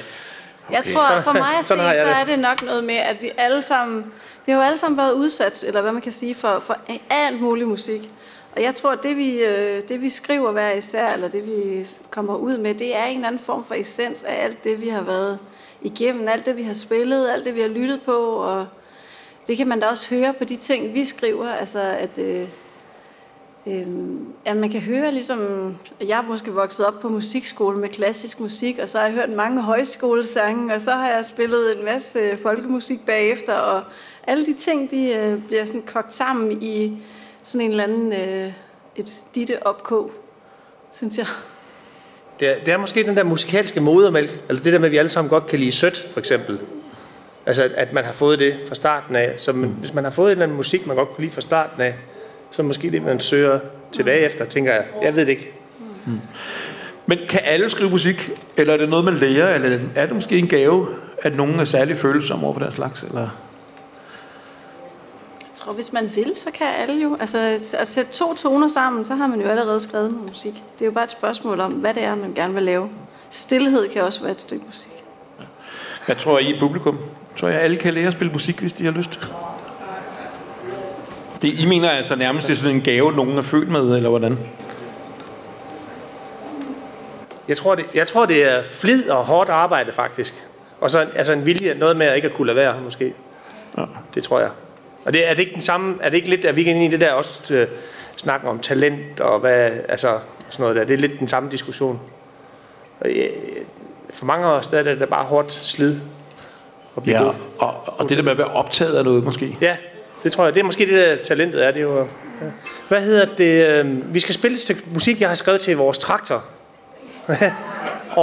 Jeg 0.70 0.84
tror, 0.84 1.20
for 1.20 1.32
mig 1.32 1.58
at 1.58 1.64
se, 1.66 1.76
så 1.76 1.82
er 2.20 2.24
det 2.24 2.38
nok 2.38 2.62
noget 2.62 2.84
med, 2.84 2.94
at 2.94 3.22
vi 3.22 3.30
alle 3.36 3.62
sammen, 3.62 4.12
vi 4.46 4.52
har 4.52 4.58
jo 4.58 4.64
alle 4.64 4.78
sammen 4.78 4.98
været 4.98 5.12
udsat, 5.12 5.64
eller 5.64 5.82
hvad 5.82 5.92
man 5.92 6.02
kan 6.02 6.12
sige, 6.12 6.34
for, 6.34 6.58
for 6.58 6.76
alt 7.10 7.40
mulig 7.40 7.68
musik. 7.68 8.10
Og 8.56 8.62
jeg 8.62 8.74
tror, 8.74 8.90
at 8.90 9.02
det 9.02 9.16
vi, 9.16 9.38
øh, 9.38 9.82
det 9.88 10.02
vi 10.02 10.08
skriver 10.08 10.52
hver 10.52 10.70
især, 10.70 11.12
eller 11.12 11.28
det 11.28 11.46
vi 11.46 11.86
kommer 12.10 12.36
ud 12.36 12.58
med, 12.58 12.74
det 12.74 12.96
er 12.96 13.04
en 13.04 13.16
eller 13.16 13.28
anden 13.28 13.44
form 13.44 13.64
for 13.64 13.74
essens 13.74 14.24
af 14.24 14.44
alt 14.44 14.64
det, 14.64 14.80
vi 14.80 14.88
har 14.88 15.02
været 15.02 15.38
igennem, 15.82 16.28
alt 16.28 16.46
det, 16.46 16.56
vi 16.56 16.62
har 16.62 16.74
spillet, 16.74 17.30
alt 17.30 17.44
det, 17.44 17.54
vi 17.54 17.60
har 17.60 17.68
lyttet 17.68 18.02
på, 18.02 18.16
og 18.16 18.66
det 19.46 19.56
kan 19.56 19.68
man 19.68 19.80
da 19.80 19.86
også 19.86 20.14
høre 20.14 20.34
på 20.34 20.44
de 20.44 20.56
ting, 20.56 20.94
vi 20.94 21.04
skriver, 21.04 21.48
altså 21.48 21.80
at... 21.80 22.18
Øh, 23.66 23.80
Øhm, 23.80 24.26
ja, 24.46 24.54
man 24.54 24.70
kan 24.70 24.80
høre 24.80 25.12
ligesom, 25.12 25.38
jeg 26.00 26.18
er 26.18 26.22
måske 26.22 26.50
vokset 26.52 26.86
op 26.86 27.00
på 27.00 27.08
musikskole 27.08 27.78
med 27.78 27.88
klassisk 27.88 28.40
musik, 28.40 28.78
og 28.82 28.88
så 28.88 28.98
har 28.98 29.04
jeg 29.06 29.14
hørt 29.14 29.30
mange 29.30 29.62
højskolesange, 29.62 30.74
og 30.74 30.80
så 30.80 30.90
har 30.90 31.08
jeg 31.10 31.24
spillet 31.24 31.78
en 31.78 31.84
masse 31.84 32.36
folkemusik 32.42 33.06
bagefter, 33.06 33.52
og 33.54 33.82
alle 34.26 34.46
de 34.46 34.52
ting, 34.54 34.90
de 34.90 35.12
øh, 35.16 35.42
bliver 35.46 35.64
sådan 35.64 35.82
kogt 35.82 36.14
sammen 36.14 36.62
i 36.62 36.96
sådan 37.42 37.60
en 37.60 37.70
eller 37.70 37.84
anden, 37.84 38.12
øh, 38.12 38.52
et 38.96 39.12
ditte 39.34 39.66
opkog, 39.66 40.10
synes 40.92 41.18
jeg. 41.18 41.26
Det 42.40 42.48
er, 42.48 42.54
det 42.64 42.68
er 42.74 42.76
måske 42.76 43.02
den 43.04 43.16
der 43.16 43.22
musikalske 43.24 43.80
modermælk, 43.80 44.40
altså 44.48 44.64
det 44.64 44.72
der 44.72 44.78
med, 44.78 44.86
at 44.86 44.92
vi 44.92 44.96
alle 44.96 45.08
sammen 45.08 45.30
godt 45.30 45.46
kan 45.46 45.58
lide 45.58 45.72
sødt, 45.72 46.08
for 46.12 46.20
eksempel. 46.20 46.60
Altså, 47.46 47.62
at- 47.62 47.72
at 47.72 47.92
man 47.92 48.04
har 48.04 48.12
fået 48.12 48.38
det 48.38 48.56
fra 48.68 48.74
starten 48.74 49.16
af. 49.16 49.34
Så 49.38 49.52
man, 49.52 49.68
hvis 49.80 49.94
man 49.94 50.04
har 50.04 50.10
fået 50.10 50.26
en 50.26 50.30
eller 50.30 50.42
anden 50.42 50.56
musik, 50.56 50.86
man 50.86 50.96
godt 50.96 51.08
kunne 51.08 51.24
lide 51.24 51.34
fra 51.34 51.40
starten 51.40 51.82
af, 51.82 51.94
så 52.50 52.62
er 52.62 52.64
det 52.64 52.64
måske 52.64 52.90
det, 52.90 53.02
man 53.02 53.20
søger 53.20 53.60
tilbage 53.92 54.20
efter, 54.20 54.44
tænker 54.44 54.72
jeg. 54.72 54.84
Jeg 55.02 55.16
ved 55.16 55.26
det 55.26 55.32
ikke. 55.32 55.52
Men 57.06 57.18
kan 57.28 57.40
alle 57.44 57.70
skrive 57.70 57.90
musik, 57.90 58.30
eller 58.56 58.72
er 58.72 58.76
det 58.76 58.88
noget, 58.88 59.04
man 59.04 59.14
lærer, 59.14 59.54
eller 59.54 59.78
er 59.94 60.06
det 60.06 60.14
måske 60.14 60.38
en 60.38 60.46
gave, 60.46 60.86
at 61.22 61.36
nogen 61.36 61.60
er 61.60 61.64
særlig 61.64 61.96
følsomme 61.96 62.44
over 62.44 62.52
for 62.52 62.60
den 62.60 62.72
slags? 62.72 63.02
Eller? 63.02 63.28
tror, 65.66 65.72
hvis 65.72 65.92
man 65.92 66.10
vil, 66.16 66.32
så 66.34 66.50
kan 66.50 66.66
alle 66.66 67.02
jo. 67.02 67.16
Altså, 67.20 67.38
at 67.78 67.88
sætte 67.88 68.12
to 68.12 68.34
toner 68.34 68.68
sammen, 68.68 69.04
så 69.04 69.14
har 69.14 69.26
man 69.26 69.40
jo 69.40 69.48
allerede 69.48 69.80
skrevet 69.80 70.10
noget 70.10 70.28
musik. 70.28 70.52
Det 70.52 70.80
er 70.82 70.86
jo 70.86 70.92
bare 70.92 71.04
et 71.04 71.10
spørgsmål 71.10 71.60
om, 71.60 71.72
hvad 71.72 71.94
det 71.94 72.02
er, 72.02 72.14
man 72.14 72.34
gerne 72.34 72.54
vil 72.54 72.62
lave. 72.62 72.88
Stilhed 73.30 73.88
kan 73.88 74.02
også 74.02 74.20
være 74.20 74.30
et 74.30 74.40
stykke 74.40 74.64
musik. 74.66 74.92
Hvad 76.06 76.16
tror 76.16 76.38
I 76.38 76.54
i 76.54 76.58
publikum? 76.58 76.98
Tror 77.36 77.48
jeg, 77.48 77.60
alle 77.60 77.76
kan 77.76 77.94
lære 77.94 78.06
at 78.06 78.12
spille 78.12 78.32
musik, 78.32 78.60
hvis 78.60 78.72
de 78.72 78.84
har 78.84 78.92
lyst? 78.92 79.20
Det, 81.42 81.48
I 81.48 81.66
mener 81.66 81.90
altså 81.90 82.16
nærmest, 82.16 82.46
det 82.46 82.52
er 82.52 82.56
sådan 82.56 82.76
en 82.76 82.82
gave, 82.82 83.12
nogen 83.12 83.38
er 83.38 83.42
født 83.42 83.68
med, 83.68 83.96
eller 83.96 84.08
hvordan? 84.08 84.38
Jeg 87.48 87.56
tror, 87.56 87.74
det, 87.74 87.84
jeg 87.94 88.08
tror, 88.08 88.26
det 88.26 88.52
er 88.52 88.62
flid 88.62 89.10
og 89.10 89.24
hårdt 89.24 89.50
arbejde, 89.50 89.92
faktisk. 89.92 90.34
Og 90.80 90.90
så 90.90 91.06
altså 91.14 91.32
en 91.32 91.46
vilje, 91.46 91.74
noget 91.74 91.96
med 91.96 92.06
at 92.06 92.16
ikke 92.16 92.28
at 92.28 92.34
kunne 92.34 92.46
lade 92.46 92.56
være, 92.56 92.80
måske. 92.80 93.14
Ja. 93.78 93.82
Det 94.14 94.22
tror 94.22 94.40
jeg. 94.40 94.50
Og 95.04 95.12
det, 95.12 95.28
er 95.28 95.34
det 95.34 95.40
ikke 95.40 95.52
den 95.52 95.60
samme, 95.60 95.96
er 96.00 96.10
det 96.10 96.16
ikke 96.16 96.28
lidt, 96.30 96.44
at 96.44 96.56
vi 96.56 96.62
kan 96.62 96.76
ind 96.76 96.84
i 96.84 96.88
det 96.88 97.00
der 97.00 97.12
også 97.12 97.42
til, 97.42 97.66
snakke 98.16 98.48
om 98.48 98.58
talent 98.58 99.20
og 99.20 99.40
hvad, 99.40 99.70
altså 99.88 100.18
sådan 100.50 100.62
noget 100.62 100.76
der. 100.76 100.84
Det 100.84 100.94
er 100.94 100.98
lidt 101.08 101.18
den 101.18 101.28
samme 101.28 101.50
diskussion. 101.50 102.00
Og, 103.00 103.10
øh, 103.10 103.28
for 104.10 104.26
mange 104.26 104.46
af 104.46 104.50
os, 104.50 104.66
der 104.66 104.78
er 104.78 104.82
det, 104.82 105.00
der 105.00 105.06
bare 105.06 105.24
hårdt 105.24 105.52
slid. 105.52 105.96
blive 107.02 107.16
Ja, 107.16 107.24
god. 107.24 107.32
og, 107.58 107.74
og 107.86 108.08
det 108.08 108.16
der 108.16 108.22
med 108.22 108.32
at 108.32 108.38
være 108.38 108.46
optaget 108.46 108.96
af 108.96 109.04
noget 109.04 109.24
måske. 109.24 109.56
Ja, 109.60 109.76
det 110.26 110.32
tror 110.32 110.44
jeg. 110.44 110.54
Det 110.54 110.60
er 110.60 110.64
måske 110.64 110.86
det, 110.86 110.92
der 110.92 111.16
talentet 111.16 111.66
er. 111.66 111.70
Det 111.70 111.78
er 111.78 111.82
jo, 111.82 111.98
ja. 111.98 112.04
Hvad 112.88 113.00
hedder 113.00 113.26
det? 113.38 113.66
Øhm, 113.68 114.04
vi 114.06 114.20
skal 114.20 114.34
spille 114.34 114.54
et 114.54 114.60
stykke 114.60 114.82
musik, 114.92 115.20
jeg 115.20 115.28
har 115.28 115.34
skrevet 115.34 115.60
til 115.60 115.76
vores 115.76 115.98
traktor. 115.98 116.44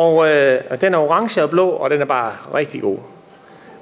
og, 0.03 0.29
øh, 0.29 0.61
og 0.69 0.81
den 0.81 0.93
er 0.93 0.97
orange 0.97 1.43
og 1.43 1.49
blå, 1.49 1.69
og 1.69 1.89
den 1.89 2.01
er 2.01 2.05
bare 2.05 2.33
rigtig 2.55 2.81
god. 2.81 2.97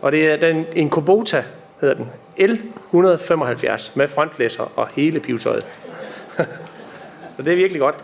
Og 0.02 0.12
det 0.12 0.32
er 0.32 0.36
den, 0.36 0.66
en 0.76 0.90
Kubota, 0.90 1.44
hedder 1.82 1.96
den. 1.96 2.10
L175 2.40 3.92
med 3.96 4.08
frontlæsser 4.08 4.72
og 4.76 4.88
hele 4.96 5.20
pivetøjet. 5.20 5.66
så 7.36 7.44
det 7.44 7.52
er 7.54 7.56
virkelig 7.56 7.80
godt. 7.80 7.96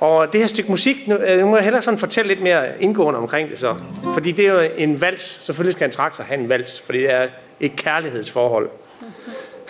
Og 0.00 0.32
det 0.32 0.40
her 0.40 0.48
stykke 0.48 0.70
musik, 0.70 1.08
nu, 1.08 1.14
øh, 1.14 1.40
nu 1.40 1.46
må 1.46 1.56
jeg 1.56 1.64
hellere 1.64 1.82
sådan 1.82 1.98
fortælle 1.98 2.28
lidt 2.28 2.42
mere 2.42 2.82
indgående 2.82 3.18
omkring 3.18 3.50
det 3.50 3.58
så. 3.58 3.76
Fordi 4.14 4.32
det 4.32 4.46
er 4.46 4.52
jo 4.52 4.70
en 4.76 5.00
vals. 5.00 5.44
Selvfølgelig 5.44 5.74
skal 5.74 5.84
en 5.84 5.90
traktor 5.92 6.24
have 6.24 6.40
en 6.40 6.48
vals, 6.48 6.80
fordi 6.80 6.98
det 6.98 7.14
er 7.14 7.28
et 7.60 7.76
kærlighedsforhold. 7.76 8.70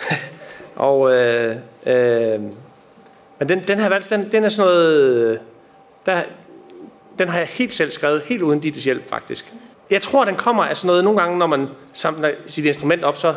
og 0.75 1.13
øh, 1.13 1.55
øh, 1.85 2.39
men 3.39 3.49
den, 3.49 3.63
den 3.67 3.79
her 3.79 3.89
vals, 3.89 4.07
den, 4.07 4.31
den 4.31 4.43
er 4.43 4.49
sådan 4.49 4.71
noget... 4.71 5.39
Der, 6.05 6.21
den 7.19 7.29
har 7.29 7.37
jeg 7.37 7.47
helt 7.47 7.73
selv 7.73 7.91
skrevet, 7.91 8.21
helt 8.21 8.41
uden 8.41 8.59
dit 8.59 8.73
hjælp 8.73 9.09
faktisk. 9.09 9.53
Jeg 9.89 10.01
tror, 10.01 10.25
den 10.25 10.35
kommer 10.35 10.63
af 10.63 10.77
sådan 10.77 10.87
noget, 10.87 11.03
nogle 11.03 11.19
gange, 11.19 11.37
når 11.37 11.47
man 11.47 11.67
samler 11.93 12.31
sit 12.47 12.65
instrument 12.65 13.03
op, 13.03 13.17
så, 13.17 13.35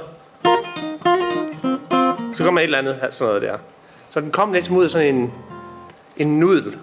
så 2.35 2.45
kommer 2.45 2.61
et 2.61 2.65
eller 2.65 2.79
andet 2.79 2.99
sådan 3.11 3.29
noget 3.29 3.43
der. 3.43 3.59
Så 4.11 4.21
den 4.21 4.31
kom 4.31 4.53
lidt 4.53 4.65
som 4.65 4.77
ud 4.77 4.85
af 4.85 4.91
sådan 4.91 5.15
en, 5.15 5.33
en 6.17 6.41
nudel 6.41 6.79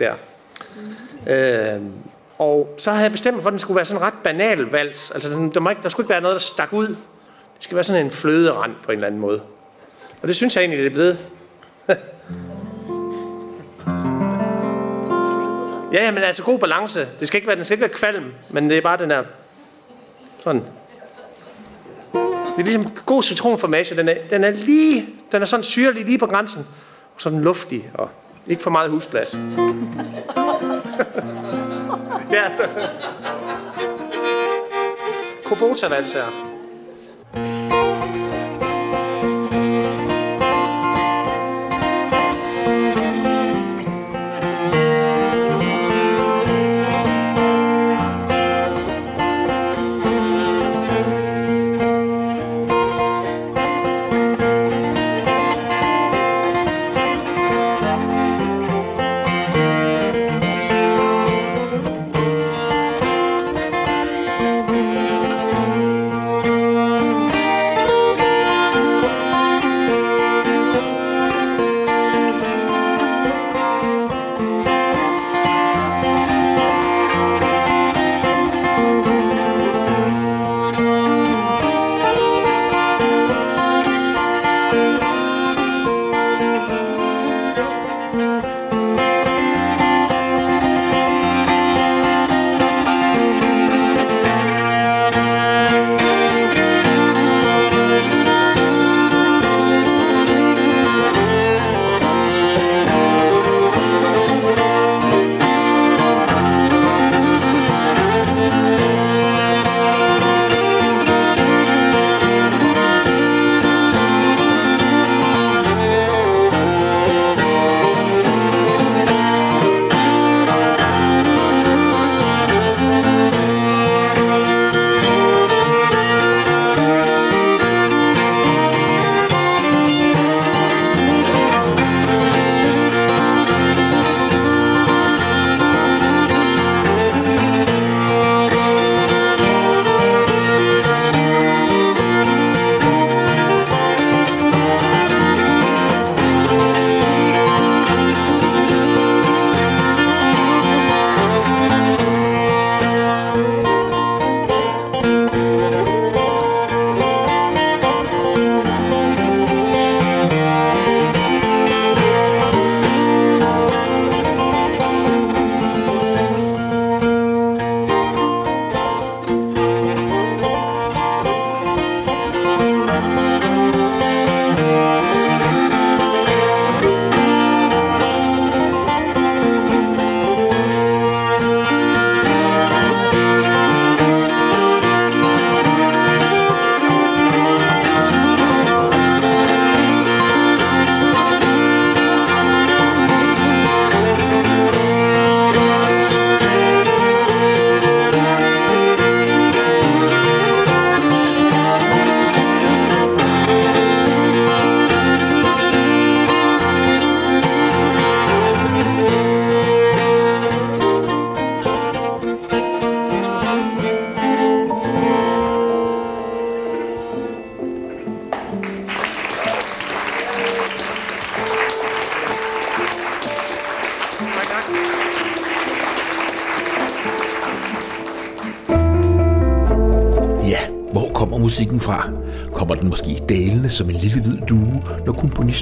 der. 0.00 0.14
Øh, 1.26 1.80
og 2.38 2.74
så 2.78 2.90
havde 2.90 3.02
jeg 3.02 3.12
bestemt 3.12 3.34
mig 3.34 3.42
for, 3.42 3.48
at 3.48 3.52
den 3.52 3.58
skulle 3.58 3.76
være 3.76 3.84
sådan 3.84 4.02
en 4.02 4.06
ret 4.06 4.14
banal 4.24 4.58
vals. 4.58 5.10
Altså, 5.10 5.30
den, 5.30 5.54
der, 5.54 5.60
må 5.60 5.70
ikke, 5.70 5.82
der 5.82 5.88
skulle 5.88 6.04
ikke 6.04 6.12
være 6.12 6.20
noget, 6.20 6.34
der 6.34 6.40
stak 6.40 6.72
ud. 6.72 6.96
Det 7.62 7.64
skal 7.64 7.74
være 7.74 7.84
sådan 7.84 8.06
en 8.06 8.10
fløderand 8.10 8.72
på 8.84 8.92
en 8.92 8.96
eller 8.96 9.06
anden 9.06 9.20
måde. 9.20 9.42
Og 10.22 10.28
det 10.28 10.36
synes 10.36 10.56
jeg 10.56 10.62
egentlig, 10.62 10.78
det 10.78 10.86
er 10.86 10.90
blevet. 10.90 11.18
ja, 15.92 16.04
ja, 16.04 16.10
men 16.10 16.22
altså 16.22 16.42
god 16.42 16.58
balance. 16.58 17.08
Det 17.20 17.28
skal 17.28 17.38
ikke 17.38 17.46
være, 17.46 17.56
den 17.56 17.64
skal 17.64 17.74
ikke 17.74 17.80
være 17.80 17.90
kvalm, 17.90 18.24
men 18.50 18.70
det 18.70 18.78
er 18.78 18.82
bare 18.82 18.98
den 18.98 19.10
der... 19.10 19.24
Sådan. 20.40 20.62
Det 22.12 22.58
er 22.58 22.62
ligesom 22.62 22.92
god 23.06 23.22
citronformage. 23.22 23.96
Den 23.96 24.08
er, 24.08 24.14
den 24.30 24.44
er 24.44 24.50
lige... 24.50 25.08
Den 25.32 25.42
er 25.42 25.46
sådan 25.46 25.64
syrlig 25.64 26.04
lige 26.04 26.18
på 26.18 26.26
grænsen. 26.26 26.66
Og 27.14 27.20
sådan 27.20 27.40
luftig 27.40 27.90
og 27.94 28.10
ikke 28.46 28.62
for 28.62 28.70
meget 28.70 28.90
husplads. 28.90 29.34
ja, 32.36 32.56
så. 32.56 32.68
Kubota-vals 35.44 36.12
her. 36.12 36.51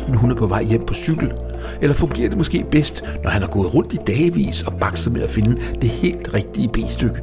Kysten, 0.01 0.15
hun 0.15 0.31
er 0.31 0.35
på 0.35 0.47
vej 0.47 0.63
hjem 0.63 0.83
på 0.87 0.95
cykel? 0.95 1.33
Eller 1.81 1.95
fungerer 1.95 2.29
det 2.29 2.39
måske 2.39 2.65
bedst, 2.71 3.05
når 3.23 3.31
han 3.31 3.43
har 3.43 3.49
gået 3.49 3.75
rundt 3.75 3.93
i 3.93 3.97
dagevis 4.07 4.63
og 4.63 4.73
bakset 4.73 5.13
med 5.13 5.23
at 5.23 5.31
finde 5.31 5.57
det 5.81 5.89
helt 5.89 6.35
rigtige 6.35 6.69
B-stykke? 6.69 7.23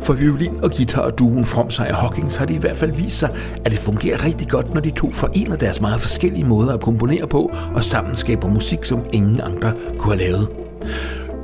For 0.00 0.12
violin 0.12 0.56
og 0.62 0.70
guitar 0.76 1.00
og 1.00 1.18
duen 1.18 1.44
Fromsej 1.44 1.88
og 1.90 1.96
Hawkins 1.96 2.36
har 2.36 2.46
det 2.46 2.54
i 2.54 2.58
hvert 2.58 2.76
fald 2.76 2.92
vist 2.92 3.18
sig, 3.18 3.30
at 3.64 3.72
det 3.72 3.80
fungerer 3.80 4.24
rigtig 4.24 4.48
godt, 4.48 4.74
når 4.74 4.80
de 4.80 4.90
to 4.90 5.12
forener 5.12 5.56
deres 5.56 5.80
meget 5.80 6.00
forskellige 6.00 6.44
måder 6.44 6.74
at 6.74 6.80
komponere 6.80 7.26
på 7.26 7.52
og 7.74 7.84
sammen 7.84 8.16
skaber 8.16 8.48
musik, 8.48 8.84
som 8.84 9.00
ingen 9.12 9.40
andre 9.40 9.72
kunne 9.98 10.16
have 10.16 10.30
lavet. 10.30 10.48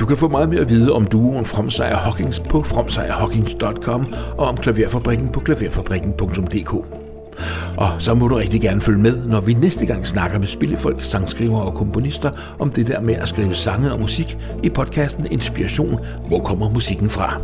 Du 0.00 0.06
kan 0.06 0.16
få 0.16 0.28
meget 0.28 0.48
mere 0.48 0.60
at 0.60 0.68
vide 0.68 0.92
om 0.92 1.06
duoen 1.06 1.44
Fromsejr 1.44 1.96
Hawkins 1.96 2.40
på 2.40 2.62
fromsejrhawkins.com 2.62 4.14
og 4.38 4.46
om 4.46 4.56
klaverfabrikken 4.56 5.28
på 5.28 5.40
klaverfabrikken.dk. 5.40 6.99
Og 7.76 7.90
så 7.98 8.14
må 8.14 8.28
du 8.28 8.34
rigtig 8.34 8.60
gerne 8.60 8.80
følge 8.80 9.00
med, 9.00 9.26
når 9.26 9.40
vi 9.40 9.54
næste 9.54 9.86
gang 9.86 10.06
snakker 10.06 10.38
med 10.38 10.46
spillefolk, 10.46 11.04
sangskrivere 11.04 11.62
og 11.62 11.74
komponister 11.74 12.30
om 12.58 12.70
det 12.70 12.86
der 12.86 13.00
med 13.00 13.14
at 13.14 13.28
skrive 13.28 13.54
sange 13.54 13.92
og 13.92 14.00
musik 14.00 14.38
i 14.62 14.68
podcasten 14.68 15.26
Inspiration. 15.30 16.00
Hvor 16.28 16.40
kommer 16.40 16.70
musikken 16.70 17.10
fra? 17.10 17.40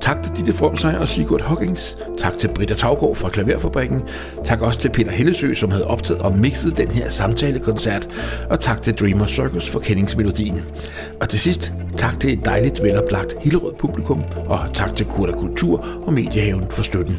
Tak 0.00 0.22
til 0.22 0.32
Ditte 0.36 0.52
Fromsej 0.52 0.94
og 0.94 1.08
Sigurd 1.08 1.40
Hawkins. 1.40 1.98
Tak 2.18 2.38
til 2.38 2.48
Britta 2.54 2.74
Taugaard 2.74 3.16
fra 3.16 3.28
Klaverfabrikken. 3.28 4.02
Tak 4.44 4.60
også 4.60 4.80
til 4.80 4.90
Peter 4.90 5.10
Hellesø, 5.10 5.54
som 5.54 5.70
havde 5.70 5.86
optaget 5.86 6.22
og 6.22 6.38
mixet 6.38 6.76
den 6.76 6.90
her 6.90 7.08
samtalekoncert. 7.08 8.08
Og 8.50 8.60
tak 8.60 8.82
til 8.82 8.94
Dreamer 8.94 9.26
Circus 9.26 9.68
for 9.68 9.80
kendingsmelodien. 9.80 10.62
Og 11.20 11.28
til 11.28 11.40
sidst, 11.40 11.72
tak 11.96 12.20
til 12.20 12.32
et 12.32 12.44
dejligt 12.44 12.82
veloplagt 12.82 13.34
Hillerød 13.40 13.74
publikum. 13.78 14.22
Og 14.46 14.58
tak 14.74 14.96
til 14.96 15.06
Kurta 15.06 15.32
Kultur 15.32 15.86
og 16.06 16.12
Mediehaven 16.12 16.66
for 16.70 16.82
støtten. 16.82 17.18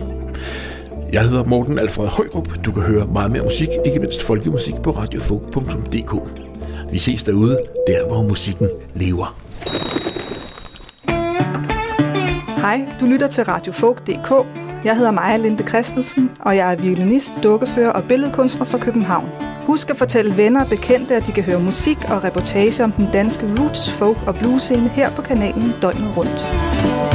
Jeg 1.13 1.23
hedder 1.29 1.43
Morten 1.43 1.79
Alfred 1.79 2.07
Højrup. 2.07 2.49
Du 2.65 2.71
kan 2.71 2.81
høre 2.81 3.07
meget 3.07 3.31
mere 3.31 3.43
musik, 3.43 3.67
ikke 3.85 3.99
mindst 3.99 4.23
folkemusik 4.23 4.75
på 4.83 4.91
radiofog.dk. 4.91 6.13
Vi 6.91 6.97
ses 6.97 7.23
derude, 7.23 7.59
der 7.87 8.07
hvor 8.07 8.21
musikken 8.21 8.69
lever. 8.93 9.39
Hej, 12.61 12.85
du 12.99 13.05
lytter 13.05 13.27
til 13.27 13.43
radiofolk.dk. 13.43 14.31
Jeg 14.85 14.97
hedder 14.97 15.11
Maja 15.11 15.37
Linde 15.37 15.67
Christensen, 15.67 16.31
og 16.39 16.55
jeg 16.55 16.73
er 16.73 16.75
violinist, 16.77 17.33
dukkefører 17.43 17.91
og 17.91 18.03
billedkunstner 18.03 18.65
fra 18.65 18.77
København. 18.77 19.29
Husk 19.61 19.89
at 19.89 19.97
fortælle 19.97 20.37
venner 20.37 20.63
og 20.63 20.69
bekendte, 20.69 21.15
at 21.15 21.27
de 21.27 21.31
kan 21.31 21.43
høre 21.43 21.59
musik 21.59 21.97
og 22.09 22.23
reportage 22.23 22.83
om 22.83 22.91
den 22.91 23.07
danske 23.13 23.45
roots, 23.59 23.93
folk 23.93 24.17
og 24.27 24.35
blues 24.35 24.61
scene 24.61 24.89
her 24.89 25.15
på 25.15 25.21
kanalen 25.21 25.73
døgnet 25.81 26.17
rundt. 26.17 27.14